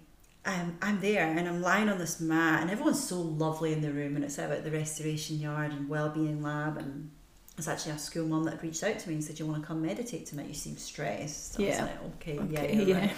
um, 0.45 0.77
I'm 0.81 1.01
there 1.01 1.25
and 1.25 1.47
I'm 1.47 1.61
lying 1.61 1.89
on 1.89 1.97
this 1.97 2.21
mat, 2.21 2.61
and 2.61 2.69
everyone's 2.71 3.03
so 3.03 3.19
lovely 3.19 3.73
in 3.73 3.81
the 3.81 3.91
room. 3.91 4.15
And 4.15 4.23
it's 4.23 4.37
about 4.37 4.63
the 4.63 4.71
restoration 4.71 5.39
yard 5.39 5.71
and 5.71 5.89
well-being 5.89 6.41
lab. 6.41 6.77
And 6.77 7.11
it's 7.57 7.67
actually 7.67 7.93
a 7.93 7.97
school 7.97 8.25
mum 8.27 8.43
that 8.45 8.51
had 8.51 8.63
reached 8.63 8.83
out 8.83 8.99
to 8.99 9.09
me 9.09 9.15
and 9.15 9.23
said, 9.23 9.39
"You 9.39 9.45
want 9.47 9.61
to 9.61 9.67
come 9.67 9.81
meditate 9.81 10.25
tonight? 10.27 10.47
You 10.47 10.53
seem 10.53 10.77
stressed." 10.77 11.59
I 11.59 11.63
Yeah. 11.63 11.69
was 11.69 11.79
like, 11.79 12.03
"Okay, 12.15 12.39
Okay, 12.39 12.75
yeah, 12.75 12.81
yeah. 12.83 12.99
right." 12.99 13.11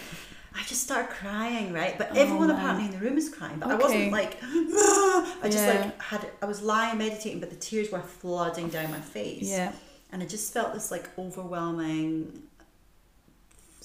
I 0.55 0.63
just 0.63 0.81
started 0.83 1.09
crying, 1.11 1.71
right? 1.73 1.95
But 1.97 2.09
Oh, 2.11 2.15
everyone 2.19 2.47
man. 2.47 2.57
apparently 2.57 2.85
in 2.85 2.91
the 2.91 2.97
room 2.97 3.17
is 3.17 3.29
crying. 3.29 3.59
But 3.59 3.69
I 3.69 3.75
wasn't 3.75 4.11
like, 4.11 4.37
ah! 4.41 5.37
I 5.43 5.47
just 5.49 5.63
Yeah. 5.65 5.81
like 5.81 6.01
had 6.01 6.29
I 6.41 6.45
was 6.47 6.61
lying 6.63 6.97
meditating, 6.97 7.39
but 7.39 7.49
the 7.51 7.55
tears 7.55 7.91
were 7.91 8.01
flooding 8.01 8.69
down 8.69 8.89
my 8.89 8.99
face. 8.99 9.43
Yeah. 9.43 9.73
And 10.11 10.23
I 10.23 10.25
just 10.25 10.51
felt 10.51 10.73
this 10.73 10.89
like 10.89 11.07
overwhelming, 11.19 12.41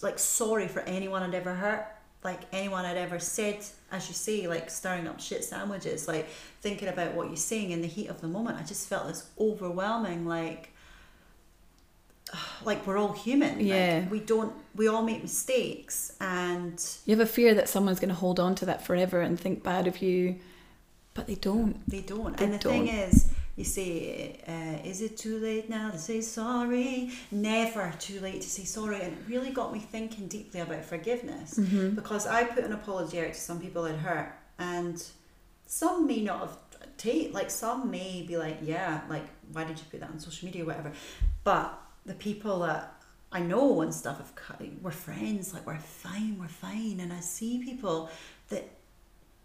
like 0.03 0.19
sorry 0.19 0.69
for 0.69 0.81
anyone 0.81 1.23
I'd 1.23 1.35
ever 1.35 1.55
hurt, 1.55 1.87
like 2.25 2.41
anyone 2.53 2.87
I'd 2.87 2.97
ever 2.97 3.19
said, 3.19 3.59
as 3.93 4.09
you 4.09 4.15
say, 4.15 4.47
like 4.49 4.71
stirring 4.71 5.07
up 5.07 5.21
shit 5.21 5.45
sandwiches, 5.45 6.09
like 6.09 6.27
thinking 6.63 6.89
about 6.89 7.15
what 7.15 7.27
you're 7.29 7.37
saying 7.37 7.71
in 7.71 7.83
the 7.83 7.87
heat 7.87 8.09
of 8.09 8.21
the 8.23 8.29
moment. 8.29 8.59
I 8.59 8.63
just 8.65 8.89
felt 8.89 9.07
this 9.09 9.29
overwhelming, 9.39 10.27
like, 10.27 10.71
like 12.65 12.87
we're 12.87 12.97
all 12.97 13.13
human. 13.13 13.59
Like, 13.59 13.67
Yeah. 13.67 14.09
we 14.09 14.21
don't. 14.21 14.55
We 14.75 14.89
all 14.89 15.03
make 15.03 15.23
mistakes, 15.23 16.17
and 16.21 16.83
You 17.05 17.17
have 17.17 17.27
a 17.29 17.31
fear 17.31 17.55
that 17.55 17.69
someone's 17.69 18.01
going 18.01 18.09
to 18.09 18.15
hold 18.15 18.41
on 18.41 18.55
to 18.57 18.67
that 18.67 18.85
forever 18.85 19.21
and 19.21 19.39
think 19.39 19.63
bad 19.63 19.87
of 19.87 19.99
you, 20.03 20.37
but 21.13 21.27
they 21.27 21.35
don't. 21.37 21.89
They 21.89 22.01
don't. 22.01 22.37
They 22.37 22.45
and 22.47 22.55
the 22.55 22.59
thing 22.59 22.87
don't. 22.87 22.95
is, 22.95 23.29
you 23.57 23.65
say, 23.65 24.41
uh, 24.49 24.87
is 24.89 25.01
it 25.01 25.17
too 25.17 25.39
late 25.39 25.71
now 25.71 25.91
to 25.91 25.99
say 25.99 26.21
sorry? 26.21 27.11
Never 27.31 27.93
too 27.99 28.21
late 28.21 28.43
to 28.43 28.51
say 28.51 28.65
sorry. 28.65 29.01
And 29.01 29.13
it 29.13 29.19
really 29.29 29.51
got 29.51 29.73
me 29.73 29.79
thinking 29.79 30.27
deeply 30.29 30.61
about 30.61 30.85
forgiveness 30.85 31.59
Mm-hmm. 31.59 31.91
because 31.95 32.27
I 32.27 32.45
put 32.45 32.65
an 32.65 32.73
apology 32.73 33.21
out 33.21 33.33
to 33.35 33.41
some 33.41 33.61
people 33.61 33.85
I'd 33.85 33.97
hurt, 33.97 34.33
and 34.59 35.03
some 35.67 36.07
may 36.07 36.23
not 36.23 36.41
have 36.41 36.57
take 36.97 37.35
like 37.35 37.51
some 37.51 37.91
may 37.91 38.25
be 38.27 38.37
like, 38.37 38.59
yeah, 38.63 39.01
like 39.09 39.27
why 39.53 39.65
did 39.65 39.79
you 39.79 39.85
put 39.91 40.01
that 40.01 40.11
on 40.11 40.19
social 40.21 40.47
media 40.47 40.63
or 40.63 40.67
whatever. 40.67 40.93
But 41.43 41.79
the 42.07 42.15
people 42.15 42.61
that 42.61 42.95
I 43.33 43.41
know 43.41 43.81
and 43.81 43.93
stuff 43.93 44.19
have 44.19 44.35
cut, 44.37 44.63
we're 44.81 44.91
friends, 44.93 45.53
like 45.53 45.67
we're 45.67 45.79
fine, 45.79 46.39
we're 46.39 46.47
fine. 46.49 47.01
And 47.01 47.13
I 47.13 47.21
see 47.21 47.63
people 47.65 48.11
that 48.49 48.69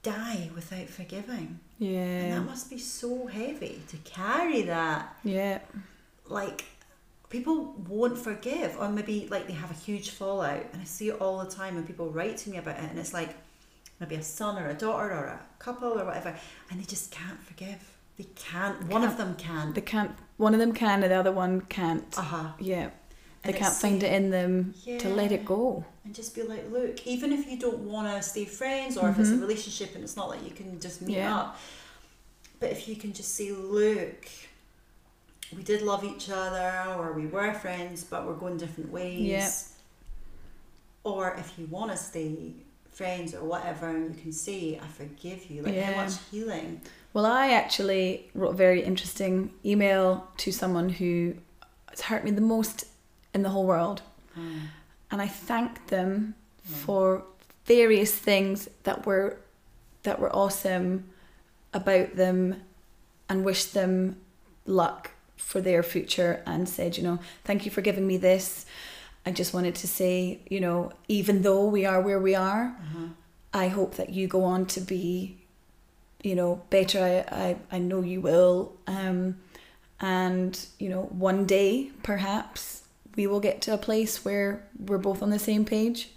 die 0.03 0.49
without 0.55 0.87
forgiving. 0.87 1.59
Yeah. 1.77 1.99
And 1.99 2.33
that 2.33 2.45
must 2.45 2.69
be 2.69 2.77
so 2.77 3.27
heavy 3.27 3.81
to 3.89 3.97
carry 3.97 4.63
that. 4.63 5.17
Yeah. 5.23 5.59
Like, 6.27 6.65
people 7.29 7.75
won't 7.87 8.17
forgive, 8.17 8.77
or 8.79 8.89
maybe 8.89 9.27
like 9.29 9.47
they 9.47 9.53
have 9.53 9.71
a 9.71 9.75
huge 9.75 10.11
fallout. 10.11 10.65
And 10.73 10.81
I 10.81 10.85
see 10.85 11.09
it 11.09 11.21
all 11.21 11.43
the 11.43 11.49
time 11.49 11.75
when 11.75 11.85
people 11.85 12.09
write 12.09 12.37
to 12.37 12.49
me 12.49 12.57
about 12.57 12.77
it, 12.77 12.89
and 12.89 12.99
it's 12.99 13.13
like 13.13 13.35
maybe 13.99 14.15
a 14.15 14.23
son 14.23 14.61
or 14.61 14.69
a 14.69 14.73
daughter 14.73 15.11
or 15.11 15.25
a 15.25 15.39
couple 15.59 15.99
or 15.99 16.05
whatever, 16.05 16.35
and 16.69 16.79
they 16.79 16.85
just 16.85 17.11
can't 17.11 17.41
forgive. 17.41 17.97
They 18.17 18.25
can't. 18.35 18.87
One 18.87 19.03
of 19.03 19.17
them 19.17 19.35
can. 19.35 19.73
They 19.73 19.81
can't. 19.81 20.11
One 20.37 20.53
of 20.53 20.59
them 20.59 20.73
can, 20.73 21.03
and 21.03 21.11
the 21.11 21.15
other 21.15 21.31
one 21.31 21.61
can't. 21.61 22.17
Uh 22.17 22.21
huh. 22.21 22.51
Yeah. 22.59 22.89
They 23.43 23.53
can't 23.53 23.73
find 23.73 24.03
it 24.03 24.11
in 24.13 24.29
them 24.31 24.73
to 24.99 25.09
let 25.09 25.31
it 25.31 25.45
go. 25.45 25.85
And 26.03 26.13
just 26.13 26.35
be 26.35 26.43
like, 26.43 26.69
look, 26.71 27.05
even 27.07 27.31
if 27.31 27.49
you 27.49 27.57
don't 27.57 27.79
want 27.79 28.13
to 28.15 28.21
stay 28.21 28.45
friends, 28.45 28.97
or 28.97 29.09
if 29.09 29.17
it's 29.19 29.29
a 29.29 29.33
Mhm. 29.33 29.41
relationship 29.41 29.95
and 29.95 30.03
it's 30.03 30.15
not 30.17 30.27
like 30.29 30.43
you 30.43 30.51
can 30.51 30.79
just 30.79 31.01
meet 31.01 31.17
Yeah. 31.17 31.35
up, 31.37 31.57
but 32.59 32.69
if 32.71 32.87
you 32.89 32.95
can 32.95 33.13
just 33.13 33.35
say, 33.35 33.51
look, 33.51 34.25
we 35.55 35.63
did 35.63 35.81
love 35.81 36.03
each 36.03 36.29
other, 36.29 36.93
or 36.97 37.13
we 37.13 37.25
were 37.27 37.53
friends, 37.53 38.03
but 38.03 38.27
we're 38.27 38.33
going 38.35 38.57
different 38.57 38.91
ways. 38.91 39.21
Yeah. 39.21 39.51
Or 41.03 41.35
if 41.39 41.57
you 41.57 41.65
want 41.67 41.91
to 41.91 41.97
stay 41.97 42.53
friends 42.91 43.33
or 43.33 43.43
whatever, 43.45 43.87
and 43.87 44.13
you 44.13 44.21
can 44.21 44.33
say, 44.33 44.77
I 44.83 44.87
forgive 44.87 45.49
you. 45.49 45.61
Like, 45.63 45.73
Yeah. 45.75 45.93
how 45.93 46.03
much 46.03 46.15
healing. 46.29 46.81
Well, 47.13 47.25
I 47.25 47.51
actually 47.53 48.29
wrote 48.35 48.49
a 48.51 48.57
very 48.57 48.83
interesting 48.83 49.53
email 49.65 50.27
to 50.37 50.51
someone 50.51 50.89
who 50.89 51.35
has 51.89 52.01
hurt 52.01 52.23
me 52.25 52.31
the 52.31 52.41
most 52.41 52.85
in 53.33 53.41
the 53.43 53.49
whole 53.49 53.65
world. 53.65 54.01
and 55.11 55.21
I 55.21 55.27
thanked 55.27 55.87
them 55.87 56.35
for 56.63 57.23
various 57.65 58.11
things 58.15 58.69
that 58.83 59.05
were 59.05 59.37
that 60.03 60.19
were 60.19 60.33
awesome 60.35 61.03
about 61.73 62.15
them 62.15 62.55
and 63.27 63.43
wished 63.43 63.73
them 63.73 64.15
luck 64.65 65.11
for 65.35 65.61
their 65.61 65.83
future 65.83 66.41
and 66.45 66.67
said, 66.69 66.95
you 66.97 67.03
know, 67.03 67.19
thank 67.43 67.65
you 67.65 67.71
for 67.71 67.81
giving 67.81 68.05
me 68.07 68.17
this. 68.17 68.65
I 69.25 69.31
just 69.31 69.53
wanted 69.53 69.75
to 69.75 69.87
say, 69.87 70.39
you 70.49 70.59
know, 70.61 70.91
even 71.07 71.41
though 71.41 71.65
we 71.65 71.85
are 71.85 72.01
where 72.01 72.19
we 72.19 72.35
are, 72.35 72.75
Uh-huh. 72.79 73.07
I 73.53 73.67
hope 73.67 73.95
that 73.95 74.09
you 74.13 74.27
go 74.27 74.43
on 74.43 74.65
to 74.67 74.79
be, 74.81 75.37
you 76.23 76.35
know, 76.35 76.61
better. 76.69 76.99
I, 77.03 77.15
I, 77.45 77.55
I 77.71 77.79
know 77.79 78.01
you 78.01 78.21
will. 78.21 78.73
Um, 78.87 79.37
and, 79.99 80.53
you 80.77 80.87
know, 80.89 81.03
one 81.29 81.45
day 81.45 81.91
perhaps 82.03 82.83
we 83.19 83.27
will 83.27 83.41
get 83.41 83.61
to 83.61 83.73
a 83.73 83.77
place 83.77 84.23
where 84.23 84.65
we're 84.79 84.97
both 84.97 85.21
on 85.21 85.29
the 85.29 85.37
same 85.37 85.65
page. 85.65 86.09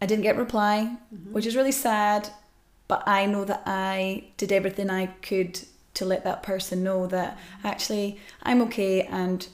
I 0.00 0.06
didn't 0.06 0.22
get 0.22 0.38
reply, 0.38 0.96
mm-hmm. 1.14 1.34
which 1.34 1.44
is 1.44 1.54
really 1.54 1.72
sad, 1.72 2.30
but 2.88 3.06
I 3.06 3.26
know 3.26 3.44
that 3.44 3.64
I 3.66 4.24
did 4.38 4.50
everything 4.50 4.88
I 4.88 5.06
could 5.28 5.60
to 5.92 6.06
let 6.06 6.24
that 6.24 6.42
person 6.42 6.82
know 6.82 7.06
that 7.08 7.36
mm-hmm. 7.36 7.66
actually 7.66 8.18
I'm 8.42 8.62
okay 8.62 9.02
and 9.02 9.46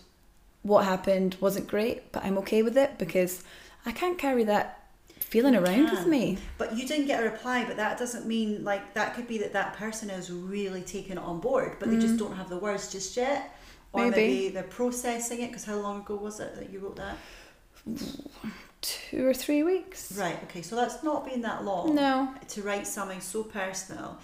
what 0.62 0.84
happened 0.84 1.36
wasn't 1.40 1.66
great, 1.66 2.12
but 2.12 2.24
I'm 2.24 2.38
okay 2.38 2.62
with 2.62 2.76
it 2.78 2.96
because 2.96 3.42
I 3.84 3.90
can't 3.90 4.16
carry 4.16 4.44
that 4.44 4.88
feeling 5.18 5.54
You 5.54 5.60
around 5.60 5.90
with 5.90 6.06
me. 6.06 6.38
But 6.58 6.76
you 6.76 6.86
didn't 6.86 7.06
get 7.06 7.24
a 7.24 7.24
reply, 7.24 7.64
but 7.64 7.76
that 7.76 7.98
doesn't 7.98 8.24
mean 8.24 8.62
like 8.62 8.94
that 8.94 9.16
could 9.16 9.26
be 9.26 9.38
that 9.38 9.52
that 9.54 9.74
person 9.74 10.10
is 10.10 10.30
really 10.30 10.82
taken 10.82 11.18
it 11.18 11.24
on 11.24 11.40
board, 11.40 11.78
but 11.80 11.90
they 11.90 11.98
just 11.98 12.14
mm. 12.14 12.20
don't 12.20 12.36
have 12.36 12.48
the 12.48 12.58
words 12.58 12.92
just 12.92 13.16
yet. 13.16 13.52
Or. 13.92 14.02
Maybe. 14.04 14.16
maybe, 14.16 14.48
they're 14.50 14.62
processing 14.62 15.40
it 15.42 15.48
because 15.48 15.64
how 15.64 15.76
long 15.76 16.00
ago 16.00 16.16
was 16.16 16.38
it 16.40 16.54
that 16.56 16.70
you 16.70 16.78
wrote 16.78 16.96
that? 16.96 17.16
Two 18.82 19.26
or 19.26 19.34
three 19.34 19.62
weeks. 19.62 20.12
Right, 20.16 20.38
okay, 20.44 20.62
so 20.62 20.74
that's 20.76 21.02
not 21.02 21.24
been 21.26 21.42
that 21.42 21.64
long 21.64 21.94
No. 21.94 22.32
to 22.48 22.62
write 22.62 22.86
something 22.86 23.20
so 23.20 23.42
personal 23.42 24.18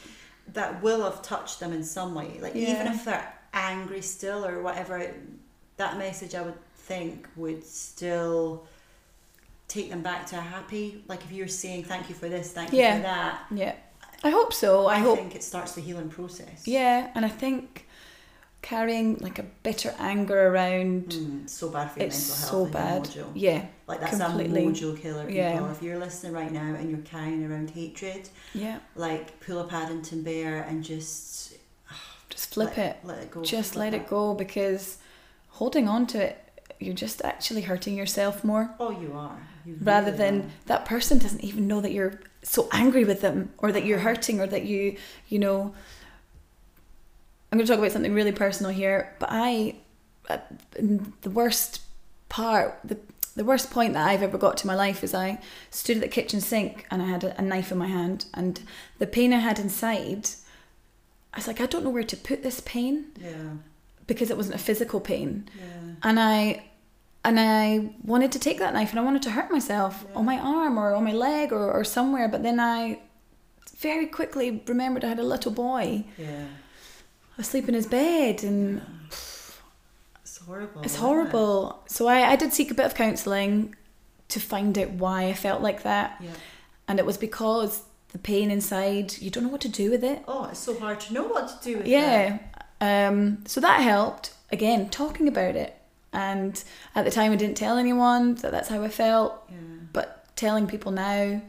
that 0.53 0.83
will 0.83 1.03
have 1.03 1.21
touched 1.23 1.61
them 1.61 1.73
in 1.73 1.83
some 1.85 2.15
way. 2.15 2.39
Like, 2.41 2.55
even 2.57 2.87
if 2.87 3.05
they're 3.05 3.33
angry 3.53 4.01
still 4.03 4.47
or 4.47 4.63
whatever, 4.63 5.13
that 5.77 5.99
message 5.99 6.35
I 6.35 6.43
would 6.43 6.55
think 6.77 7.29
would 7.37 7.67
still 7.67 8.67
take 9.69 9.91
them 9.91 10.03
back 10.03 10.27
to 10.29 10.39
a 10.39 10.41
happy. 10.41 11.03
Like, 11.09 11.23
if 11.25 11.33
you're 11.33 11.49
saying 11.49 11.85
thank 11.85 12.09
you 12.09 12.15
for 12.15 12.29
this, 12.29 12.53
thank 12.53 12.73
you 12.73 12.79
Yeah. 12.79 12.97
for 12.97 13.03
that, 13.03 13.47
Yeah. 13.51 13.75
I 14.25 14.31
hope 14.31 14.53
so. 14.55 14.87
I, 14.87 14.95
I, 14.95 14.99
hope. 15.01 15.19
think 15.19 15.35
it 15.35 15.43
starts 15.43 15.73
the 15.73 15.81
healing 15.83 16.09
process. 16.09 16.67
Yeah, 16.67 17.11
and 17.15 17.25
I 17.27 17.29
think 17.29 17.86
carrying 18.71 19.17
like 19.27 19.39
a 19.39 19.45
bitter 19.63 19.95
anger 19.99 20.49
around 20.49 21.05
Mm, 21.11 21.49
so 21.49 21.69
bad 21.71 21.91
for 21.93 21.99
your 22.01 22.09
it's 22.09 22.19
mental 22.43 22.65
health. 22.65 22.73
so 22.73 22.79
bad. 22.79 23.03
Mojo. 23.05 23.27
Yeah. 23.35 23.61
Like 23.87 24.01
that's 24.01 24.19
completely. 24.19 24.65
a 24.65 24.69
mojo 24.71 25.01
killer, 25.01 25.25
people. 25.27 25.37
Yeah. 25.37 25.71
If 25.71 25.83
you're 25.83 25.99
listening 26.07 26.33
right 26.33 26.51
now 26.51 26.75
and 26.79 26.91
you're 26.91 27.07
carrying 27.15 27.45
around 27.49 27.71
hatred, 27.71 28.29
Yeah. 28.55 28.79
like 28.97 29.39
pull 29.45 29.59
a 29.61 29.67
Paddington 29.69 30.23
Bear 30.23 30.63
and 30.69 30.83
just 30.83 31.55
Just 32.31 32.55
flip 32.55 32.77
let, 32.77 32.87
it. 32.87 32.97
Let 33.05 33.19
it 33.23 33.31
go. 33.31 33.43
Just 33.45 33.73
Flip 33.75 33.93
let 33.93 33.95
it 33.95 34.09
go 34.09 34.35
because 34.35 34.99
holding 35.61 35.87
on 35.89 36.07
to 36.09 36.19
it, 36.29 36.37
you're 36.81 36.95
just 37.07 37.23
actually 37.23 37.63
hurting 37.63 37.95
yourself 37.97 38.43
more. 38.45 38.75
Oh, 38.81 38.91
you 38.91 39.13
are. 39.15 39.39
You 39.65 39.77
rather 39.81 40.07
really 40.13 40.19
than 40.19 40.41
are. 40.43 40.51
that 40.67 40.85
person 40.87 41.19
doesn't 41.19 41.45
even 41.45 41.67
know 41.69 41.81
that 41.81 41.93
you're 41.93 42.21
so 42.43 42.69
angry 42.73 43.05
with 43.05 43.21
them 43.21 43.51
or 43.59 43.71
that 43.73 43.85
you're 43.87 44.01
hurting 44.01 44.41
or 44.41 44.47
that 44.49 44.65
you 44.65 44.97
you 45.29 45.39
know 45.39 45.73
i'm 47.57 47.59
going 47.59 47.67
to 47.67 47.73
talk 47.73 47.79
about 47.79 47.93
something 47.93 48.13
really 48.15 48.33
personal 48.33 48.71
here 48.73 49.15
but 49.19 49.29
i 49.33 49.75
uh, 50.29 50.39
the 51.23 51.31
worst 51.31 51.81
part 52.29 52.79
the 52.85 52.97
the 53.37 53.45
worst 53.45 53.71
point 53.71 53.93
that 53.93 54.09
I've 54.09 54.23
ever 54.23 54.39
got 54.39 54.57
to 54.59 54.67
my 54.67 54.75
life 54.75 55.05
is 55.05 55.13
I 55.13 55.39
stood 55.71 55.99
at 55.99 56.03
the 56.03 56.09
kitchen 56.09 56.41
sink 56.41 56.87
and 56.91 57.03
I 57.03 57.05
had 57.05 57.23
a, 57.23 57.39
a 57.39 57.43
knife 57.43 57.71
in 57.71 57.77
my 57.77 57.87
hand 57.87 58.25
and 58.33 58.59
the 58.99 59.07
pain 59.07 59.31
I 59.35 59.41
had 59.41 59.59
inside 59.59 60.31
I 61.35 61.37
was 61.39 61.47
like 61.47 61.61
I 61.61 61.67
don't 61.67 61.85
know 61.85 61.91
where 61.91 62.03
to 62.03 62.17
put 62.17 62.43
this 62.43 62.61
pain 62.61 62.95
Yeah. 63.21 63.51
because 64.07 64.31
it 64.31 64.39
wasn't 64.39 64.55
a 64.55 64.65
physical 64.69 65.01
pain 65.01 65.51
Yeah. 65.61 65.93
and 66.03 66.19
I 66.19 66.65
and 67.27 67.39
I 67.39 67.91
wanted 68.03 68.33
to 68.33 68.39
take 68.39 68.59
that 68.59 68.73
knife 68.73 68.91
and 68.91 68.99
I 68.99 69.03
wanted 69.05 69.23
to 69.25 69.33
hurt 69.33 69.51
myself 69.51 70.07
on 70.15 70.25
my 70.25 70.39
arm 70.39 70.79
or 70.79 70.95
on 70.95 71.05
my 71.05 71.13
leg 71.13 71.53
or, 71.53 71.71
or 71.71 71.85
somewhere 71.85 72.29
but 72.29 72.43
then 72.43 72.59
I 72.59 73.01
very 73.77 74.07
quickly 74.07 74.63
remembered 74.67 75.05
I 75.05 75.09
had 75.09 75.19
a 75.19 75.31
little 75.35 75.53
boy 75.53 76.07
Yeah. 76.17 76.47
Asleep 77.39 77.69
in 77.69 77.75
his 77.75 77.87
bed 77.87 78.43
and 78.43 78.81
It's 80.23 80.39
horrible. 80.39 80.83
it's 80.83 80.95
isn't 80.95 81.05
it? 81.05 81.07
horrible 81.07 81.83
so 81.87 82.07
I, 82.09 82.31
I 82.33 82.37
did 82.37 82.53
seek 82.53 82.71
a 82.71 82.75
bit 82.75 82.87
of 82.87 82.95
counselling 82.95 83.75
to 84.29 84.41
find 84.41 84.77
out 84.79 84.91
why 84.91 85.25
I 85.27 85.35
felt 85.35 85.63
like 85.63 85.83
that 85.83 86.17
Yeah. 86.21 86.31
and 86.89 86.99
it 86.99 87.07
was 87.07 87.17
because 87.17 87.83
the 88.13 88.19
pain 88.19 88.51
inside 88.51 89.19
you 89.19 89.31
don't 89.31 89.45
know 89.45 89.51
what 89.51 89.61
to 89.63 89.69
do 89.69 89.91
with 89.91 90.03
it 90.05 90.23
Oh, 90.27 90.47
it's 90.47 90.61
so 90.61 90.79
hard 90.79 91.01
to 91.01 91.13
know 91.15 91.25
what 91.25 91.49
to 91.49 91.57
do 91.73 91.79
with 91.79 91.87
yeah 91.87 92.39
um, 92.81 93.45
so 93.47 93.61
that 93.61 93.81
helped 93.81 94.33
again 94.53 94.89
talking 94.91 95.29
about 95.29 95.57
it 95.57 95.77
and 96.13 96.63
at 96.95 97.05
the 97.05 97.11
time 97.11 97.33
I 97.33 97.37
didn't 97.37 97.57
tell 97.57 97.77
anyone 97.79 98.37
that 98.37 98.51
that's 98.53 98.69
how 98.69 98.83
I 98.83 98.89
felt. 98.89 99.35
Yeah. 99.51 99.57
but 99.93 100.35
telling 100.37 100.67
people 100.67 100.93
now 100.93 101.43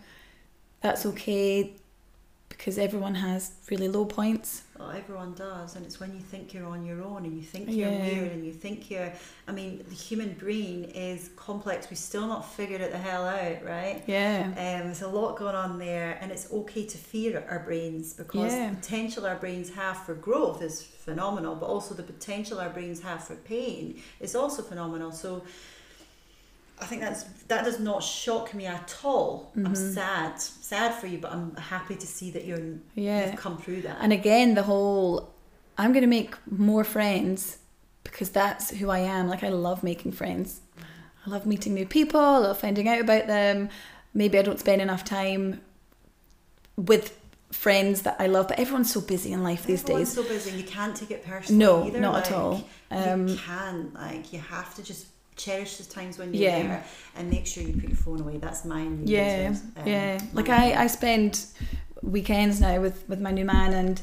that's 0.81 1.05
okay 1.05 1.73
because 2.49 2.77
everyone 2.77 3.15
has 3.15 3.51
really 3.69 3.87
low 3.87 4.05
points 4.05 4.63
Well, 4.79 4.91
everyone 4.91 5.33
does, 5.33 5.75
and 5.75 5.83
it's 5.83 5.99
when 5.99 6.13
you 6.13 6.19
think 6.19 6.53
you're 6.53 6.67
on 6.67 6.85
your 6.85 7.01
own 7.01 7.25
and 7.25 7.35
you 7.35 7.41
think 7.41 7.67
you're 7.71 7.89
Yeah. 7.89 7.99
weird 7.99 8.31
and 8.31 8.45
you 8.45 8.53
think 8.53 8.91
you're. 8.91 9.11
I 9.47 9.51
mean, 9.51 9.83
the 9.87 9.95
human 9.95 10.33
brain 10.33 10.83
is 10.93 11.31
complex. 11.35 11.89
We've 11.89 11.97
still 11.97 12.27
not 12.27 12.45
figured 12.47 12.81
it 12.81 12.91
the 12.91 12.97
hell 12.99 13.25
out, 13.25 13.63
right? 13.65 14.03
yeah 14.05 14.43
Um, 14.45 14.53
there's 14.87 15.01
a 15.01 15.07
lot 15.07 15.35
going 15.37 15.55
on 15.55 15.79
there, 15.79 16.19
and 16.21 16.31
it's 16.31 16.51
okay 16.51 16.85
to 16.85 16.97
fear 16.97 17.43
our 17.49 17.59
brains 17.59 18.13
because 18.13 18.53
Yeah. 18.53 18.69
the 18.69 18.75
potential 18.75 19.25
our 19.25 19.35
brains 19.35 19.71
have 19.71 19.97
for 20.05 20.13
growth 20.13 20.61
is 20.61 20.83
phenomenal, 20.83 21.55
but 21.55 21.65
also 21.65 21.95
the 21.95 22.03
potential 22.03 22.59
our 22.59 22.69
brains 22.69 23.01
have 23.01 23.23
for 23.23 23.35
pain 23.35 23.99
is 24.19 24.35
also 24.35 24.61
phenomenal. 24.61 25.11
So 25.11 25.43
I 26.79 26.85
think 26.85 27.01
that's 27.01 27.23
that 27.47 27.65
does 27.65 27.79
not 27.79 28.03
shock 28.03 28.53
me 28.53 28.65
at 28.67 28.95
all. 29.03 29.51
I'm 29.55 29.63
Mm-hmm. 29.65 29.93
sad, 29.93 30.39
sad 30.39 30.93
for 30.93 31.07
you, 31.07 31.17
but 31.17 31.31
I'm 31.31 31.55
happy 31.55 31.95
to 31.95 32.05
see 32.07 32.29
that 32.31 32.45
you're 32.45 32.59
yeah 32.95 33.25
you've 33.31 33.35
come 33.39 33.57
through 33.57 33.81
that. 33.81 33.97
and 34.01 34.13
again 34.13 34.53
the 34.53 34.63
whole 34.63 35.33
i'm 35.77 35.91
going 35.93 36.01
to 36.01 36.07
make 36.19 36.35
more 36.51 36.83
friends 36.83 37.57
because 38.03 38.29
that's 38.31 38.71
who 38.71 38.89
i 38.89 38.99
am 38.99 39.27
like 39.27 39.43
i 39.43 39.49
love 39.49 39.83
making 39.83 40.11
friends 40.11 40.61
i 41.25 41.29
love 41.29 41.45
meeting 41.45 41.73
new 41.75 41.85
people 41.85 42.19
i 42.19 42.37
love 42.37 42.59
finding 42.59 42.87
out 42.87 42.99
about 43.01 43.27
them 43.27 43.69
maybe 44.13 44.37
i 44.39 44.41
don't 44.41 44.59
spend 44.59 44.81
enough 44.81 45.03
time 45.03 45.61
with 46.75 47.17
friends 47.51 48.01
that 48.03 48.15
i 48.19 48.27
love 48.27 48.47
but 48.47 48.59
everyone's 48.59 48.91
so 48.91 49.01
busy 49.01 49.31
in 49.31 49.41
life 49.43 49.65
these 49.65 49.81
Everyone's 49.83 50.13
days 50.13 50.23
so 50.25 50.27
busy, 50.27 50.49
and 50.51 50.59
you 50.59 50.65
can't 50.65 50.95
take 50.95 51.11
it 51.11 51.25
personally. 51.25 51.59
no 51.65 51.85
either. 51.87 51.99
not 51.99 52.13
like, 52.13 52.25
at 52.31 52.31
all 52.33 52.63
um, 52.91 53.27
you 53.27 53.37
can't 53.37 53.93
like 53.93 54.33
you 54.33 54.39
have 54.39 54.73
to 54.75 54.83
just 54.83 55.07
cherish 55.37 55.77
the 55.77 55.83
times 55.97 56.17
when 56.17 56.33
you're 56.33 56.43
Yeah. 56.49 56.59
there 56.63 56.83
and 57.15 57.29
make 57.29 57.45
sure 57.47 57.63
you 57.63 57.73
put 57.73 57.89
your 57.89 57.97
phone 58.05 58.19
away. 58.21 58.37
That's 58.37 58.65
my 58.65 58.83
new 58.83 59.05
yeah. 59.05 59.53
Um, 59.77 59.87
yeah 59.87 60.19
like 60.33 60.49
i 60.49 60.83
i 60.83 60.87
spend 60.87 61.31
weekends 62.01 62.59
now 62.59 62.79
with 62.81 62.97
with 63.07 63.19
my 63.27 63.31
new 63.31 63.45
man 63.45 63.73
and 63.73 64.01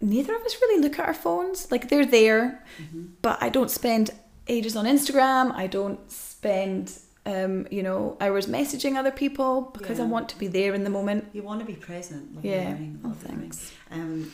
neither 0.00 0.34
of 0.34 0.42
us 0.42 0.54
really 0.62 0.80
look 0.82 0.98
at 0.98 1.06
our 1.06 1.14
phones 1.14 1.70
like 1.70 1.88
they're 1.88 2.10
there 2.20 2.44
Mhm. 2.82 3.08
but 3.22 3.36
i 3.46 3.48
don't 3.48 3.70
spend 3.70 4.10
ages 4.48 4.74
on 4.76 4.84
instagram 4.86 5.52
i 5.54 5.66
don't 5.66 6.00
spend 6.10 6.84
um 7.24 7.54
you 7.70 7.82
know 7.88 8.16
hours 8.20 8.46
messaging 8.46 8.96
other 8.96 9.12
people 9.12 9.70
because 9.76 9.98
i 10.00 10.06
want 10.14 10.28
to 10.28 10.36
be 10.44 10.48
there 10.48 10.72
in 10.74 10.82
the 10.84 10.90
moment 10.98 11.20
You 11.32 11.42
want 11.50 11.60
to 11.60 11.66
be 11.74 11.78
present. 11.90 12.34
Lovely 12.34 12.50
yeah 12.50 12.76
oh 13.06 13.14
thanks 13.26 13.72
Um. 13.92 14.30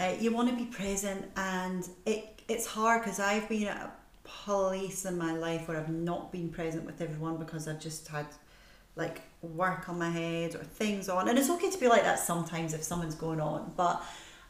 Uh, 0.00 0.12
you 0.22 0.30
want 0.36 0.48
to 0.52 0.56
be 0.56 0.66
present, 0.80 1.20
and 1.36 1.82
it 2.12 2.20
it's 2.52 2.66
hard 2.76 3.02
because 3.02 3.18
I've 3.30 3.46
been 3.48 3.68
at 3.68 3.80
place 4.44 5.04
in 5.04 5.16
my 5.16 5.32
life 5.46 5.68
where 5.68 5.78
I've 5.78 5.88
not 6.10 6.32
been 6.32 6.48
present 6.48 6.84
with 6.84 7.00
everyone 7.00 7.36
because 7.36 7.68
I've 7.68 7.80
just 7.80 8.08
had 8.08 8.26
like 8.96 9.22
work 9.42 9.88
on 9.88 9.98
my 9.98 10.10
head 10.10 10.54
or 10.54 10.62
things 10.82 11.08
on, 11.08 11.28
and 11.28 11.38
it's 11.38 11.50
okay 11.50 11.70
to 11.70 11.78
be 11.78 11.88
like 11.88 12.02
that 12.02 12.18
sometimes 12.18 12.74
if 12.74 12.82
someone's 12.82 13.14
going 13.26 13.40
on, 13.40 13.72
but 13.76 14.02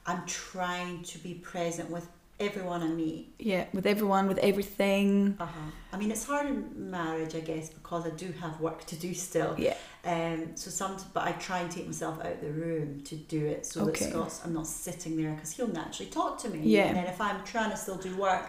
I'm 0.06 0.22
trying 0.26 1.02
to 1.04 1.18
be 1.18 1.34
present 1.34 1.90
with 1.90 2.06
everyone 2.40 2.82
I 2.82 2.88
meet. 2.88 3.32
yeah 3.38 3.64
with 3.72 3.86
everyone 3.86 4.26
with 4.26 4.38
everything 4.50 5.36
Uh-huh. 5.38 5.70
I 5.92 5.96
mean, 5.96 6.10
it's 6.10 6.24
hard 6.24 6.46
in 6.46 6.90
marriage, 6.90 7.34
I 7.36 7.40
guess, 7.40 7.66
because 7.70 8.02
I 8.06 8.10
do 8.10 8.28
have 8.42 8.60
work 8.60 8.84
to 8.86 8.96
do 8.96 9.14
still. 9.14 9.54
yeah 9.56 9.76
Um, 10.04 10.40
so 10.56 10.68
some, 10.70 10.96
but 11.14 11.22
I 11.30 11.32
try 11.48 11.58
and 11.64 11.70
take 11.76 11.86
myself 11.86 12.16
out 12.24 12.32
of 12.36 12.40
the 12.46 12.50
room 12.64 12.88
to 13.10 13.14
do 13.36 13.40
it, 13.54 13.60
so 13.70 13.76
Okay. 13.82 14.04
that 14.06 14.10
Scott's 14.10 14.40
I'm 14.44 14.52
not 14.60 14.66
sitting 14.66 15.16
there 15.20 15.32
because 15.34 15.52
he'll 15.56 15.68
naturally 15.82 16.10
talk 16.20 16.32
to 16.42 16.48
me. 16.54 16.58
Yeah. 16.76 16.86
And 16.88 16.96
then 16.98 17.06
if 17.14 17.20
I'm 17.26 17.40
trying 17.52 17.70
to 17.74 17.76
still 17.84 17.96
do 18.08 18.12
work, 18.28 18.44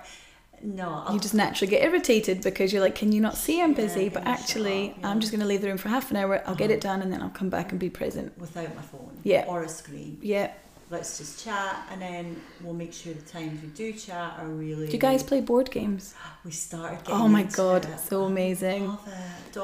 no, 0.63 1.03
I'll, 1.05 1.13
you 1.13 1.19
just 1.19 1.33
naturally 1.33 1.69
get 1.69 1.83
irritated 1.83 2.41
because 2.41 2.71
you're 2.73 2.81
like 2.81 2.95
can 2.95 3.11
you 3.11 3.21
not 3.21 3.35
see 3.37 3.61
i'm 3.61 3.73
busy 3.73 4.09
can 4.09 4.13
but 4.23 4.27
actually 4.27 4.91
up? 4.91 4.97
Yeah. 5.01 5.09
i'm 5.09 5.19
just 5.19 5.31
going 5.31 5.41
to 5.41 5.47
leave 5.47 5.61
the 5.61 5.67
room 5.67 5.77
for 5.77 5.89
half 5.89 6.09
an 6.11 6.17
hour 6.17 6.41
i'll 6.47 6.55
get 6.55 6.65
Uh-huh. 6.65 6.73
it 6.73 6.81
done 6.81 7.01
and 7.01 7.11
then 7.13 7.21
i'll 7.21 7.29
come 7.29 7.49
back 7.49 7.71
and 7.71 7.79
be 7.79 7.89
present 7.89 8.37
without 8.37 8.73
my 8.75 8.81
phone. 8.81 9.19
Yeah. 9.23 9.45
Or 9.47 9.63
a 9.63 9.69
screen. 9.69 10.17
yeah 10.21 10.51
Let's 10.87 11.17
just 11.17 11.43
chat, 11.43 11.87
and 11.91 11.99
then 11.99 12.39
we'll 12.61 12.75
make 12.75 12.93
sure 12.93 13.11
the 13.13 13.21
times 13.23 13.59
we 13.63 13.69
do 13.69 13.91
chat 13.91 14.35
are 14.39 14.47
really. 14.47 14.85
do 14.85 14.93
you 14.93 14.99
guys 14.99 15.23
play 15.23 15.41
board 15.41 15.71
games 15.71 16.13
We 16.45 16.51
started. 16.51 16.99
Oh 17.07 17.27
my 17.27 17.41
god 17.43 17.85
it. 17.85 17.99
so 17.99 18.25
amazing 18.25 18.87
Love 18.87 19.07
it. 19.07 19.13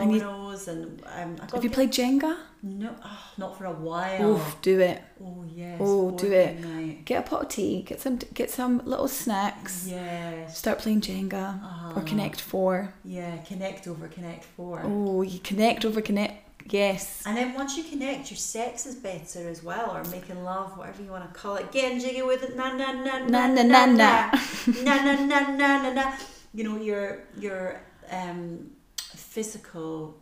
And 0.01 0.13
you- 0.13 0.19
Dominoes 0.19 0.67
and 0.67 1.01
um, 1.05 1.38
have 1.53 1.63
you 1.63 1.69
played 1.69 1.91
jenga 1.91 2.38
No, 2.63 2.95
oh, 3.05 3.19
not 3.38 3.55
for 3.57 3.65
a 3.65 3.72
while. 3.72 4.32
Oof, 4.32 4.55
do 4.63 4.80
it 4.80 4.99
Oh 5.24 5.45
yes. 5.55 5.78
Oh, 5.80 6.09
do 6.17 6.32
it. 6.32 6.59
Night. 6.59 7.05
get 7.05 7.19
a 7.26 7.30
pot 7.30 7.41
of 7.43 7.49
tea 7.49 7.84
get 7.84 8.01
some 8.01 8.17
get 8.34 8.49
some 8.49 8.82
little 8.86 9.07
snacks 9.07 9.88
Yes. 9.88 10.57
start 10.57 10.80
playing 10.80 11.01
jenga 11.01 11.34
or 11.61 11.65
Uh-huh. 11.65 12.01
connect 12.01 12.41
four. 12.41 12.93
Yeah, 13.05 13.38
connect 13.49 13.88
over 13.88 14.07
connect 14.07 14.43
four. 14.55 14.82
Oh, 14.84 15.22
you 15.22 15.38
connect 15.39 15.86
over 15.86 16.01
connect 16.01 16.51
yes 16.70 17.24
And 17.26 17.36
then 17.38 17.53
once 17.53 17.78
you 17.78 17.84
connect, 17.84 18.30
your 18.32 18.38
sex 18.38 18.86
is 18.86 18.95
better 18.95 19.47
as 19.49 19.64
well, 19.64 19.91
or 19.95 20.03
making 20.12 20.43
love, 20.43 20.78
whatever 20.78 21.01
you 21.03 21.12
want 21.12 21.26
to 21.34 21.39
call 21.39 21.55
it. 21.55 21.72
Getting 21.72 21.99
jiggy 21.99 22.22
with 22.22 22.43
it, 22.43 22.55
na 22.55 22.74
na 22.76 22.91
na 22.91 23.20
Na, 23.28 23.47
na 23.47 23.64
na, 23.64 23.86
na 23.86 24.32
na, 24.84 24.93
na 25.05 25.14
na 25.26 25.39
na 25.55 25.70
na 25.84 25.89
na. 25.93 26.14
You 26.53 26.64
know 26.66 26.78
your 26.78 27.24
your 27.39 27.80
um 28.12 28.72
physical 29.16 30.16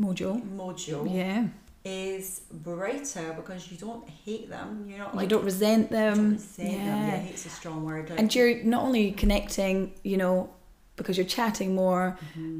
mojo 0.00 0.40
mojo 0.56 1.06
yeah 1.12 1.44
is 1.84 2.40
brighter 2.50 3.34
because 3.36 3.70
you 3.70 3.76
don't 3.76 4.08
hate 4.08 4.48
them. 4.48 4.86
You're 4.88 4.98
not 4.98 5.14
like 5.14 5.24
you 5.24 5.28
don't 5.28 5.44
resent 5.44 5.90
you 5.90 5.96
don't 5.96 6.14
them 6.16 6.32
resent 6.32 6.68
them. 6.70 6.86
yeah 6.86 7.06
Yeah, 7.06 7.16
hate's 7.18 7.44
a 7.46 7.50
strong 7.50 7.84
word. 7.84 8.08
like- 8.10 8.18
and 8.18 8.34
you're 8.34 8.64
not 8.64 8.82
only 8.84 9.12
connecting 9.12 9.92
you 10.02 10.16
know 10.16 10.48
because 10.96 11.16
you're 11.18 11.26
chatting 11.26 11.74
more, 11.74 12.16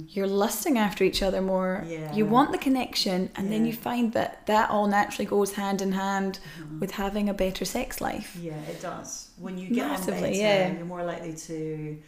you're 0.08 0.26
lusting 0.26 0.76
after 0.78 1.04
each 1.04 1.22
other 1.22 1.40
more. 1.40 1.82
Mm-hmm. 1.84 1.90
Yeah. 1.92 2.14
You 2.14 2.26
want 2.26 2.50
the 2.52 2.58
connection, 2.58 3.30
and 3.36 3.52
then 3.52 3.64
you 3.64 3.72
find 3.72 4.12
that 4.14 4.44
that 4.46 4.70
all 4.70 4.86
naturally 4.88 5.24
goes 5.26 5.52
hand 5.52 5.80
in 5.80 5.92
hand 5.92 6.40
Mm-hmm. 6.58 6.80
with 6.80 6.90
having 6.92 7.28
a 7.28 7.34
better 7.34 7.64
sex 7.64 8.00
life. 8.00 8.36
Yeah, 8.40 8.54
it 8.68 8.80
does. 8.82 9.30
When 9.38 9.56
you 9.58 9.68
get 9.68 9.84
on 9.84 9.90
Massively, 9.90 10.20
better, 10.22 10.34
yeah. 10.34 10.72
you're 10.76 10.84
more 10.84 11.04
likely 11.04 11.34
to, 11.34 11.98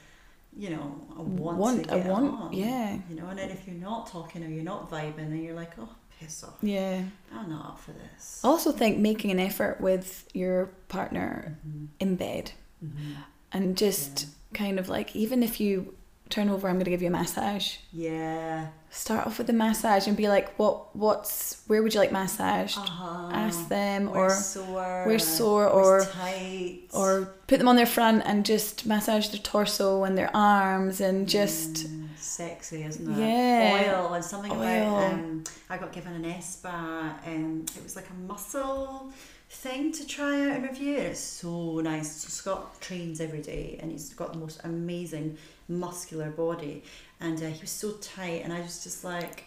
you 0.56 0.70
know, 0.70 1.00
want, 1.16 1.58
Want- 1.58 1.82
to 1.84 1.88
get 1.96 2.06
want- 2.06 2.34
on. 2.40 2.52
yeah. 2.52 2.98
You 3.08 3.16
know, 3.16 3.28
and 3.28 3.38
then 3.38 3.50
if 3.50 3.66
you're 3.66 3.76
not 3.76 4.08
talking 4.08 4.42
or 4.44 4.48
you're 4.48 4.64
not 4.64 4.90
vibing, 4.90 5.28
then 5.30 5.42
you're 5.44 5.54
like, 5.54 5.72
oh, 5.78 5.88
piss 6.18 6.42
off. 6.42 6.56
Yeah. 6.62 7.02
I'm 7.32 7.50
not 7.50 7.66
up 7.66 7.78
for 7.78 7.92
this. 7.92 8.40
I 8.42 8.48
also 8.48 8.72
think 8.72 8.98
making 8.98 9.30
an 9.30 9.38
effort 9.38 9.80
with 9.80 10.26
your 10.34 10.66
partner 10.88 11.56
Mhm. 11.68 11.88
in 12.00 12.16
bed 12.16 12.52
Mhm. 12.84 13.16
and 13.52 13.76
just 13.76 14.26
kind 14.54 14.78
of 14.80 14.88
like, 14.88 15.14
even 15.14 15.42
if 15.42 15.60
you 15.60 15.94
turn 16.28 16.48
over, 16.48 16.68
I'm 16.68 16.74
going 16.76 16.84
to 16.86 16.90
give 16.90 17.02
you 17.02 17.08
a 17.08 17.10
massage. 17.10 17.76
Yeah. 17.92 18.68
Start 18.90 19.26
off 19.26 19.38
with 19.38 19.48
a 19.50 19.52
massage 19.52 20.06
and 20.06 20.16
be 20.16 20.28
like, 20.28 20.58
what, 20.58 20.94
what's, 20.96 21.62
where 21.66 21.82
would 21.82 21.92
you 21.94 22.00
like 22.00 22.12
massaged? 22.12 22.78
Uh-huh. 22.78 23.28
Ask 23.32 23.68
them 23.68 24.10
We're 24.10 24.26
or 24.26 24.30
sore. 24.30 25.04
we're 25.06 25.18
sore 25.18 25.68
or- 25.68 26.04
tight. 26.04 26.80
or 26.92 27.34
put 27.46 27.58
them 27.58 27.68
on 27.68 27.76
their 27.76 27.86
front 27.86 28.22
and 28.26 28.44
just 28.44 28.86
massage 28.86 29.28
their 29.28 29.40
torso 29.40 30.04
and 30.04 30.16
their 30.16 30.34
arms 30.34 31.00
and 31.00 31.28
just 31.28 31.86
Mm, 31.86 32.08
sexy, 32.16 32.82
isn't 32.84 33.12
it? 33.12 33.18
Yeah. 33.18 33.94
Oil 34.04 34.14
and 34.14 34.24
something 34.24 34.50
Oil. 34.52 34.58
about. 34.62 35.12
Um, 35.12 35.44
I 35.70 35.76
got 35.78 35.92
given 35.92 36.12
an 36.14 36.24
ESPA, 36.24 37.14
and 37.26 37.70
it 37.76 37.82
was 37.82 37.94
like 37.96 38.08
a 38.10 38.14
muscle 38.26 39.12
thing 39.56 39.92
to 39.92 40.06
try 40.06 40.40
out 40.48 40.56
and 40.56 40.62
review. 40.64 40.96
And 40.96 41.06
it's 41.08 41.20
so 41.20 41.80
nice. 41.80 42.10
So 42.22 42.28
Scott 42.28 42.80
trains 42.80 43.20
every 43.20 43.40
day, 43.42 43.78
and 43.80 43.90
he's 43.90 44.12
got 44.14 44.32
the 44.32 44.38
most 44.38 44.60
amazing 44.64 45.36
muscular 45.68 46.30
body. 46.30 46.82
And 47.20 47.42
uh, 47.42 47.46
he 47.46 47.60
was 47.60 47.70
so 47.70 47.92
tight, 48.00 48.42
and 48.44 48.52
I 48.52 48.60
was 48.60 48.82
just 48.84 49.04
like, 49.04 49.44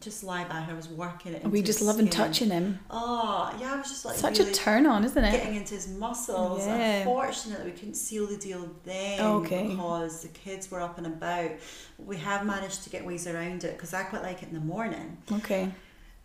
just 0.00 0.22
lie 0.22 0.44
back. 0.44 0.68
I 0.68 0.74
was 0.74 0.88
working 0.88 1.34
it. 1.34 1.44
we 1.44 1.60
just 1.60 1.82
loving 1.82 2.08
touching 2.08 2.50
him. 2.50 2.78
Oh 2.88 3.52
yeah, 3.60 3.74
I 3.74 3.76
was 3.78 3.88
just 3.88 4.04
like 4.04 4.14
Such 4.14 4.38
really 4.38 4.52
a 4.52 4.54
turn 4.54 4.86
on, 4.86 5.04
isn't 5.04 5.24
it? 5.24 5.32
getting 5.32 5.56
into 5.56 5.74
his 5.74 5.88
muscles. 5.88 6.64
Yeah. 6.64 6.98
Unfortunately, 6.98 7.66
we 7.72 7.72
couldn't 7.76 7.94
seal 7.96 8.26
the 8.26 8.36
deal 8.36 8.70
then 8.84 9.20
Okay. 9.20 9.66
because 9.70 10.22
the 10.22 10.28
kids 10.28 10.70
were 10.70 10.80
up 10.80 10.98
and 10.98 11.06
about. 11.08 11.50
We 11.98 12.16
have 12.18 12.46
managed 12.46 12.84
to 12.84 12.90
get 12.90 13.04
ways 13.04 13.26
around 13.26 13.64
it 13.64 13.72
because 13.76 13.92
I 13.92 14.04
quite 14.04 14.22
like 14.22 14.42
it 14.44 14.50
in 14.50 14.54
the 14.54 14.60
morning. 14.60 15.18
Okay. 15.32 15.72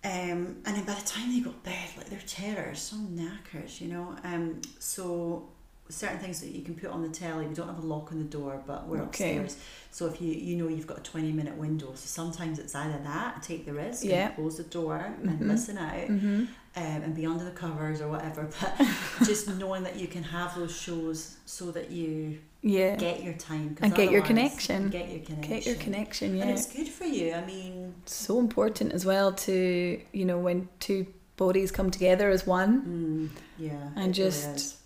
Um, 0.06 0.58
and 0.66 0.76
then 0.76 0.84
by 0.84 0.94
the 0.96 1.06
time 1.06 1.32
they 1.34 1.40
go 1.40 1.52
to 1.52 1.58
bed, 1.60 1.90
like 1.98 2.10
they're 2.10 2.20
terrors, 2.28 2.80
some 2.80 3.16
knackers, 3.16 3.80
you 3.80 3.88
know. 3.88 4.16
Um, 4.24 4.62
so 4.80 5.48
certain 5.90 6.18
things 6.20 6.42
that 6.42 6.50
you 6.50 6.62
can 6.64 6.76
put 6.76 6.90
on 6.90 7.02
the 7.04 7.10
telly. 7.10 7.46
We 7.48 7.54
don't 7.54 7.68
have 7.68 7.78
a 7.84 7.88
lock 7.88 8.12
on 8.12 8.18
the 8.20 8.26
door, 8.26 8.62
but 8.68 8.88
we're 8.88 9.02
Okay. 9.04 9.38
upstairs. 9.38 9.58
So 9.92 10.08
if 10.08 10.22
you 10.22 10.34
you 10.34 10.56
know 10.58 10.68
you've 10.68 10.88
got 10.88 10.98
a 10.98 11.02
twenty 11.04 11.32
minute 11.32 11.56
window, 11.56 11.88
so 11.96 12.06
sometimes 12.08 12.60
it's 12.60 12.76
either 12.76 13.00
that, 13.04 13.44
take 13.44 13.66
the 13.66 13.74
risk, 13.74 14.04
Yeah. 14.04 14.28
and 14.28 14.36
close 14.36 14.58
the 14.58 14.64
door 14.64 15.14
and 15.22 15.40
Mhm. 15.40 15.48
listen 15.48 15.78
out, 15.78 15.94
Mm-hmm. 16.10 16.46
Um, 16.76 16.84
and 16.84 17.16
be 17.16 17.26
under 17.26 17.44
the 17.44 17.52
covers 17.52 18.02
or 18.02 18.08
whatever. 18.10 18.50
But 18.60 18.88
just 19.26 19.48
knowing 19.50 19.84
that 19.84 19.96
you 19.98 20.08
can 20.08 20.24
have 20.24 20.56
those 20.56 20.76
shows 20.76 21.38
so 21.46 21.72
that 21.72 21.92
you 21.92 22.40
Yeah. 22.62 22.96
get 22.96 23.24
your 23.24 23.34
time 23.34 23.78
And 23.82 23.94
get 23.94 24.10
your 24.12 24.22
connection. 24.24 24.90
Get 24.90 25.10
your 25.10 25.20
connection. 25.20 25.50
Get 25.50 25.66
your 25.66 25.76
connection, 25.76 26.36
yeah. 26.36 26.44
And 26.44 26.52
it's 26.52 26.72
good 26.74 26.88
for 26.90 27.06
you. 27.06 27.34
I 27.34 27.46
mean, 27.46 27.94
so 28.06 28.40
important 28.40 28.92
as 28.94 29.06
well 29.06 29.32
to, 29.34 30.02
you 30.12 30.26
know, 30.26 30.40
when 30.40 30.68
two 30.80 31.06
bodies 31.38 31.72
come 31.72 31.92
together 31.92 32.30
as 32.30 32.46
one, 32.48 32.82
mm, 32.82 33.40
yeah, 33.58 33.72
And 33.96 34.16
it 34.18 34.22
really 34.22 34.32
just- 34.32 34.78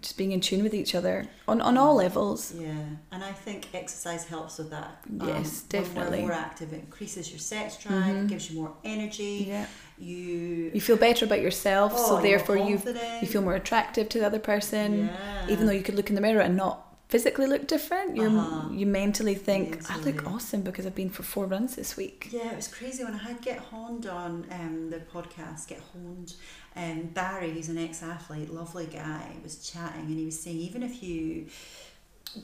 just 0.00 0.16
being 0.16 0.32
in 0.32 0.40
tune 0.40 0.64
with 0.64 0.74
each 0.74 0.96
other 0.96 1.28
on, 1.46 1.60
on 1.60 1.78
all 1.78 1.94
levels. 1.94 2.52
Yeah, 2.58 2.74
and 3.12 3.22
I 3.22 3.30
think 3.30 3.68
exercise 3.72 4.24
helps 4.24 4.58
with 4.58 4.70
that. 4.70 4.98
Um, 5.20 5.28
Yes, 5.28 5.62
when 5.70 5.82
definitely. 5.84 6.18
we're 6.22 6.26
more 6.26 6.32
active, 6.32 6.72
it 6.72 6.80
increases 6.80 7.30
your 7.30 7.38
sex 7.38 7.76
drive, 7.76 8.16
Mhm. 8.16 8.28
gives 8.28 8.50
you 8.50 8.60
more 8.60 8.74
energy. 8.82 9.44
Yeah. 9.46 9.66
You, 10.02 10.70
You 10.74 10.80
feel 10.80 10.96
better 10.96 11.24
about 11.24 11.40
yourself, 11.40 11.92
oh, 11.94 12.06
so 12.08 12.22
therefore 12.22 12.56
you 12.56 12.74
you 13.20 13.26
feel 13.32 13.42
more 13.42 13.54
attractive 13.54 14.08
to 14.10 14.18
the 14.20 14.26
other 14.26 14.40
person. 14.52 14.90
Yeah. 15.06 15.52
Even 15.52 15.66
though 15.66 15.72
you 15.72 15.82
could 15.86 15.94
look 15.94 16.08
in 16.10 16.16
the 16.16 16.20
mirror 16.28 16.40
and 16.48 16.56
not 16.56 16.76
physically 17.08 17.46
look 17.46 17.64
different, 17.76 18.16
you 18.16 18.26
Uh-huh. 18.26 18.68
you 18.80 18.86
mentally 19.02 19.34
think 19.48 19.66
I 19.90 19.96
look 20.08 20.20
awesome 20.32 20.62
because 20.68 20.84
I've 20.86 20.94
been 21.02 21.10
for 21.18 21.22
four 21.34 21.44
runs 21.54 21.76
this 21.80 21.90
week. 21.96 22.18
Yeah, 22.36 22.50
it 22.54 22.56
was 22.56 22.68
crazy 22.78 23.04
when 23.04 23.14
I 23.14 23.22
had 23.28 23.38
Get 23.42 23.58
Honed 23.70 24.06
on 24.06 24.32
um, 24.58 24.76
the 24.94 25.00
podcast. 25.14 25.60
Get 25.72 25.82
Honed, 25.92 26.30
um, 26.74 26.98
Barry, 27.18 27.50
who's 27.54 27.68
an 27.68 27.78
ex-athlete, 27.86 28.50
lovely 28.60 28.86
guy, 28.86 29.26
was 29.42 29.54
chatting, 29.70 30.06
and 30.10 30.18
he 30.22 30.24
was 30.32 30.38
saying 30.40 30.56
even 30.68 30.82
if 30.82 30.94
you 31.02 31.46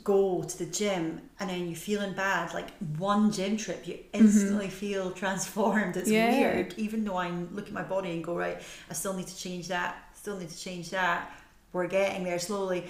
go 0.05 0.43
to 0.43 0.59
the 0.59 0.67
gym 0.67 1.21
and 1.41 1.49
then 1.51 1.67
you're 1.67 1.77
feeling 1.77 2.13
bad, 2.15 2.53
like 2.55 2.71
one 2.99 3.33
gym 3.33 3.57
trip, 3.57 3.87
you 3.87 3.99
instantly 4.13 4.69
feel 4.69 5.11
transformed. 5.23 5.97
It's 5.97 6.09
Mm-hmm. 6.11 6.15
Yeah. 6.41 6.55
weird, 6.57 6.75
even 6.77 7.05
though 7.05 7.17
I 7.17 7.31
look 7.31 7.67
at 7.69 7.73
my 7.73 7.83
body 7.83 8.11
and 8.13 8.23
go 8.25 8.37
right, 8.37 8.61
I 8.91 8.93
still 8.95 9.15
need 9.15 9.27
to 9.29 9.37
change 9.37 9.69
that. 9.69 9.97
Still 10.15 10.37
need 10.39 10.51
to 10.51 10.59
change 10.59 10.91
that. 10.91 11.33
We're 11.73 11.87
getting 11.87 12.25
there 12.25 12.39
slowly, 12.39 12.85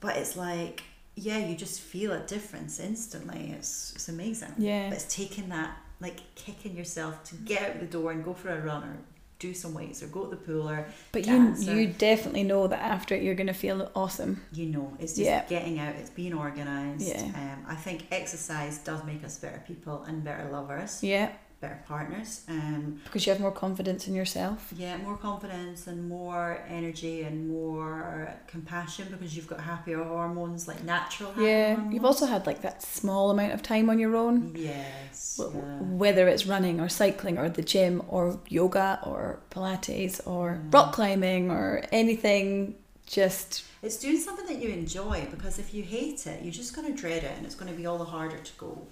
but 0.00 0.16
it's 0.16 0.36
like. 0.36 0.82
Yeah, 1.18 1.38
you 1.38 1.56
just 1.56 1.80
feel 1.80 2.12
a 2.12 2.18
difference 2.20 2.78
instantly. 2.78 3.54
It's 3.58 3.94
it's 3.94 4.10
amazing. 4.10 4.52
Yeah. 4.58 4.90
But 4.90 4.96
it's 4.98 5.14
taking 5.16 5.48
that, 5.48 5.74
like 5.98 6.18
kicking 6.34 6.76
yourself 6.76 7.24
to 7.24 7.36
get 7.36 7.62
out 7.70 7.80
the 7.80 7.86
door 7.86 8.12
and 8.12 8.22
go 8.22 8.34
for 8.34 8.50
a 8.50 8.60
run 8.60 8.82
or 8.84 8.98
do 9.38 9.52
some 9.52 9.74
weights 9.74 10.02
or 10.02 10.06
go 10.06 10.24
to 10.24 10.30
the 10.30 10.36
pool 10.36 10.68
or 10.68 10.86
But 11.12 11.24
dance 11.24 11.62
you 11.64 11.72
or- 11.72 11.76
you 11.80 11.86
definitely 11.88 12.42
know 12.44 12.66
that 12.68 12.80
after 12.80 13.14
it 13.14 13.22
you're 13.22 13.34
gonna 13.34 13.52
feel 13.54 13.90
awesome. 13.94 14.42
you 14.52 14.66
know, 14.66 14.92
it's 14.98 15.12
just 15.12 15.26
Yeah. 15.26 15.44
getting 15.46 15.78
out, 15.78 15.94
it's 15.96 16.10
being 16.10 16.32
organised. 16.34 17.06
Yeah. 17.06 17.22
Um, 17.34 17.66
I 17.68 17.74
think 17.74 18.06
exercise 18.10 18.78
does 18.78 19.04
make 19.04 19.22
us 19.24 19.38
better 19.38 19.62
people 19.66 20.02
and 20.04 20.24
better 20.24 20.48
lovers, 20.50 21.02
Yeah. 21.02 21.32
Better 21.60 21.82
partners. 21.88 22.42
Um, 22.48 23.00
Because 23.04 23.26
you 23.26 23.32
have 23.32 23.40
more 23.40 23.50
confidence 23.50 24.06
in 24.06 24.14
yourself. 24.14 24.72
yeah, 24.76 24.96
more 24.98 25.16
confidence 25.16 25.86
and 25.86 26.08
more 26.08 26.62
energy 26.68 27.22
and 27.22 27.48
more 27.48 28.34
compassion 28.46 29.08
because 29.10 29.34
you've 29.34 29.46
got 29.48 29.60
happier 29.60 30.02
hormones, 30.04 30.68
like 30.68 30.84
natural 30.84 31.32
Yeah. 31.40 31.74
hormones. 31.74 31.94
You've 31.94 32.04
also 32.04 32.26
had 32.26 32.46
like 32.46 32.60
that 32.62 32.82
small 32.82 33.30
amount 33.30 33.52
of 33.54 33.62
time 33.62 33.88
on 33.88 33.98
your 33.98 34.14
own. 34.16 34.54
Yes. 34.54 35.36
w- 35.38 35.56
yeah. 35.58 35.78
Whether 35.80 36.28
it's 36.28 36.46
running 36.46 36.80
or 36.80 36.88
cycling 36.88 37.38
or 37.38 37.48
the 37.48 37.62
gym 37.62 38.02
or 38.08 38.38
yoga 38.48 39.00
or 39.04 39.40
Pilates 39.50 40.20
or 40.26 40.60
Yeah. 40.62 40.68
rock 40.70 40.92
climbing 40.92 41.50
or 41.50 41.82
anything, 41.90 42.74
just 43.06 43.64
It's 43.82 43.96
doing 43.98 44.18
something 44.18 44.46
that 44.46 44.56
you 44.62 44.68
enjoy 44.70 45.26
because 45.30 45.58
if 45.58 45.72
you 45.72 45.82
hate 45.82 46.26
it, 46.26 46.42
you're 46.42 46.52
just 46.52 46.74
going 46.74 46.88
to 46.92 46.98
dread 47.00 47.22
it 47.22 47.32
and 47.36 47.46
it's 47.46 47.54
going 47.54 47.70
to 47.70 47.76
be 47.76 47.86
all 47.86 47.98
the 47.98 48.04
harder 48.16 48.38
to 48.38 48.52
go. 48.58 48.88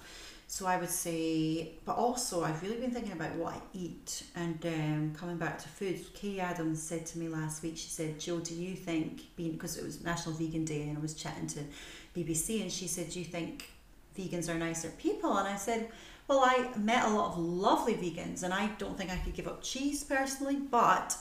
So 0.55 0.67
I 0.67 0.77
would 0.77 0.89
say, 0.89 1.73
but 1.83 1.97
also 1.97 2.41
I've 2.45 2.63
really 2.63 2.77
been 2.77 2.91
thinking 2.91 3.11
about 3.11 3.35
what 3.35 3.55
I 3.55 3.59
eat 3.73 4.23
and 4.37 4.65
um, 4.65 5.13
coming 5.13 5.35
back 5.35 5.59
to 5.61 5.67
food. 5.67 5.99
Kaye 6.13 6.39
Adams 6.39 6.81
said 6.81 7.05
to 7.07 7.19
me 7.19 7.27
last 7.27 7.61
week, 7.61 7.75
she 7.75 7.89
said, 7.89 8.21
Joe, 8.21 8.39
do 8.39 8.55
you 8.55 8.73
think, 8.73 9.23
being 9.35 9.51
because 9.51 9.75
it 9.75 9.83
was 9.83 10.01
National 10.01 10.33
Vegan 10.33 10.63
Day 10.63 10.83
and 10.83 10.97
I 10.97 11.01
was 11.01 11.13
chatting 11.13 11.47
to 11.47 11.59
BBC 12.15 12.61
and 12.61 12.71
she 12.71 12.87
said, 12.87 13.09
do 13.09 13.19
you 13.19 13.25
think 13.25 13.69
vegans 14.17 14.47
are 14.47 14.57
nicer 14.57 14.87
people? 14.97 15.37
And 15.37 15.45
I 15.45 15.57
said, 15.57 15.89
well, 16.29 16.39
I 16.39 16.69
met 16.77 17.03
a 17.03 17.09
lot 17.09 17.33
of 17.33 17.37
lovely 17.37 17.95
vegans 17.95 18.43
and 18.43 18.53
I 18.53 18.67
don't 18.77 18.97
think 18.97 19.11
I 19.11 19.17
could 19.17 19.33
give 19.33 19.49
up 19.49 19.61
cheese 19.61 20.05
personally, 20.05 20.55
but 20.55 21.17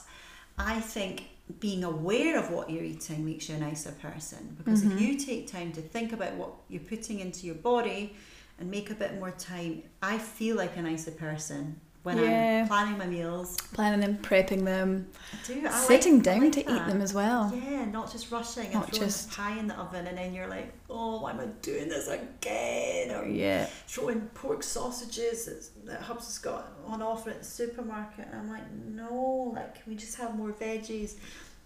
I 0.56 0.78
think 0.78 1.24
being 1.58 1.82
aware 1.82 2.38
of 2.38 2.52
what 2.52 2.70
you're 2.70 2.84
eating 2.84 3.24
makes 3.24 3.48
you 3.48 3.56
a 3.56 3.58
nicer 3.58 3.90
person 4.00 4.54
because 4.56 4.84
if 4.84 5.00
you 5.00 5.18
take 5.18 5.50
time 5.50 5.72
to 5.72 5.80
think 5.82 6.12
about 6.12 6.34
what 6.34 6.52
you're 6.68 6.80
putting 6.80 7.18
into 7.18 7.46
your 7.46 7.56
body 7.56 8.14
and 8.58 8.70
make 8.70 8.90
a 8.90 8.94
bit 8.94 9.18
more 9.18 9.30
time, 9.32 9.82
I 10.02 10.18
feel 10.18 10.56
like 10.56 10.76
a 10.76 10.82
nicer 10.82 11.10
person 11.10 11.80
when 12.04 12.18
Yeah. 12.18 12.60
I'm 12.62 12.68
planning 12.68 12.98
my 12.98 13.06
meals. 13.06 13.56
planning 13.72 14.00
them, 14.00 14.18
prepping 14.18 14.62
them, 14.64 15.08
I 15.32 15.46
do. 15.46 15.66
I 15.66 15.70
sitting 15.70 16.14
like, 16.16 16.22
down 16.22 16.40
like 16.42 16.52
to 16.52 16.60
eat 16.60 16.86
them 16.86 17.00
as 17.00 17.14
well. 17.14 17.50
Yeah, 17.54 17.86
not 17.86 18.12
just 18.12 18.30
rushing 18.30 18.66
and 18.66 18.74
Not 18.74 18.90
throwing 18.92 19.08
just- 19.08 19.30
pie 19.30 19.58
in 19.58 19.66
the 19.68 19.74
oven 19.74 20.06
and 20.06 20.18
then 20.18 20.34
you're 20.34 20.46
like, 20.46 20.70
oh, 20.90 21.22
why 21.22 21.30
am 21.30 21.40
I 21.40 21.46
doing 21.62 21.88
this 21.88 22.06
again? 22.08 23.10
Or 23.10 23.26
Yeah. 23.26 23.66
throwing 23.86 24.20
pork 24.34 24.62
sausages 24.62 25.70
that 25.86 26.02
Hubs 26.02 26.26
has 26.26 26.38
got 26.38 26.72
on 26.86 27.00
offer 27.00 27.30
at 27.30 27.38
the 27.38 27.44
supermarket. 27.44 28.26
And 28.30 28.36
I'm 28.38 28.50
like, 28.50 28.70
no, 28.70 29.52
like, 29.54 29.74
can 29.82 29.84
we 29.90 29.96
just 29.96 30.16
have 30.16 30.36
more 30.36 30.52
veggies? 30.52 31.14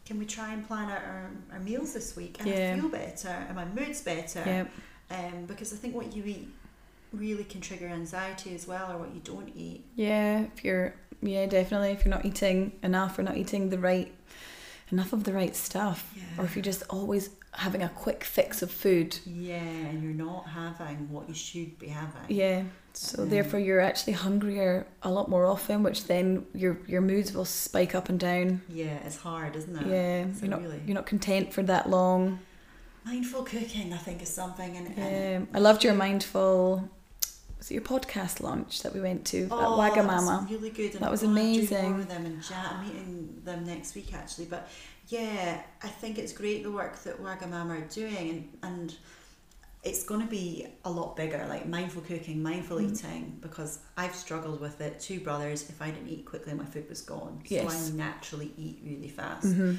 Can 0.07 0.19
we 0.21 0.25
try 0.25 0.53
and 0.53 0.67
plan 0.67 0.89
out 0.89 1.03
our, 1.03 1.31
our 1.53 1.61
meals 1.61 1.93
this 1.95 2.15
week? 2.17 2.37
And 2.39 2.49
Yeah. 2.49 2.75
I 2.77 2.81
feel 2.81 2.89
better 2.91 3.29
and 3.29 3.57
my 3.57 3.65
mood's 3.65 4.01
better. 4.03 4.43
Yeah. 4.47 4.65
Um, 5.11 5.47
because 5.47 5.73
I 5.73 5.77
think 5.77 5.95
what 5.95 6.15
you 6.15 6.23
eat 6.25 6.49
really 7.13 7.45
can 7.45 7.61
trigger 7.61 7.87
anxiety 7.87 8.55
as 8.55 8.67
well, 8.67 8.93
or 8.93 8.99
what 8.99 9.15
you 9.15 9.21
don't 9.23 9.51
eat. 9.57 9.85
Yeah. 9.95 10.47
If 10.55 10.65
you're 10.65 10.95
yeah, 11.21 11.47
definitely. 11.47 11.91
If 11.91 12.05
you're 12.05 12.15
not 12.15 12.25
eating 12.25 12.73
enough 12.83 13.19
or 13.19 13.23
not 13.23 13.37
eating 13.37 13.71
the 13.71 13.79
right 13.79 14.13
enough 14.93 15.13
of 15.13 15.25
the 15.25 15.33
right 15.33 15.55
stuff. 15.55 16.13
Yeah. 16.17 16.23
Or 16.39 16.45
if 16.45 16.55
you're 16.57 16.63
just 16.63 16.83
always 16.89 17.31
having 17.53 17.83
a 17.83 17.89
quick 17.89 18.23
fix 18.25 18.63
of 18.63 18.71
food. 18.71 19.19
Yeah, 19.27 19.57
and 19.57 20.03
you're 20.03 20.13
not 20.13 20.47
having 20.49 21.11
what 21.11 21.29
you 21.29 21.35
should 21.35 21.79
be 21.79 21.89
having. 21.89 22.21
Yeah. 22.29 22.63
So 22.93 23.23
Um, 23.23 23.29
therefore 23.31 23.61
you're 23.61 23.81
actually 23.81 24.15
hungrier 24.15 24.87
a 25.03 25.11
lot 25.11 25.29
more 25.29 25.47
often, 25.47 25.83
which 25.83 26.05
then 26.05 26.47
your 26.55 26.79
your 26.87 27.01
moods 27.01 27.33
will 27.33 27.45
spike 27.45 27.95
up 27.95 28.09
and 28.09 28.19
down. 28.21 28.63
Yeah, 28.69 28.99
it's 29.05 29.17
hard, 29.17 29.57
isn't 29.57 29.77
it? 29.77 29.87
Yeah. 29.87 30.27
You're 30.41 30.51
not 30.51 30.63
really 30.63 30.81
you're 30.87 30.95
not 30.95 31.07
content 31.07 31.53
for 31.53 31.63
that 31.65 31.89
long. 31.91 32.41
mindful 33.05 33.43
cooking. 33.43 33.93
I 33.93 33.97
think 33.99 34.23
is 34.23 34.29
something, 34.29 34.77
and, 34.77 34.87
and 34.99 35.43
Um, 35.43 35.49
I 35.55 35.59
loved 35.59 35.83
your 35.85 35.95
mindful 35.95 36.89
was 37.59 37.71
it 37.71 37.75
your 37.75 37.83
podcast 37.83 38.41
launch 38.41 38.83
that 38.83 38.95
we 38.95 39.01
went 39.01 39.25
to 39.27 39.49
Oh, 39.51 39.81
at 39.83 39.95
that 39.95 40.05
Wagamama? 40.05 40.43
was 40.43 40.51
really 40.51 40.71
good. 40.71 40.93
And 40.95 41.01
That 41.03 41.11
was 41.11 41.23
amazing. 41.25 41.83
more 41.91 41.99
with 41.99 42.09
them 42.09 42.25
and 42.27 42.43
chat. 42.43 42.73
I'm 42.73 42.87
meeting 42.87 43.43
them 43.45 43.65
next 43.67 43.95
week 43.95 44.15
actually, 44.15 44.47
but 44.47 44.69
yeah, 45.09 45.61
I 45.83 45.89
think 45.89 46.19
it's 46.19 46.33
great 46.33 46.63
the 46.63 46.71
work 46.71 47.03
that 47.05 47.23
Wagamama 47.23 47.83
are 47.83 47.89
doing, 47.89 48.31
and 48.31 48.59
and 48.63 48.97
it's 49.85 50.05
going 50.05 50.21
to 50.21 50.27
be 50.27 50.67
a 50.85 50.91
lot 50.91 51.17
bigger, 51.17 51.47
like 51.49 51.67
mindful 51.67 52.03
cooking, 52.03 52.43
mindful 52.43 52.79
Mm. 52.79 52.93
eating, 52.93 53.39
because 53.41 53.79
I've 53.97 54.15
struggled 54.15 54.61
with 54.61 54.81
it. 54.81 54.99
Two 55.01 55.21
brothers, 55.21 55.69
if 55.71 55.81
I 55.81 55.91
didn't 55.93 56.09
eat 56.09 56.27
quickly, 56.27 56.53
my 56.53 56.65
food 56.65 56.89
was 56.89 57.01
gone. 57.01 57.41
Yes. 57.47 57.73
So 57.73 57.95
I 57.95 57.97
naturally 57.97 58.53
eat 58.59 58.81
really 58.85 59.09
fast. 59.09 59.45
hmm 59.45 59.77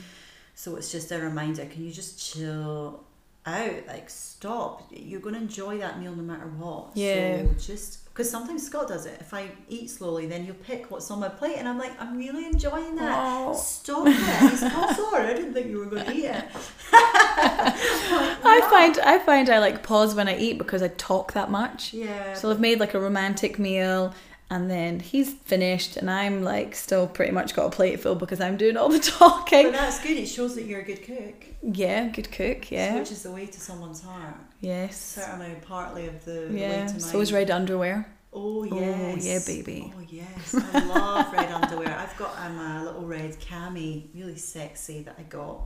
So 0.55 0.75
it's 0.77 0.91
just 0.91 1.11
a 1.11 1.19
reminder 1.19 1.65
can 1.65 1.83
you 1.85 1.91
just 1.91 2.19
chill 2.33 3.03
out? 3.45 3.87
Like, 3.87 4.09
stop. 4.09 4.87
You're 4.91 5.21
going 5.21 5.35
to 5.35 5.41
enjoy 5.41 5.77
that 5.79 5.99
meal 5.99 6.15
no 6.15 6.23
matter 6.23 6.47
what. 6.47 6.91
Yeah. 6.95 7.43
So 7.43 7.73
just 7.73 8.05
because 8.19 8.29
sometimes 8.29 8.65
Scott 8.65 8.89
does 8.89 9.05
it. 9.05 9.17
If 9.21 9.33
I 9.33 9.49
eat 9.69 9.89
slowly, 9.89 10.25
then 10.25 10.43
he'll 10.43 10.53
pick 10.53 10.91
what's 10.91 11.09
on 11.09 11.21
my 11.21 11.29
plate, 11.29 11.55
and 11.57 11.69
I'm 11.69 11.77
like, 11.77 11.93
I'm 12.01 12.17
really 12.17 12.45
enjoying 12.45 12.97
that. 12.97 13.55
Stop 13.55 14.07
it. 14.07 14.13
He's 14.13 14.61
oh, 14.61 15.09
sorry, 15.11 15.27
I 15.27 15.33
didn't 15.33 15.53
think 15.53 15.67
you 15.67 15.79
were 15.79 15.85
going 15.85 16.05
to 16.05 16.13
eat 16.13 16.25
it. 16.25 16.45
I 16.91 18.67
find 18.69 18.99
I 18.99 19.19
find 19.19 19.49
I 19.49 19.59
like 19.59 19.83
pause 19.83 20.15
when 20.15 20.27
I 20.27 20.37
eat 20.37 20.57
because 20.57 20.83
I 20.83 20.89
talk 20.89 21.31
that 21.31 21.49
much. 21.49 21.93
Yeah. 21.93 22.33
So 22.33 22.51
I've 22.51 22.59
made 22.59 22.81
like 22.81 22.93
a 22.93 22.99
romantic 22.99 23.57
meal 23.57 24.13
and 24.49 24.69
then 24.69 24.99
he's 24.99 25.31
finished 25.33 25.95
and 25.97 26.09
I'm 26.09 26.43
like 26.43 26.75
still 26.75 27.07
pretty 27.07 27.31
much 27.31 27.53
got 27.55 27.67
a 27.67 27.69
plate 27.69 27.99
full 27.99 28.15
because 28.15 28.41
I'm 28.41 28.57
doing 28.57 28.77
all 28.77 28.89
the 28.89 28.99
talking. 29.17 29.63
but 29.65 29.73
that's 29.73 30.01
good. 30.01 30.17
It 30.17 30.25
shows 30.27 30.55
that 30.55 30.65
you're 30.65 30.81
a 30.81 30.83
good 30.85 31.03
cook. 31.03 31.45
Yeah, 31.61 32.07
good 32.07 32.31
cook, 32.31 32.71
yeah. 32.71 32.97
Which 32.97 33.11
is 33.11 33.23
the 33.23 33.31
way 33.31 33.45
to 33.45 33.59
someone's 33.59 34.01
heart. 34.01 34.35
Yes. 34.61 34.97
Certainly 34.99 35.55
partly 35.61 36.07
of 36.07 36.23
the 36.25 36.49
Yeah. 36.51 36.69
way 36.69 36.87
to 36.87 36.93
mine. 36.93 36.99
So 36.99 37.19
is 37.21 37.31
red 37.33 37.51
underwear. 37.51 38.07
Oh 38.31 38.61
Oh, 38.61 38.63
yes. 38.63 39.25
yeah, 39.25 39.39
baby. 39.45 39.91
Oh 39.97 40.01
yes, 40.07 40.53
I 40.55 40.85
love 40.85 41.33
red 41.33 41.51
underwear. 41.51 41.95
I've 41.97 42.15
got 42.17 42.37
um, 42.39 42.59
a 42.59 42.83
little 42.85 43.05
red 43.05 43.39
cami, 43.39 44.07
really 44.13 44.35
sexy 44.37 45.01
that 45.03 45.15
I 45.17 45.23
got 45.23 45.61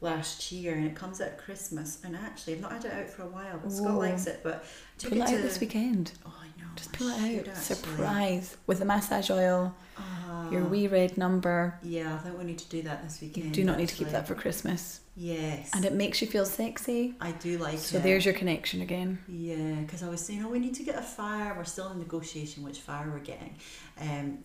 last 0.00 0.52
year, 0.52 0.74
and 0.74 0.86
it 0.86 0.94
comes 0.94 1.20
out 1.20 1.26
at 1.28 1.38
Christmas. 1.38 1.98
And 2.04 2.14
actually, 2.14 2.54
I've 2.54 2.60
not 2.60 2.72
had 2.72 2.84
it 2.84 2.92
out 2.92 3.10
for 3.10 3.22
a 3.22 3.26
while, 3.28 3.58
but 3.60 3.72
Scott 3.72 3.96
likes 3.98 4.26
it. 4.26 4.40
But 4.44 4.64
took 4.96 5.10
Pull 5.10 5.22
it 5.22 5.24
it 5.24 5.28
to 5.32 5.36
out 5.38 5.42
this 5.42 5.58
weekend. 5.60 6.12
Oh. 6.24 6.32
Just 6.76 6.92
pull 6.92 7.08
it 7.08 7.14
out. 7.40 7.48
actually. 7.48 7.54
Surprise. 7.54 8.56
With 8.66 8.78
the 8.78 8.84
massage 8.84 9.30
oil, 9.30 9.74
Ah, 10.00 10.48
your 10.50 10.62
wee 10.64 10.86
red 10.86 11.18
number. 11.18 11.78
Yeah, 11.82 12.14
I 12.14 12.18
think 12.18 12.38
we 12.38 12.44
need 12.44 12.58
to 12.58 12.68
do 12.68 12.82
that 12.82 13.02
this 13.02 13.20
You 13.20 13.28
weekend. 13.28 13.52
do 13.52 13.64
not 13.64 13.78
need 13.78 13.88
to 13.88 13.94
keep 13.96 14.08
that 14.10 14.28
for 14.28 14.34
Christmas. 14.36 15.00
Yes. 15.16 15.70
And 15.74 15.84
it 15.84 15.92
makes 15.94 16.20
you 16.22 16.28
feel 16.28 16.44
sexy. 16.46 17.16
I 17.20 17.32
do 17.32 17.58
like 17.58 17.78
So 17.78 17.96
it. 17.96 18.04
there's 18.04 18.24
your 18.24 18.34
connection 18.34 18.80
again. 18.82 19.18
Yeah, 19.26 19.80
because 19.80 20.04
I 20.04 20.08
was 20.08 20.24
saying, 20.24 20.44
oh, 20.44 20.48
we 20.48 20.60
need 20.60 20.74
to 20.74 20.84
get 20.84 20.94
a 20.96 21.02
fire. 21.02 21.54
We're 21.56 21.64
still 21.64 21.90
in 21.90 21.98
negotiation 21.98 22.62
which 22.62 22.78
fire 22.78 23.10
we're 23.10 23.18
getting, 23.18 23.56
um, 24.00 24.38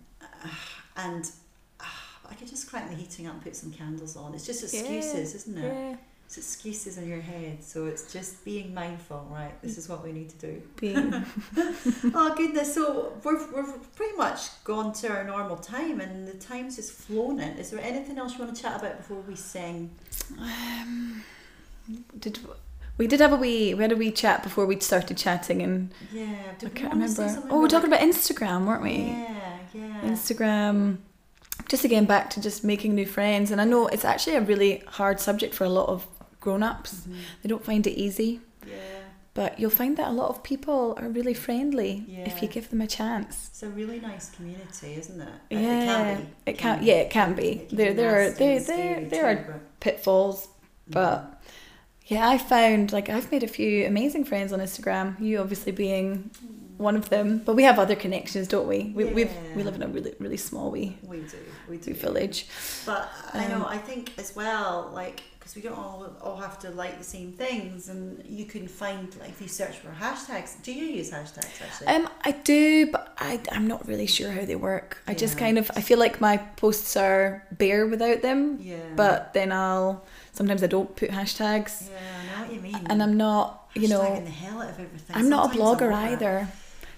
and 0.97 1.29
uh, 1.79 1.83
I 2.29 2.33
could 2.33 2.47
just 2.47 2.67
crank 2.69 2.89
the 2.89 2.95
heating 2.95 3.27
up 3.27 3.33
and 3.35 3.43
put 3.43 3.55
some 3.55 3.71
candles 3.71 4.15
on. 4.17 4.33
It's 4.33 4.45
just 4.47 4.63
excuses, 4.63 5.35
isn't 5.35 5.57
it? 5.59 5.63
Yeah. 5.73 5.95
It's 6.25 6.37
excuses 6.37 6.97
in 6.97 7.07
your 7.07 7.21
head. 7.21 7.63
So 7.63 7.85
it's 7.85 8.11
just 8.11 8.43
being 8.43 8.73
mindful, 8.73 9.27
right? 9.31 9.59
This 9.61 9.77
is 9.77 9.87
what 9.87 10.03
we 10.03 10.11
need 10.11 10.29
to 10.29 10.37
do. 10.37 10.61
Being 10.79 11.25
oh 12.15 12.33
goodness! 12.35 12.73
So 12.73 13.13
we've 13.23 13.45
we've 13.53 13.95
pretty 13.95 14.17
much 14.17 14.63
gone 14.63 14.93
to 14.93 15.09
our 15.09 15.23
normal 15.23 15.57
time, 15.57 15.99
and 16.01 16.27
the 16.27 16.33
time's 16.33 16.75
just 16.77 16.91
flown 16.93 17.39
in. 17.39 17.57
Is 17.57 17.69
there 17.69 17.81
anything 17.81 18.17
else 18.17 18.33
you 18.33 18.39
want 18.43 18.55
to 18.55 18.61
chat 18.61 18.79
about 18.79 18.97
before 18.97 19.21
we 19.27 19.35
sing? 19.35 19.91
Um, 20.39 21.23
did 22.19 22.39
we 22.97 23.07
did 23.07 23.19
have 23.19 23.33
a 23.33 23.35
wee 23.35 23.73
we 23.73 23.81
had 23.83 23.91
a 23.91 23.95
wee 23.95 24.11
chat 24.11 24.43
before 24.43 24.65
we 24.65 24.79
started 24.79 25.17
chatting 25.17 25.61
and 25.61 25.91
Yeah, 26.11 26.35
I 26.63 26.69
can't 26.69 26.93
remember. 26.93 27.43
Oh, 27.49 27.61
we're 27.61 27.67
talking 27.67 27.91
like- 27.91 28.01
about 28.01 28.13
Instagram, 28.13 28.65
weren't 28.65 28.81
we? 28.83 28.97
Yeah, 28.97 29.57
yeah. 29.73 30.01
Instagram. 30.03 30.97
Just 31.69 31.85
again 31.85 32.05
back 32.05 32.29
to 32.31 32.41
just 32.41 32.63
making 32.63 32.93
new 32.95 33.05
friends, 33.05 33.51
and 33.51 33.61
I 33.61 33.63
know 33.65 33.87
it's 33.87 34.03
actually 34.05 34.35
a 34.35 34.41
really 34.41 34.83
hard 34.87 35.19
subject 35.19 35.53
for 35.55 35.63
a 35.63 35.69
lot 35.69 35.87
of 35.87 36.05
grown-ups. 36.43 36.93
Mhm. 37.07 37.15
They 37.41 37.47
don't 37.51 37.65
find 37.71 37.83
it 37.91 37.95
easy, 38.05 38.31
Yeah. 38.67 38.73
but 39.33 39.51
you'll 39.59 39.77
find 39.81 39.93
that 39.99 40.07
a 40.13 40.15
lot 40.21 40.29
of 40.33 40.37
people 40.43 40.79
are 40.99 41.09
really 41.17 41.33
friendly 41.47 41.93
if 42.29 42.41
you 42.41 42.47
give 42.57 42.65
them 42.71 42.81
a 42.81 42.87
chance. 42.99 43.33
It's 43.51 43.63
a 43.63 43.69
really 43.69 43.99
nice 44.11 44.27
community, 44.35 44.91
isn't 45.01 45.21
it? 45.29 45.35
Yeah, 45.49 45.59
it 45.59 45.85
can 45.85 46.21
be. 46.21 46.51
it 46.51 46.57
can. 46.63 46.75
Yeah, 46.89 46.99
it 47.05 47.09
can 47.09 47.33
be. 47.33 47.49
It 47.49 47.69
can 47.69 47.77
There, 47.79 47.91
be 47.91 47.97
there 48.01 48.13
are, 48.19 48.29
there, 48.41 48.59
there, 48.59 49.05
there 49.13 49.25
are 49.31 49.61
pitfalls, 49.79 50.39
Mhm. 50.47 50.93
but 50.99 51.17
yeah, 52.07 52.27
I 52.33 52.37
found 52.37 52.91
like 52.91 53.07
I've 53.15 53.31
made 53.31 53.43
a 53.43 53.47
few 53.59 53.71
amazing 53.93 54.25
friends 54.25 54.51
on 54.53 54.59
Instagram. 54.59 55.07
You 55.25 55.39
obviously 55.39 55.71
being 55.71 56.29
one 56.77 56.95
of 56.97 57.07
them, 57.09 57.27
but 57.45 57.55
we 57.55 57.63
have 57.69 57.77
other 57.79 57.95
connections, 57.95 58.45
don't 58.47 58.67
we? 58.67 58.79
We 58.97 59.03
we've, 59.17 59.31
we 59.55 59.61
live 59.63 59.75
in 59.79 59.83
a 59.83 59.87
really 59.87 60.13
really 60.19 60.37
small 60.49 60.67
wee, 60.75 60.97
we 61.13 61.17
do, 61.33 61.37
we 61.69 61.77
do. 61.77 61.93
village. 61.93 62.37
But 62.85 63.01
I 63.33 63.47
know, 63.47 63.55
Um, 63.63 63.65
I 63.77 63.79
think 63.89 64.11
as 64.17 64.29
well, 64.35 64.91
like, 65.01 65.19
because 65.43 65.57
we 65.57 65.61
don't 65.61 65.77
all, 65.77 66.09
all 66.21 66.37
have 66.37 66.57
to 66.57 66.69
like 66.69 66.97
the 66.97 67.03
same 67.03 67.33
things, 67.33 67.89
and 67.89 68.23
you 68.25 68.45
can 68.45 68.65
find, 68.65 69.13
like, 69.19 69.31
if 69.31 69.41
you 69.41 69.49
search 69.49 69.75
for 69.75 69.89
hashtags, 69.89 70.61
do 70.63 70.71
you 70.71 70.85
use 70.85 71.11
hashtags 71.11 71.61
actually? 71.61 71.87
Um, 71.87 72.07
I 72.23 72.31
do, 72.31 72.89
but 72.89 73.13
I 73.17 73.41
I'm 73.51 73.67
not 73.67 73.85
really 73.85 74.07
sure 74.07 74.31
how 74.31 74.45
they 74.45 74.55
work. 74.55 74.99
I 75.05 75.13
just 75.13 75.37
kind 75.37 75.57
of 75.57 75.69
I 75.75 75.81
feel 75.81 75.99
like 75.99 76.21
my 76.21 76.37
posts 76.37 76.95
are 76.95 77.45
bare 77.51 77.85
without 77.87 78.21
them, 78.21 78.59
yeah. 78.61 78.77
but 78.95 79.33
then 79.33 79.51
I'll 79.51 80.05
sometimes 80.31 80.63
I 80.63 80.67
don't 80.67 80.95
put 80.95 81.09
hashtags, 81.09 81.89
Yeah, 81.89 81.97
I 81.97 82.39
know 82.39 82.45
what 82.45 82.53
you 82.53 82.61
mean. 82.61 82.87
and 82.89 83.03
I'm 83.03 83.17
not 83.17 83.67
you 83.73 83.89
know 83.89 84.21
the 84.23 84.29
hell 84.29 84.61
out 84.61 84.69
of 84.69 84.79
everything. 84.79 85.13
I'm 85.13 85.27
not 85.27 85.53
a 85.53 85.57
blogger 85.57 85.91
either. 85.91 86.47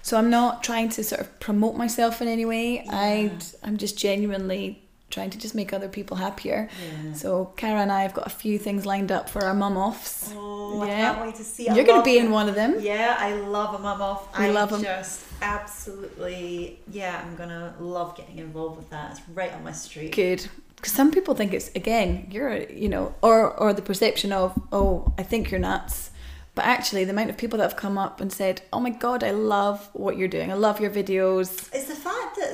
So 0.02 0.16
I'm 0.16 0.30
not 0.30 0.62
trying 0.62 0.90
to 0.90 1.02
sort 1.02 1.20
of 1.20 1.40
promote 1.40 1.74
myself 1.74 2.22
in 2.22 2.28
any 2.28 2.44
way. 2.44 2.74
Yeah. 2.74 2.92
I 2.92 3.32
I'm 3.64 3.76
just 3.76 3.98
genuinely 3.98 4.85
trying 5.10 5.30
to 5.30 5.38
just 5.38 5.54
make 5.54 5.72
other 5.72 5.88
people 5.88 6.16
happier. 6.16 6.68
Yeah. 7.06 7.12
So 7.14 7.52
Kara 7.56 7.80
and 7.80 7.92
I 7.92 8.02
have 8.02 8.12
got 8.12 8.26
a 8.26 8.30
few 8.30 8.58
things 8.58 8.84
lined 8.84 9.12
up 9.12 9.30
for 9.30 9.44
our 9.44 9.54
mum 9.54 9.76
offs. 9.76 10.32
Oh, 10.36 10.80
I 10.82 10.86
Yeah. 10.88 11.12
can't 11.12 11.20
wait 11.26 11.34
to 11.36 11.44
see. 11.44 11.68
I 11.68 11.74
You're 11.74 11.84
going 11.84 12.00
to 12.00 12.04
be 12.04 12.18
in 12.18 12.30
one 12.32 12.48
of 12.48 12.54
them. 12.54 12.76
Yeah, 12.80 13.16
I 13.18 13.34
love 13.34 13.74
a 13.74 13.78
mum 13.78 14.02
off. 14.02 14.36
We 14.38 14.46
I 14.46 14.66
them. 14.66 14.82
Just 14.82 15.22
absolutely, 15.42 16.78
yeah, 16.90 17.22
I'm 17.24 17.36
gonna 17.36 17.74
love 17.80 18.16
getting 18.16 18.38
involved 18.38 18.76
with 18.78 18.90
that. 18.90 19.12
It's 19.12 19.20
right 19.34 19.52
on 19.52 19.62
my 19.64 19.72
street. 19.72 20.14
Good. 20.14 20.46
Because 20.76 20.92
some 20.92 21.10
people 21.10 21.34
think 21.34 21.54
it's 21.54 21.70
again 21.74 22.28
you're 22.30 22.54
you 22.70 22.88
know 22.88 23.14
or 23.22 23.50
or 23.52 23.72
the 23.72 23.82
perception 23.82 24.32
of 24.32 24.52
oh 24.72 25.12
I 25.18 25.22
think 25.22 25.50
you're 25.50 25.60
nuts, 25.60 26.10
but 26.54 26.64
actually 26.66 27.04
the 27.04 27.12
amount 27.12 27.30
of 27.30 27.36
people 27.38 27.56
that 27.58 27.64
have 27.64 27.76
come 27.76 27.96
up 27.96 28.20
and 28.20 28.30
said 28.32 28.60
oh 28.72 28.80
my 28.80 28.90
god 28.90 29.24
I 29.24 29.30
love 29.30 29.88
what 29.94 30.16
you're 30.18 30.28
doing 30.28 30.50
I 30.50 30.54
love 30.54 30.80
your 30.80 30.90
videos 30.90 31.68
It's 31.72 31.86
the 31.86 31.94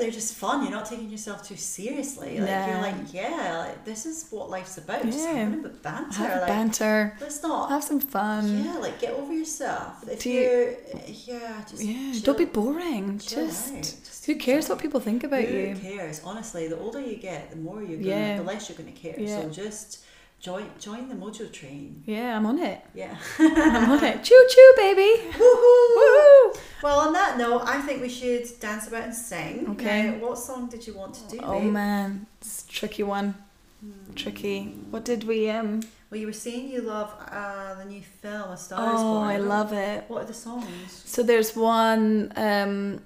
they're 0.02 0.10
just 0.10 0.34
fun. 0.34 0.62
You're 0.62 0.72
not 0.72 0.86
taking 0.86 1.08
yourself 1.10 1.42
too 1.48 1.56
seriously. 1.56 2.40
Like 2.40 2.68
you're 2.68 2.78
like, 2.88 3.12
yeah, 3.14 3.58
like 3.66 3.84
this 3.84 4.04
is 4.06 4.26
what 4.30 4.50
life's 4.50 4.76
about. 4.78 5.02
Just 5.04 5.18
Yeah. 5.20 5.32
having 5.34 5.54
a 5.60 5.62
bit 5.62 5.70
of 5.72 5.82
banter. 5.82 6.14
have 6.18 6.38
like, 6.38 6.46
banter 6.48 7.16
let's 7.20 7.42
not. 7.42 7.70
have 7.70 7.84
some 7.84 8.00
fun 8.00 8.64
yeah, 8.64 8.76
like 8.78 9.00
get 9.00 9.12
over 9.14 9.32
yourself. 9.32 10.06
If 10.08 10.22
Do 10.22 10.30
you, 10.30 10.76
yeah, 11.06 11.62
just 11.70 11.82
yeah 11.82 12.12
chill- 12.12 12.22
don't 12.22 12.38
be 12.38 12.44
boring 12.46 13.18
just 13.18 13.72
out. 13.74 13.82
Just 13.82 14.26
who 14.26 14.34
cares 14.36 14.68
what 14.68 14.78
people 14.78 15.00
think 15.00 15.24
about 15.24 15.42
Who 15.44 15.56
you 15.56 15.66
Who 15.74 15.80
cares? 15.96 16.20
Honestly, 16.24 16.68
the 16.68 16.78
older 16.78 17.00
you 17.00 17.16
get, 17.16 17.50
the 17.50 17.56
more 17.56 17.80
you're 17.82 17.98
gonna, 17.98 18.08
Yeah. 18.10 18.36
the 18.38 18.44
less 18.44 18.68
you're 18.68 18.78
gonna 18.78 18.92
care. 18.92 19.14
Yeah. 19.18 19.40
So 19.42 19.48
just 19.50 19.98
join 20.42 20.66
join 20.86 21.08
the 21.08 21.14
mojo 21.14 21.46
train. 21.52 22.02
yeah 22.04 22.36
I'm 22.36 22.44
on 22.46 22.58
it 22.58 22.80
Yeah. 22.94 23.16
I'm 23.38 23.90
on 23.94 24.02
it 24.04 24.22
choo 24.24 24.42
choo 24.52 24.72
baby 24.76 25.10
Woohoo! 25.38 25.96
Woo! 25.98 26.52
Well, 26.82 26.98
on 27.06 27.12
that 27.12 27.38
note, 27.38 27.62
I 27.64 27.80
think 27.80 28.02
we 28.02 28.08
should 28.08 28.44
dance 28.58 28.88
about 28.88 29.04
and 29.04 29.14
sing. 29.14 29.68
Okay. 29.70 30.10
Now, 30.10 30.16
what 30.26 30.36
song 30.36 30.68
did 30.68 30.84
you 30.86 30.94
want 30.94 31.14
to 31.14 31.24
do? 31.36 31.38
oh 31.44 31.60
babe? 31.60 31.72
man 31.72 32.26
it's 32.40 32.64
a 32.64 32.68
tricky 32.68 33.02
one 33.04 33.34
Hmm. 33.80 34.14
tricky 34.14 34.58
what 34.92 35.04
did 35.04 35.24
we 35.24 35.38
um 35.50 35.80
Well, 36.10 36.20
you 36.20 36.26
were 36.26 36.40
saying 36.46 36.68
you 36.74 36.82
love 36.82 37.10
uh, 37.38 37.74
the 37.80 37.84
new 37.84 38.02
film, 38.22 38.50
A 38.50 38.56
Star 38.56 38.94
Is 38.94 39.00
Born. 39.00 39.24
oh 39.24 39.34
I 39.34 39.38
love 39.38 39.72
it 39.72 40.04
What 40.08 40.22
are 40.22 40.26
the 40.26 40.34
songs? 40.34 41.02
So 41.14 41.22
there's 41.22 41.56
one. 41.56 42.32
Um, 42.36 43.00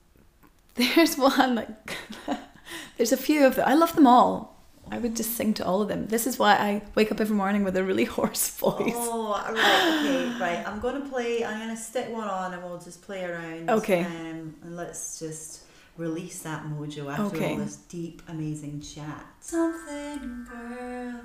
there's 0.74 1.16
one. 1.18 1.54
Like, 1.56 1.96
there's 2.96 3.12
a 3.12 3.16
few 3.16 3.46
of 3.46 3.54
them. 3.56 3.64
I 3.68 3.74
love 3.74 3.94
them 3.94 4.06
all. 4.06 4.57
I 4.90 4.98
would 4.98 5.14
just 5.16 5.34
sing 5.36 5.54
to 5.54 5.64
all 5.66 5.82
of 5.82 5.88
them. 5.88 6.06
This 6.08 6.26
is 6.26 6.38
why 6.38 6.54
I 6.54 6.82
wake 6.94 7.10
up 7.12 7.20
every 7.20 7.36
morning 7.36 7.64
with 7.64 7.76
a 7.76 7.84
really 7.84 8.04
hoarse 8.14 8.48
voice. 8.50 8.92
Oh, 8.96 9.32
right, 9.32 10.00
okay, 10.00 10.40
right. 10.40 10.66
I'm 10.68 10.80
gonna 10.80 11.08
play. 11.08 11.44
I'm 11.44 11.58
gonna 11.58 11.76
stick 11.76 12.08
one 12.10 12.28
on, 12.28 12.54
and 12.54 12.62
we'll 12.62 12.78
just 12.78 13.02
play 13.02 13.24
around. 13.24 13.70
Okay. 13.70 14.02
Um, 14.04 14.54
and 14.62 14.76
let's 14.76 15.18
just 15.18 15.62
release 15.96 16.42
that 16.42 16.64
mojo 16.64 17.10
after 17.10 17.36
Okay. 17.36 17.50
all 17.52 17.56
this 17.58 17.76
deep, 17.76 18.22
amazing 18.28 18.80
chat. 18.80 19.26
Something, 19.40 20.46
girl. 20.48 21.20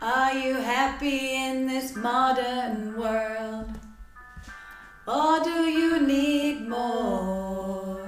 Are 0.00 0.32
you 0.32 0.54
happy 0.54 1.34
in 1.34 1.66
this 1.66 1.96
modern 1.96 2.96
world? 2.96 3.78
Or 5.06 5.40
do 5.42 5.50
you 5.50 6.00
need 6.06 6.68
more? 6.68 8.07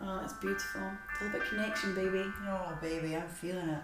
Oh, 0.00 0.18
that's 0.20 0.34
beautiful. 0.34 0.82
It's 1.10 1.22
all 1.22 1.28
about 1.28 1.48
connection, 1.48 1.94
baby. 1.94 2.24
Oh, 2.46 2.78
baby, 2.80 3.16
I'm 3.16 3.28
feeling 3.28 3.68
it. 3.68 3.82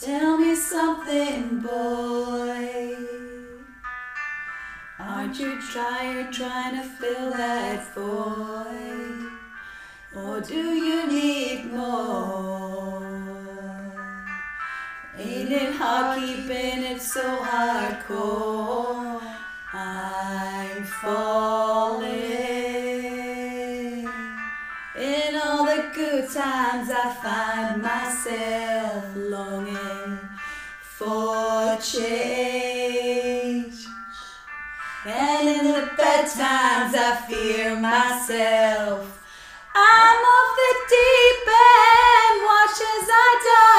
Tell 0.00 0.38
me 0.38 0.54
something, 0.54 1.58
boy. 1.60 2.96
Aren't 4.98 5.38
you 5.38 5.58
tired 5.72 6.32
trying 6.32 6.76
to 6.76 6.82
fill 6.82 7.30
that 7.32 7.94
void? 7.94 9.30
Or 10.14 10.40
do 10.40 10.54
you 10.54 11.06
need 11.08 11.72
more? 11.72 13.02
Ain't 15.18 15.52
it 15.52 15.74
hard 15.74 16.18
keeping 16.20 16.84
it 16.84 17.02
so 17.02 17.38
hardcore? 17.38 19.20
I'm 19.72 20.84
falling. 20.84 22.09
Good 26.50 26.56
times, 26.56 26.90
I 26.90 27.14
find 27.22 27.82
myself 27.82 29.04
longing 29.16 30.18
for 30.82 31.76
change. 31.80 33.06
And 35.06 35.48
in 35.48 35.64
the 35.64 35.90
bad 35.96 36.26
times, 36.26 36.94
I 36.96 37.24
fear 37.28 37.76
myself. 37.76 39.18
I'm 39.74 40.22
off 40.34 40.56
the 40.60 40.72
deep 40.94 41.46
end, 41.46 42.42
watch 42.48 42.80
as 42.94 43.08
I 43.08 43.28
dive 43.46 43.69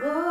Whoa, 0.00 0.29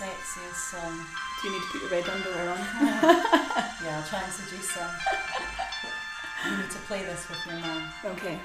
sexiest 0.00 0.70
song. 0.72 0.92
Um, 0.92 1.06
Do 1.42 1.48
you 1.48 1.54
need 1.54 1.62
to 1.62 1.68
put 1.72 1.80
your 1.82 1.90
red 1.90 2.08
underwear 2.08 2.50
on? 2.50 2.58
Yeah, 3.84 3.96
I'll 3.98 4.08
try 4.08 4.22
and 4.22 4.32
seduce 4.32 4.74
them. 4.74 4.90
You 6.44 6.56
need 6.58 6.70
to 6.70 6.78
play 6.88 7.02
this 7.02 7.28
with 7.28 7.38
your 7.46 7.58
mom. 7.58 7.82
Okay. 8.04 8.38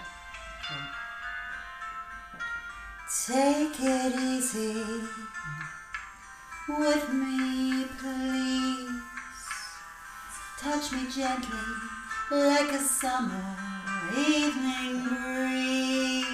Take 3.27 3.75
it 3.79 4.15
easy 4.15 4.83
with 6.67 7.13
me, 7.13 7.85
please. 7.99 9.01
Touch 10.59 10.91
me 10.93 11.07
gently 11.09 11.67
like 12.31 12.71
a 12.71 12.79
summer 12.79 13.55
evening 14.17 15.03
breeze. 15.03 16.25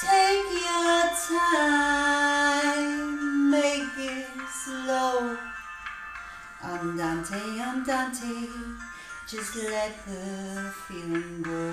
Take 0.00 0.50
your 0.50 1.02
time, 1.28 2.01
Andante, 7.32 7.62
andante, 7.62 8.50
just 9.26 9.56
let 9.56 10.04
the 10.04 10.70
feeling 10.86 11.40
go. 11.40 11.72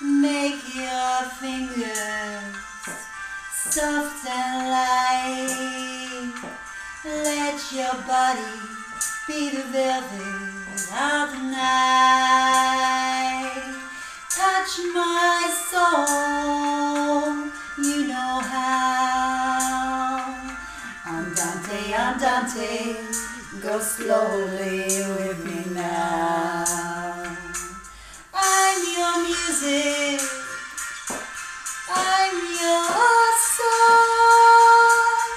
Make 0.00 0.62
your 0.72 1.24
fingers 1.40 2.56
soft 3.52 4.26
and 4.30 4.70
light. 4.70 6.34
Let 7.04 7.72
your 7.72 7.94
body 8.06 8.54
be 9.26 9.50
the 9.50 9.64
velvet 9.72 10.92
of 10.92 11.32
the 11.32 11.42
night. 11.50 11.82
Touch 14.30 14.78
my 14.94 15.42
soul, 15.68 17.26
you 17.84 18.06
know 18.06 18.38
how. 18.38 19.82
Andante, 21.04 21.92
I'm 21.92 22.14
andante, 22.14 23.11
go 23.62 23.78
slowly 23.78 24.88
with 25.14 25.38
me 25.44 25.72
now. 25.72 26.64
I'm 28.34 28.80
your 28.96 29.16
music. 29.22 30.20
I'm 31.88 32.34
your 32.58 33.22
song. 33.54 35.30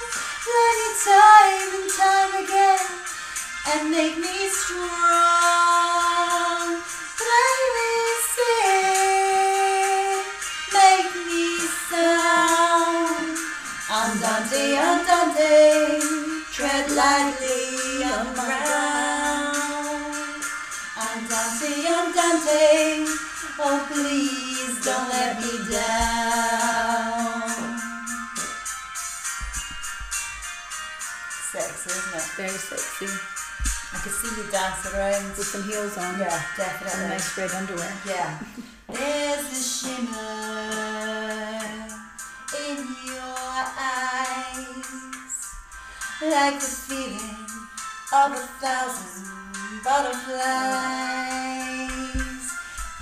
Me 0.50 0.66
time 1.06 1.70
and 1.78 1.90
time 2.02 2.32
again. 2.42 2.86
And 3.70 3.82
make 3.92 4.16
me 4.18 4.36
strong. 4.58 5.86
Play 7.22 7.58
me 7.76 7.92
sing, 8.34 10.18
make 10.74 11.14
me 11.28 11.44
sound. 11.90 13.38
Andante, 13.88 14.64
andante, 14.90 15.54
tread 16.52 16.86
lightly 16.90 17.55
Andante, 21.28 21.88
andante, 21.88 23.04
oh 23.58 23.86
please 23.90 24.84
don't 24.84 25.08
let 25.10 25.40
me 25.42 25.58
down. 25.72 27.42
Sexy, 31.50 31.90
isn't 31.90 32.14
it? 32.14 32.22
Very 32.36 32.48
sexy. 32.50 33.06
I 33.92 33.98
can 33.98 34.12
see 34.12 34.30
you 34.40 34.46
dancing 34.52 34.94
around. 34.94 35.26
With 35.36 35.46
some 35.48 35.64
heels 35.64 35.98
on. 35.98 36.20
Yeah, 36.20 36.30
And 36.30 36.56
definitely. 36.56 37.08
nice 37.08 37.36
red 37.36 37.50
underwear. 37.50 37.92
Yeah. 38.06 38.38
There's 38.88 39.50
a 39.50 39.62
shimmer 39.66 40.70
in 42.70 42.78
your 43.04 43.58
eyes, 43.82 44.88
like 46.22 46.60
the 46.60 46.70
feeling 46.86 47.46
of 48.14 48.30
a 48.30 48.46
thousand 48.62 49.35
butterflies. 49.86 50.50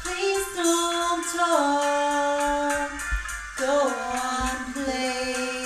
Please 0.04 0.46
don't 0.54 1.24
talk, 1.32 2.90
go 3.56 3.74
on, 3.88 4.56
play. 4.74 5.64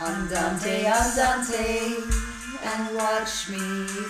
Andante, 0.00 0.86
andante, 0.86 1.68
and 2.64 2.96
watch 2.96 3.50
me 3.50 3.64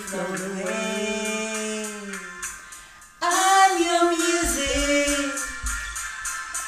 float 0.07 0.40
away. 0.51 1.86
I'm 3.20 3.72
your 3.82 4.07
music. 4.22 5.34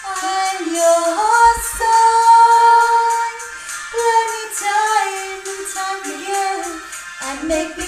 I'm 0.07 0.61
your 0.75 1.45
song. 1.79 3.33
Play 3.95 4.23
me 4.33 4.43
time 4.67 5.47
and 5.55 5.67
time 5.77 6.03
again 6.15 6.67
and 7.23 7.39
make 7.47 7.80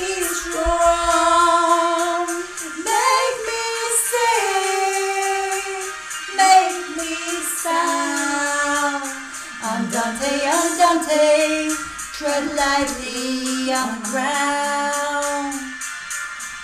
andante, 10.92 11.70
tread 12.12 12.44
lightly 12.54 13.72
on 13.72 13.98
the 13.98 14.08
ground. 14.10 15.54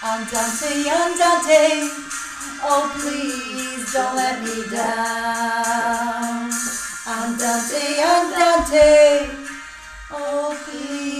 Andante, 0.02 0.88
andante, 0.88 1.90
oh 2.62 2.92
please 2.98 3.92
don't 3.92 4.16
let 4.16 4.42
me 4.42 4.68
down. 4.70 6.50
Andante, 7.06 8.00
andante, 8.00 9.30
oh 10.12 10.56
please 10.64 11.17